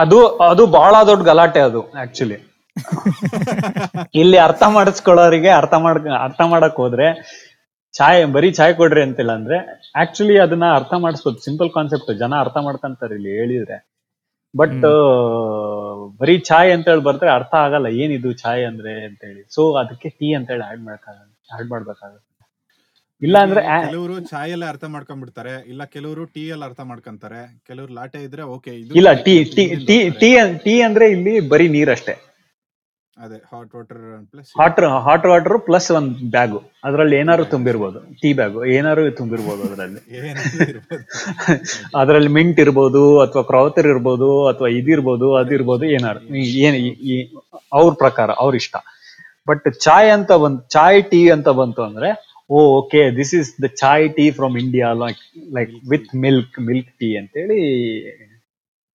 ಅದು 0.02 0.18
ಅದು 0.50 0.62
ಬಹಳ 0.78 0.94
ದೊಡ್ಡ 1.10 1.22
ಗಲಾಟೆ 1.30 1.62
ಅದು 1.70 1.82
ಆಕ್ಚುಲಿ 2.04 2.38
ಇಲ್ಲಿ 4.20 4.38
ಅರ್ಥ 4.44 4.64
ಮಾಡಿಸ್ಕೊಳ್ಳೋರಿಗೆ 4.74 5.50
ಅರ್ಥ 5.60 5.74
ಮಾಡ್ 5.84 5.98
ಅರ್ಥ 6.26 6.40
ಮಾಡಕ್ 6.52 6.76
ಹೋದ್ರೆ 6.82 7.06
ಚಾಯ್ 7.94 8.24
ಬರೀ 8.37 8.48
ಚಾಯ್ 8.59 8.74
ಕೊಡ್ರಿ 8.81 9.03
ಅಂತಿಲ್ಲ 9.07 9.33
ಅಂದ್ರೆ 9.40 9.57
ಆಕ್ಚುಲಿ 10.03 10.35
ಅದನ್ನ 10.44 10.66
ಅರ್ಥ 10.79 10.94
ಮಾಡಿಸ್ಬೋದು. 11.04 11.38
ಸಿಂಪಲ್ 11.46 11.71
ಕಾನ್ಸೆಪ್ಟ್ 11.77 12.10
ಜನ 12.23 12.35
ಅರ್ಥ 12.44 12.56
ಮಾಡ್ಕೊಂತಾರೆ 12.67 13.15
ಇಲ್ಲಿ 13.19 13.33
ಹೇಳಿದ್ರೆ. 13.38 13.79
ಬಟ್ 14.54 14.85
ಬರೀ 16.21 16.35
ಚಾಯ್ 16.48 16.71
ಅಂತ 16.75 16.87
ಹೇಳಿ 16.88 17.04
ಬರ್ತಾರೆ 17.08 17.33
ಅರ್ಥ 17.38 17.54
ಆಗಲ್ಲ. 17.67 17.88
ಏನಿದು 18.02 18.31
ಚಾಯ್ 18.42 18.65
ಅಂದ್ರೆ 18.71 18.92
ಅಂತ 19.08 19.21
ಹೇಳಿ. 19.29 19.42
ಸೊ 19.56 19.62
ಅದಕ್ಕೆ 19.83 20.08
ಟೀ 20.19 20.29
ಅಂತ 20.38 20.48
ಹೇಳಿ 20.54 20.65
ಆಡ್ 20.71 20.83
ಮಾಡಕ್ಕಾಗಲ್ಲ 20.88 21.31
ಆಡ್ 21.56 21.69
ಮಾಡ್ಬೇಕಾಗುತ್ತೆ. 21.73 22.25
ಇಲ್ಲ 23.23 23.37
ಅಂದ್ರೆ 23.44 23.62
ಕೆಲವರು 23.90 24.17
ಚಾಯ್ 24.31 24.52
ಎಲ್ಲ 24.56 24.65
ಅರ್ಥ 24.73 24.85
ಮಾಡ್ಕೊಂಡ್ಬಿಡ್ತಾರೆ. 24.94 25.54
ಇಲ್ಲ 25.73 25.85
ಕೆಲವರು 25.96 26.25
ಟೀ 26.35 26.42
ಎಲ್ಲ 26.54 26.65
ಅರ್ಥ 26.71 26.83
ಮಾಡ್ಕೊಂತಾರೆ. 26.90 27.40
ಕೆಲವರು 27.69 27.92
ಲಾಟೆ 27.98 28.21
ಇದ್ರೆ 28.29 28.42
ಓಕೆ 28.56 28.73
ಇಲ್ಲ 29.00 29.12
tea 29.27 29.35
tea 29.56 29.65
tea 29.88 29.98
tea 30.23 30.31
tea 30.67 30.75
ಅಂದ್ರೆ 30.88 31.06
ಇಲ್ಲಿ 31.17 31.35
ಬರೀ 31.52 31.69
ನೀರಷ್ಟೇ. 31.77 32.15
ಅದೇ 33.19 33.38
hot 33.50 33.73
water 33.75 34.00
plus 34.33 34.50
hot 34.58 34.77
hot 35.06 35.25
water 35.31 35.56
plus 35.66 35.88
ಒಂದ್ 35.90 36.12
ಬ್ಯಾಗು 36.35 36.58
ಅದ್ರಲ್ಲಿ 36.85 37.16
ಏನಾದ್ರು 37.21 37.44
ತುಂಬಿರ್ಬೋದು. 37.54 37.98
ಟೀ 38.21 38.31
ಬ್ಯಾಗು 38.40 38.60
ಏನಾದ್ರು 38.77 39.04
ತುಂಬಿರ್ಬೋದು 39.21 39.62
ಅದರಲ್ಲಿ. 39.69 40.00
ಅದರಲ್ಲಿ 41.94 42.31
ಮಿಂಟ್ 42.38 42.60
ಇರ್ಬೋದು 42.64 43.02
ಅಥವಾ 43.25 43.42
ಕ್ರೌತರ್ 43.50 43.88
ಇರ್ಬೋದು 43.92 44.31
ಅಥವಾ 44.50 44.71
ಇದಿರ್ಬೋದು 44.79 45.29
ಅದಿರ್ಬೋದು 45.40 45.87
ಏನಾರು 45.96 46.21
ಏನ್ 46.66 46.79
ಅವ್ರ 47.73 47.90
ಪ್ರಕಾರ 48.04 48.31
ಅವ್ರ 48.44 48.54
ಇಷ್ಟ. 48.62 48.77
ಬಟ್ 49.46 49.66
ಚಾಯ್ 49.81 50.10
ಅಂತ 50.16 50.33
ಬಂತು 50.42 50.62
ಚಾಯ್ 50.71 51.02
ಟೀ 51.12 51.21
ಅಂತ 51.37 51.50
ಬಂತು 51.60 51.83
ಅಂದ್ರೆ 51.88 52.08
ಓ 52.50 52.58
okay 52.79 53.00
this 53.16 53.33
is 53.38 53.50
the 53.62 53.69
chai 53.81 54.06
tea 54.16 54.25
from 54.37 54.54
India 54.58 54.88
like 55.02 55.23
like 55.56 55.73
with 55.90 56.08
milk 56.25 56.56
milk 56.69 56.90
tea 57.00 57.10
ಅಂತೇಳಿ 57.16 57.58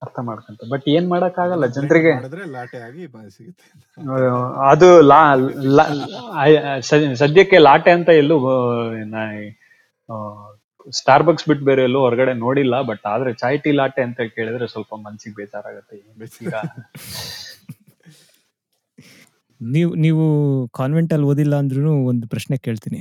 ಅರ್ಥ 0.04 0.20
ಮಾಡ್ಕೊಂತ. 0.30 0.62
ಬಟ್ 0.74 0.86
ಏನ್ 0.96 1.08
ಮಾಡಕ್ 1.14 1.38
ಆಗಲ್ಲ 1.44 1.66
ಜನರಿಗೆ 1.78 2.12
ಲಾಟೆ 2.56 2.80
ಆಗಿ 2.88 3.04
ಸಿಗುತ್ತೆ 3.38 3.66
ಅದು 4.72 4.90
ಲಾ 5.12 5.22
ಸದ್ಯಕ್ಕೆ 7.24 7.60
ಲಾಟೆ 7.68 7.92
ಅಂತ 7.98 8.10
ಎಲ್ಲೂ 8.24 8.38
ಸ್ಟಾರ್ 11.00 11.24
ಬಕ್ಸ್ 11.28 11.46
ಬಿಟ್ಟು 11.50 11.64
ಬೇರೆ 11.70 11.82
ಎಲ್ಲೂ 11.88 12.00
ಹೊರಗಡೆ 12.06 12.34
ನೋಡಿಲ್ಲ 12.46 12.76
ಬಟ್ 12.90 13.04
ಆದ್ರೆ 13.14 13.32
ಚಾಯ್ 13.42 13.60
ಟೀ 13.66 13.72
ಲಾಟೆ 13.82 14.02
ಅಂತ 14.08 14.22
ಕೇಳಿದ್ರೆ 14.38 14.66
ಸ್ವಲ್ಪ 14.74 14.94
ಮನ್ಸಿಗೆ 15.06 15.36
ಬೇಜಾರಾಗತ್ತೆ. 15.42 15.98
ನೀವು 19.62 19.92
ನೀವು 20.06 20.24
ಕಾನ್ವೆಂಟ್ 20.80 21.12
ಅಲ್ಲಿ 21.16 21.28
ಓದಿಲ್ಲ 21.32 21.56
ಅಂದ್ರೂ 21.62 21.92
ಒಂದು 22.12 22.26
ಪ್ರಶ್ನೆ 22.32 22.56
ಕೇಳ್ತೀನಿ. 22.66 23.00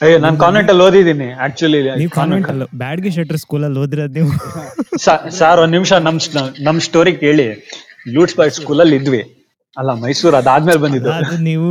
ಅಯ್ಯೋ 0.00 0.16
ನಾನು 0.18 0.36
ಕಾನ್ವೆಂಟ್ 0.38 0.68
ಅಲ್ಲಿ 0.72 0.84
ಓದಿದ್ದೀನಿ 0.84 1.28
ಆಕ್ಚುಲಿ 1.44 1.78
ನೀವು 2.00 2.12
ಕಾನ್ವೆಂಟ್ 2.18 2.48
ಅಲ್ಲ 2.52 2.64
ಬ್ಯಾಡ್ಗೆ 2.74 3.10
ಶೆಟ್ರ್ 3.16 3.38
ಸ್ಕೂಲಲ್ಲಿ 3.38 3.78
ಓದಿರೋದು 3.80 4.14
ನೀವು. 4.18 4.30
ಸರ್ 5.38 5.58
ಒಂದ್ 5.62 5.74
ನಿಮಿಷ 5.76 5.92
ನಮ್ 6.06 6.18
ನಮ್ 6.62 6.78
ಸ್ಟೋರಿ 6.86 7.12
ಕೇಳಿ. 7.16 7.46
ಲೂಟ್ಸ್ 8.08 8.36
ಬಾಯ್ 8.38 8.50
ಸ್ಕೂಲಲ್ಲಿ 8.50 8.96
ಇದ್ವಿ. 9.00 9.22
ಅಲ್ಲ 9.76 9.90
ಮೈಸೂರು 10.02 10.36
ಅದಾದ್ಮೇಲೆ 10.36 10.80
ಬಂದಿದ್ದು. 10.84 11.10
ಅದು 11.16 11.34
ನೀವು 11.44 11.68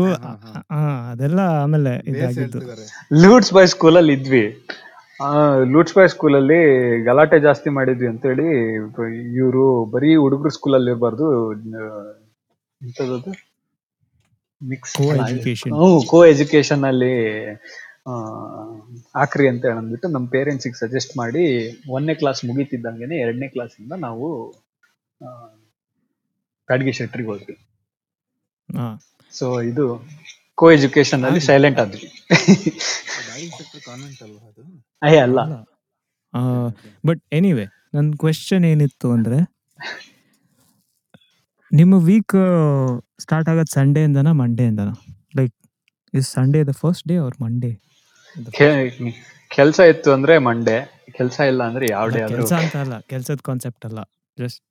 ಆ, 0.72 0.80
ಅದೆಲ್ಲ 1.12 1.40
ಆಮೇಲೆ 1.62 1.94
ಹೇಳ್ತಿದ್ದಾರೆ. 2.18 2.86
ಲೂಟ್ಸ್ 3.22 3.52
ಬಾಯ್ 3.54 3.70
ಸ್ಕೂಲಲ್ಲಿ 3.74 4.14
ಇದ್ವಿ. 4.18 4.44
ಆ, 5.20 5.30
ಲೂಟ್ಸ್ 5.74 5.96
ಬಾಯ್ 5.98 6.10
ಸ್ಕೂಲಲ್ಲಿ 6.10 6.60
ಗಲಾಟೆ 7.08 7.40
ಜಾಸ್ತಿ 7.40 7.70
ಮಾಡಿದ್ವಿ 7.78 8.08
ಅಂತ 8.08 8.24
ಹೇಳಿ 8.32 8.48
ಇವರು 9.38 9.64
ಬರೀ 9.94 10.12
ಹುಡುಗರು 10.24 10.52
ಸ್ಕೂಲ್ 10.58 10.76
ಅಲ್ಲಿ 10.76 10.92
ಇರಬಾರ್ದು 10.94 11.28
ಎಂತದ್ದು 12.82 13.34
ಮಿಕ್ಸ್ 14.62 14.94
Co-education. 15.00 15.72
ಕೋ 16.10 16.20
ಎಜುಕೇಶನ್ 16.32 16.84
ಅಲ್ಲಿ 16.86 17.14
ಹಾಕ್ರಿ 19.16 19.47
ಅಂತ 19.47 19.66
ಅಂದ್ಬಿಟ್ಟು 19.66 20.08
ನಮ್ಮ 20.08 20.28
ಪೇರೆಂಟ್ಸಿಗೆ 20.28 20.78
ಸಜೆಸ್ಟ್ 20.80 21.18
ಮಾಡಿ 21.18 21.43
ಒಂದನೇ 21.89 22.16
ಕ್ಲಾಸ್ 22.16 22.45
ಮುಗೀತಿದ್ದಂಗೆನೆ 22.45 23.18
ಎರಡನೇ 23.18 23.47
ಕ್ಲಾಸಿಂದ 23.47 23.91
ನಾವು 23.99 24.28
ಆ, 25.22 25.30
ಬ್ಯಾಡ್ಗೆ 26.70 26.91
ಶೆಟ್ರಿಗೆ 26.91 27.30
ಹೋದ್ವಿ. 27.30 27.55
ಹಾ. 28.78 28.99
ಸೊ 29.34 29.62
ಇದು 29.62 29.86
ಕೋ 30.55 30.72
ಎಜುಕೇಶನ್ 30.72 31.24
ಅಲ್ಲಿ 31.24 31.39
ಸೈಲೆಂಟ್ 31.39 31.80
ಆದ್ವಿ. 31.80 32.08
ಅಯ್ಯ 35.01 35.18
ಅಲ್ಲ. 35.20 35.39
ಬಟ್ 37.08 37.22
ಎನಿವೆ 37.32 37.66
ನನ್ನ 37.93 38.14
ಕ್ವೆಶನ್ 38.14 38.66
ಏನಿತ್ತು 38.66 39.12
ಅಂದ್ರೆ 39.12 39.38
ನಿಮ್ಮ 41.72 41.93
ವೀಕ್ 42.05 42.36
ಸ್ಟಾರ್ಟ್ 43.20 43.49
ಆಗೋದು 43.49 44.34
ಮಂಡೇ 44.34 44.66
ಇಂದನ 44.66 44.89
like 45.36 45.53
is 46.14 46.32
Sunday 46.32 46.64
the 46.64 46.72
first 46.72 47.08
day 47.08 47.18
or 47.18 47.41
Monday 47.41 47.72
ಕೆಲಸ 49.52 49.80
ಇತ್ತು 49.92 50.10
ಅಂದ್ರೆ 50.14 50.34
ಮಂಡೇ 50.48 50.78
ಕೆಲಸ 51.18 51.38
ಇಲ್ಲ 51.52 51.62
ಅಂದ್ರೆ 51.70 51.86
ಯಾವ 51.92 52.06
ಡೇ 52.10 52.22
ಕೆಲಸ 52.32 52.54
ಅಂತ 52.62 52.76
ಅಲ್ಲ 52.84 52.96
ಕೆಲಸದ 53.12 53.42
ಕಾನ್ಸೆಪ್ಟ್ 53.42 53.86
ಅಲ್ಲ. 53.90 54.00
Just 54.38 54.62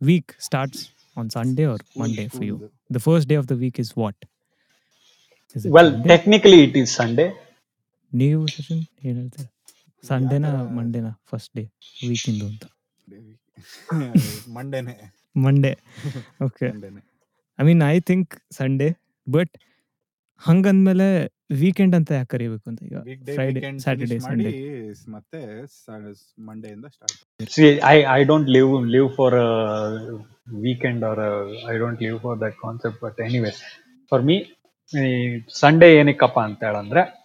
week 0.00 0.32
starts 0.40 0.82
on 1.16 1.30
Sunday 1.30 1.64
or 1.66 1.84
Monday 2.00 2.24
for 2.34 2.46
you 2.46 2.56
the 2.90 3.00
first 3.06 3.28
day 3.28 3.36
of 3.36 3.48
the 3.52 3.56
week 3.62 3.78
is 3.80 3.92
what 3.98 4.20
well 5.76 5.92
technically 6.08 6.58
it 6.66 6.76
is 6.76 6.92
Sunday 6.96 7.26
ನೀವು 8.12 8.40
ಸಚಿನ್ 8.48 8.82
ಏನ್ 9.04 9.16
ಹೇಳ್ತೀರಾ? 9.18 9.48
ಸಂಡೇನಾ 10.04 10.50
ಮಂಡೇನಾ 10.76 11.12
ಫಸ್ಟ್ 11.30 11.50
ಡೇ 11.56 11.64
ವೀಕಿಂದು 12.08 12.44
ಅಂತ. 12.46 12.64
ಮಂಡೇನೆ 14.56 14.94
Monday 15.36 15.72
okay 16.44 16.68
I 17.58 17.64
mean 17.64 17.82
I 17.86 17.96
think 18.10 18.32
Sunday 18.50 18.88
but 19.26 19.52
ಹಂಗಂದ್ಮೇಲೆ 20.42 21.08
weekend 21.52 21.96
ಅಂತ 21.96 22.10
ಯಾಕೆ 22.10 22.26
ಕರಿಬೇಕು 22.26 22.70
ಅಂತ 22.70 22.82
ಈಗ? 22.82 22.98
Friday 23.34 23.54
weekend 23.54 23.80
Saturday 23.80 24.18
Sunday. 24.18 24.90
ಮತ್ತೆ 25.10 25.62
ಮಂಡೇ 26.46 26.68
ಇಂದ 26.68 26.84
start 26.84 27.54
see 27.54 27.80
I 27.84 28.04
I 28.10 28.24
don't 28.24 28.50
live 28.50 28.86
live 28.86 29.08
for 29.08 29.32
a 29.34 31.04
or 31.04 31.54
I 31.74 31.78
don't 31.78 32.02
live 32.02 32.20
for 32.20 32.40
that 32.40 32.54
for 32.54 32.74
that 32.74 32.86
concept. 32.86 32.96
But 33.04 33.28
anyway, 33.28 33.54
for 34.12 34.28
me, 34.28 34.36
Sunday 35.60 35.94
ಏನಕ್ಕಪ್ಪ 35.94 36.40
ಅಂತ 36.40 36.64
ಹೇಳಂದ್ರೆ 36.64 37.18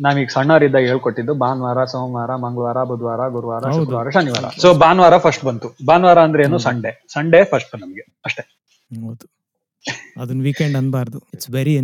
ನಾವೀಗ 0.00 0.28
ಸಣ್ಣವರಿದ್ದಾಗ 0.28 0.82
ಹೇಳ್ಕೊಟ್ಟಿದ್ದು 0.82 1.34
ಭಾನುವಾರ 1.34 1.84
ಸೋಮವಾರ 1.84 2.34
ಮಂಗಳವಾರ 2.34 2.84
ಬುಧವಾರ 2.84 3.28
ಗುರುವಾರ. 3.28 3.60
ಶುಕ್ರವಾರ 3.60 4.10
ಶನಿವಾರ. 4.10 4.44
ಸೊ 4.60 4.74
ಭಾನುವಾರ 4.74 5.18
ಫಸ್ಟ್ 5.18 5.44
ಬಂತು. 5.44 5.76
ಭಾನುವಾರ 5.86 6.18
ಅಂದ್ರೆ 6.18 6.42
ಏನು? 6.42 6.58
ಸಂಡೇ. 6.58 7.04
ಸಂಡೇ 7.12 7.44
ಫಸ್ಟ್ 7.44 7.80
ನಮ್ಗೆ. 7.80 8.20
ಅಷ್ಟೇ. 8.24 8.42
ಹೌದು. 9.06 9.26
ಅದನ್ನ 10.20 10.42
weekend 10.42 10.76
ಅನ್ಬಾರ್ದು. 10.76 11.18
It's 11.18 11.50
very 11.50 11.74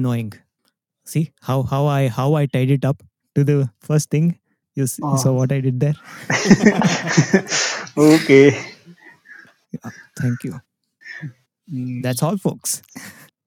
see 1.09 1.33
how 1.49 1.63
how 1.63 1.87
I 1.87 2.09
how 2.09 2.35
I 2.35 2.47
tied 2.47 2.71
it 2.71 2.85
up 2.85 3.03
to 3.35 3.45
the 3.45 3.71
first 3.81 4.11
thing. 4.11 4.39
You 4.75 4.87
see, 4.87 5.03
oh. 5.05 5.17
saw 5.17 5.31
ah. 5.31 5.39
what 5.41 5.53
I 5.53 5.61
did 5.61 5.81
there. 5.81 5.95
okay. 7.97 8.51
Yeah, 9.73 9.91
thank 10.21 10.45
you. 10.45 10.61
Hmm. 11.69 12.01
That's 12.03 12.23
all, 12.23 12.37
folks. 12.37 12.83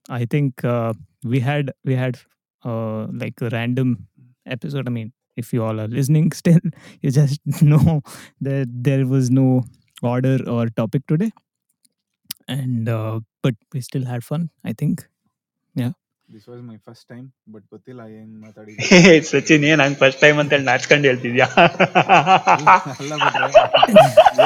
I 0.10 0.26
think 0.26 0.66
uh, 0.66 0.94
we 1.24 1.40
had 1.40 1.72
we 1.86 1.96
had 1.96 2.20
uh, 2.66 3.08
like 3.24 3.42
a 3.42 3.50
random 3.50 4.08
episode. 4.46 4.88
I 4.88 4.92
mean, 4.92 5.14
if 5.38 5.54
you 5.54 5.64
all 5.64 5.80
are 5.80 5.88
listening 5.88 6.32
still, 6.42 6.60
you 7.02 7.12
just 7.12 7.40
know 7.62 8.02
that 8.42 8.68
there 8.90 9.06
was 9.06 9.32
no 9.32 9.64
order 10.04 10.38
or 10.48 10.68
topic 10.68 11.08
today, 11.08 11.32
and 12.48 12.90
uh, 12.90 13.20
but 13.42 13.56
we 13.74 13.82
still 13.82 14.06
had 14.06 14.24
fun. 14.24 14.50
I 14.64 14.74
think, 14.74 15.08
yeah. 15.76 15.92
This 16.32 16.46
was 16.50 16.62
my 16.64 16.76
first 16.86 17.06
time 17.10 17.26
but 17.54 17.66
ಗೊತ್ತಿಲ್ಲ 17.72 18.02
ಏನ್ 18.18 18.32
ಮಾತಾಡಿ 18.44 18.74
ಸಚಿನ್ 19.32 19.64
ಏನ್ 19.70 19.82
ಹಂಗ್ 19.84 19.98
first 20.02 20.20
time 20.22 20.38
ಅಂತ 20.42 20.52
ಹೇಳಿ 20.56 20.66
ನಾಚ್ಕೊಂಡು 20.66 21.08
ಹೇಳ್ತಿದ್ಯಾ? 21.08 21.48
ಅಲ್ಲ 22.94 23.14
ಬಿಟ್ರೆ 23.24 23.48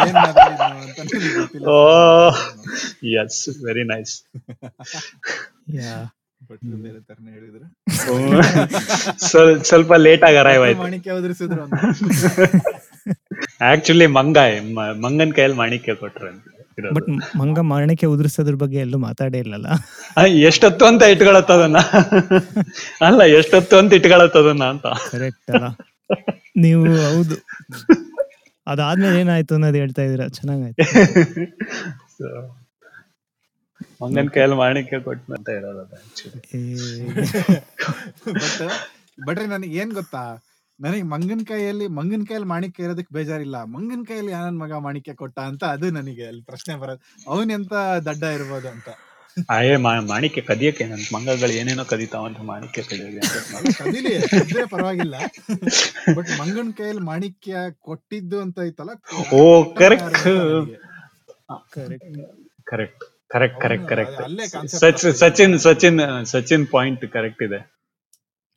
ಏನ್ 0.01 0.17
ಮಾತಾಡಿದ್ನು 0.17 0.77
ಅಂತ 0.79 0.99
ನನಗೆ 1.01 1.31
ಗೊತ್ತಿಲ್ಲ 1.37 1.67
ಓ 1.69 1.77
yes 3.17 3.39
very 3.65 3.85
nice 3.91 4.13
yeah. 5.79 6.03
But 6.41 6.63
ಬೇರೆ 6.81 6.99
ತರನೇ 7.01 7.31
ಹೇಳಿದ್ರು. 7.35 7.65
ಸ್ವಲ್ಪ 9.69 9.91
ಲೇಟ್ 10.03 10.23
ಆಗಿ 10.27 10.37
ಅರೈವ್ 10.41 10.63
ಆಯ್ತು. 10.65 10.81
ಮಾಣಿಕ್ಯ 10.81 11.13
ಉದುರಿಸಿದ್ರು 11.13 11.61
ಅಂತ. 11.63 11.73
ಆಕ್ಚುಲಿ 13.69 14.07
ಮಂಗ 14.17 14.37
ಮ- 14.75 14.93
ಮಂಗನ್ 15.03 15.33
ಕೈಯಲ್ಲಿ 15.33 15.57
ಮಾಣಿಕ್ಯ 15.57 15.95
ಕೊಟ್ರು 15.95 16.27
ಅಂತ. 16.29 16.45
ಬಟ್ 16.93 17.37
ಮಂಗ 17.37 17.59
ಮರಣಕ್ಕೆ 17.59 18.05
ಉದುರಿಸೋದ್ರ 18.05 18.55
ಬಗ್ಗೆ 18.55 18.77
ಎಲ್ಲೂ 18.77 18.97
ಮಾತಾಡೇ 18.97 19.39
ಇಲ್ಲಲ್ಲ? 19.39 19.67
ಎಷ್ಟೊತ್ತು 20.27 20.85
ಅಂತ 20.85 21.03
ಇಟ್ಕೊಳತ್ತದನ್ನ 21.03 21.77
ಅಲ್ಲ 23.05 23.21
ಎಷ್ಟೊತ್ತು 23.21 23.77
ಅಂತ 23.77 23.93
ಇಟ್ಕೊಳತ್ತದನ್ನ 23.93 24.63
ಅಂತ? 24.63 24.87
ಕರೆಕ್ಟ್ 25.11 25.51
ಅಲ್ಲ. 25.51 25.65
ನೀವು 26.57 26.83
ಹೌದು. 26.85 27.37
ಅದಾದ್ಮೇಲೆ 28.67 29.19
ಏನಾಯ್ತು 29.19 29.53
ಅನ್ನೋದು 29.53 29.77
ಹೇಳ್ತಾ 29.77 30.01
ಇದೀರ 30.01 30.27
ಚೆನ್ನಾಗಾಯ್ತು. 30.27 30.83
So, 32.19 32.27
ಮಂಗನ್ 34.01 34.29
ಕೈಯಲ್ಲಿ 34.29 34.55
ಮಾಣಿಕ್ಯ 34.55 34.99
ಕೊಟ್ಟು 34.99 35.33
ಅಂತ 35.33 35.49
ಇರೋದು 35.49 35.83
ಬಟ್ 38.33 38.61
ಬಟ್ರೆ 39.27 39.45
ನನಗೆ 39.45 39.77
ಏನ್ 39.77 39.91
ಗೊತ್ತಾ? 39.91 40.23
ನನಗೆ 40.79 41.03
ಮಂಗನ್ 41.03 41.45
ಕೈಯಲ್ಲಿ 41.45 41.87
ಮಂಗನ್ 41.87 42.27
ಕೈಯಲ್ಲಿ 42.27 42.47
ಮಾಣಿಕ್ಯ 42.47 42.83
ಇರೋದಕ್ಕೆ 42.83 43.13
ಬೇಜಾರಿಲ್ಲ. 43.13 43.63
ಮಂಗನ್ 43.63 44.05
ಕೈಯಲ್ಲಿ 44.05 44.31
ಯಾರನ್ 44.31 44.59
ಮಗ 44.59 44.73
ಮಾಣಿಕ್ಯ 44.73 45.13
ಕೊಟ್ಟ 45.13 45.39
ಅಂತ 45.39 45.63
ಅದು 45.63 45.91
ನನಗೆ 45.91 46.27
ಅಲ್ಲಿ 46.27 46.43
ಪ್ರಶ್ನೆ 46.43 46.75
ಬರೋದು. 46.75 47.31
ಅವನ್ 47.31 47.51
ಎಂತ 47.51 47.73
ದಡ್ಡ 48.05 48.23
ಇರ್ಬೋದು 48.23 48.69
ಅಂತ. 48.69 48.89
ಆಯೇ 49.49 49.75
ಮಾ- 49.75 50.09
ಮಾಣಿಕ್ಯ 50.09 50.41
ಕದಿಯಕ್ಕೆ 50.41 50.85
ನನ್ 50.85 51.13
ಮಂಗಗಳು 51.13 51.51
ಏನೇನೋ 51.51 51.85
ಕದಿತಾವಂತ 51.85 52.39
ಮಾಣಿಕ್ಯ 52.39 52.81
ಕದಿಯೋದು 52.81 53.17
ಅಂತ 53.57 53.77
ಕದಿಲಿ 53.81 54.21
ಕದಿದ್ರೆ 54.21 54.65
ಪರವಾಗಿಲ್ಲ. 54.65 55.15
ಬಟ್ 56.15 56.39
ಮಂಗನ್ 56.39 56.73
ಕೈಯಲ್ಲಿ 56.73 57.03
ಮಾಣಿಕ್ಯ 57.03 57.55
ಕೊಟ್ಟಿದ್ದು 57.79 58.41
ಅಂತ 58.41 58.59
ಐತಲ್ಲ 58.63 58.89
ಓ 59.33 59.73
correct 59.73 60.17
correct. 61.75 62.15
Correct 62.63 63.03
correct 63.29 63.61
correct 63.61 63.89
correct 63.89 64.21
ಅಲ್ಲೇ 64.21 64.67
ಸಚಿನ್ 64.67 65.15
ಸಚಿನ್ 65.15 65.59
ಸಚಿನ್ 65.59 66.25
ಸಚಿನ್ 66.25 66.67
ಪಾಯಿಂಟ್ 66.67 67.11
ಕರೆಕ್ಟ್ 67.11 67.43
ಇದೆ. 67.43 67.59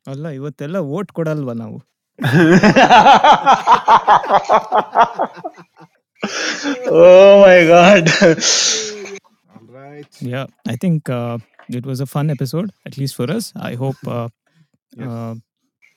ಅಲ್ಲ 0.07 0.27
ಇವತ್ತೆಲ್ಲ 0.27 0.77
ವೋಟ್ 0.77 1.11
ಕೊಡಲ್ವಾ 1.11 1.53
ನಾವು? 1.53 1.98
oh 6.87 7.41
my 7.45 7.65
god. 7.65 8.09
All 9.55 9.67
right. 9.69 10.05
Yeah, 10.19 10.47
I 10.67 10.75
think 10.75 11.09
uh, 11.09 11.37
it 11.69 11.85
was 11.85 12.01
a 12.01 12.05
fun 12.05 12.29
episode, 12.29 12.71
at 12.85 12.97
least 12.97 13.15
for 13.15 13.31
us. 13.31 13.53
I 13.55 13.75
hope 13.75 13.95
uh, 14.05 14.27
yes. 14.97 15.07
uh, 15.07 15.35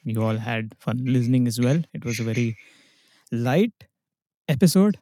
you 0.05 0.23
all 0.23 0.37
had 0.37 0.75
fun 0.79 1.01
listening 1.05 1.47
as 1.49 1.59
well. 1.61 1.83
It 1.93 2.05
was 2.05 2.21
a 2.21 2.25
very 2.25 2.57
light 3.33 3.73
episode. 4.49 4.99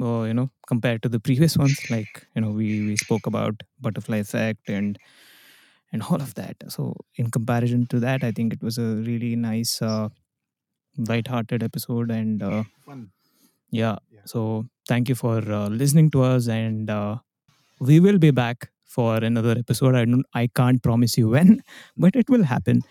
Uh, 0.00 0.22
you 0.22 0.34
know, 0.34 0.50
compared 0.68 1.02
to 1.02 1.08
the 1.08 1.18
previous 1.18 1.56
ones, 1.56 1.90
like 1.90 2.26
you 2.36 2.42
know, 2.42 2.50
we 2.50 2.86
we 2.86 2.96
spoke 2.96 3.26
about 3.26 3.62
butterfly 3.80 4.18
effect 4.18 4.68
and 4.68 4.98
and 5.92 6.02
all 6.02 6.22
of 6.22 6.34
that. 6.34 6.56
So 6.68 6.94
in 7.16 7.30
comparison 7.30 7.86
to 7.86 8.00
that, 8.00 8.22
I 8.22 8.30
think 8.30 8.52
it 8.52 8.62
was 8.62 8.78
a 8.78 8.94
really 8.96 9.34
nice 9.34 9.82
uh, 9.82 10.10
light-hearted 10.96 11.62
episode 11.62 12.10
and 12.10 12.42
uh, 12.42 12.64
fun. 12.84 13.10
Yeah. 13.70 13.96
yeah. 14.10 14.20
So 14.24 14.66
thank 14.88 15.08
you 15.08 15.14
for 15.14 15.38
uh, 15.38 15.68
listening 15.68 16.10
to 16.10 16.22
us, 16.22 16.48
and 16.48 16.90
uh, 16.90 17.16
we 17.80 18.00
will 18.00 18.18
be 18.18 18.30
back 18.30 18.70
for 18.84 19.16
another 19.16 19.56
episode. 19.58 19.94
I 19.94 20.04
don't, 20.04 20.24
I 20.34 20.48
can't 20.48 20.82
promise 20.82 21.18
you 21.18 21.28
when, 21.28 21.62
but 21.96 22.16
it 22.16 22.28
will 22.28 22.44
happen. 22.44 22.82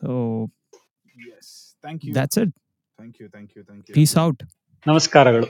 So 0.00 0.50
yes, 1.16 1.74
thank 1.82 2.04
you. 2.04 2.12
That's 2.12 2.36
it. 2.36 2.52
Thank 2.98 3.18
you, 3.18 3.28
thank 3.28 3.54
you, 3.54 3.64
thank 3.64 3.88
you. 3.88 3.94
Peace 3.94 4.16
out. 4.16 4.42
ನಮಸ್ಕಾರಗಳು 4.86 5.46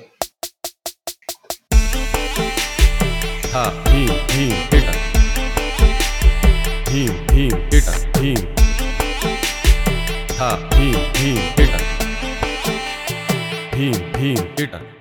Bhim 3.90 4.16
Bhim 4.30 4.58
Bhim 6.90 7.16
Bhim 7.32 7.58
Bhim 8.18 8.44
ha, 10.44 10.56
him, 10.76 10.94
him, 11.20 11.36
hitter. 11.56 11.82
Him, 13.76 13.94
him, 14.20 14.36
hitter. 14.56 14.93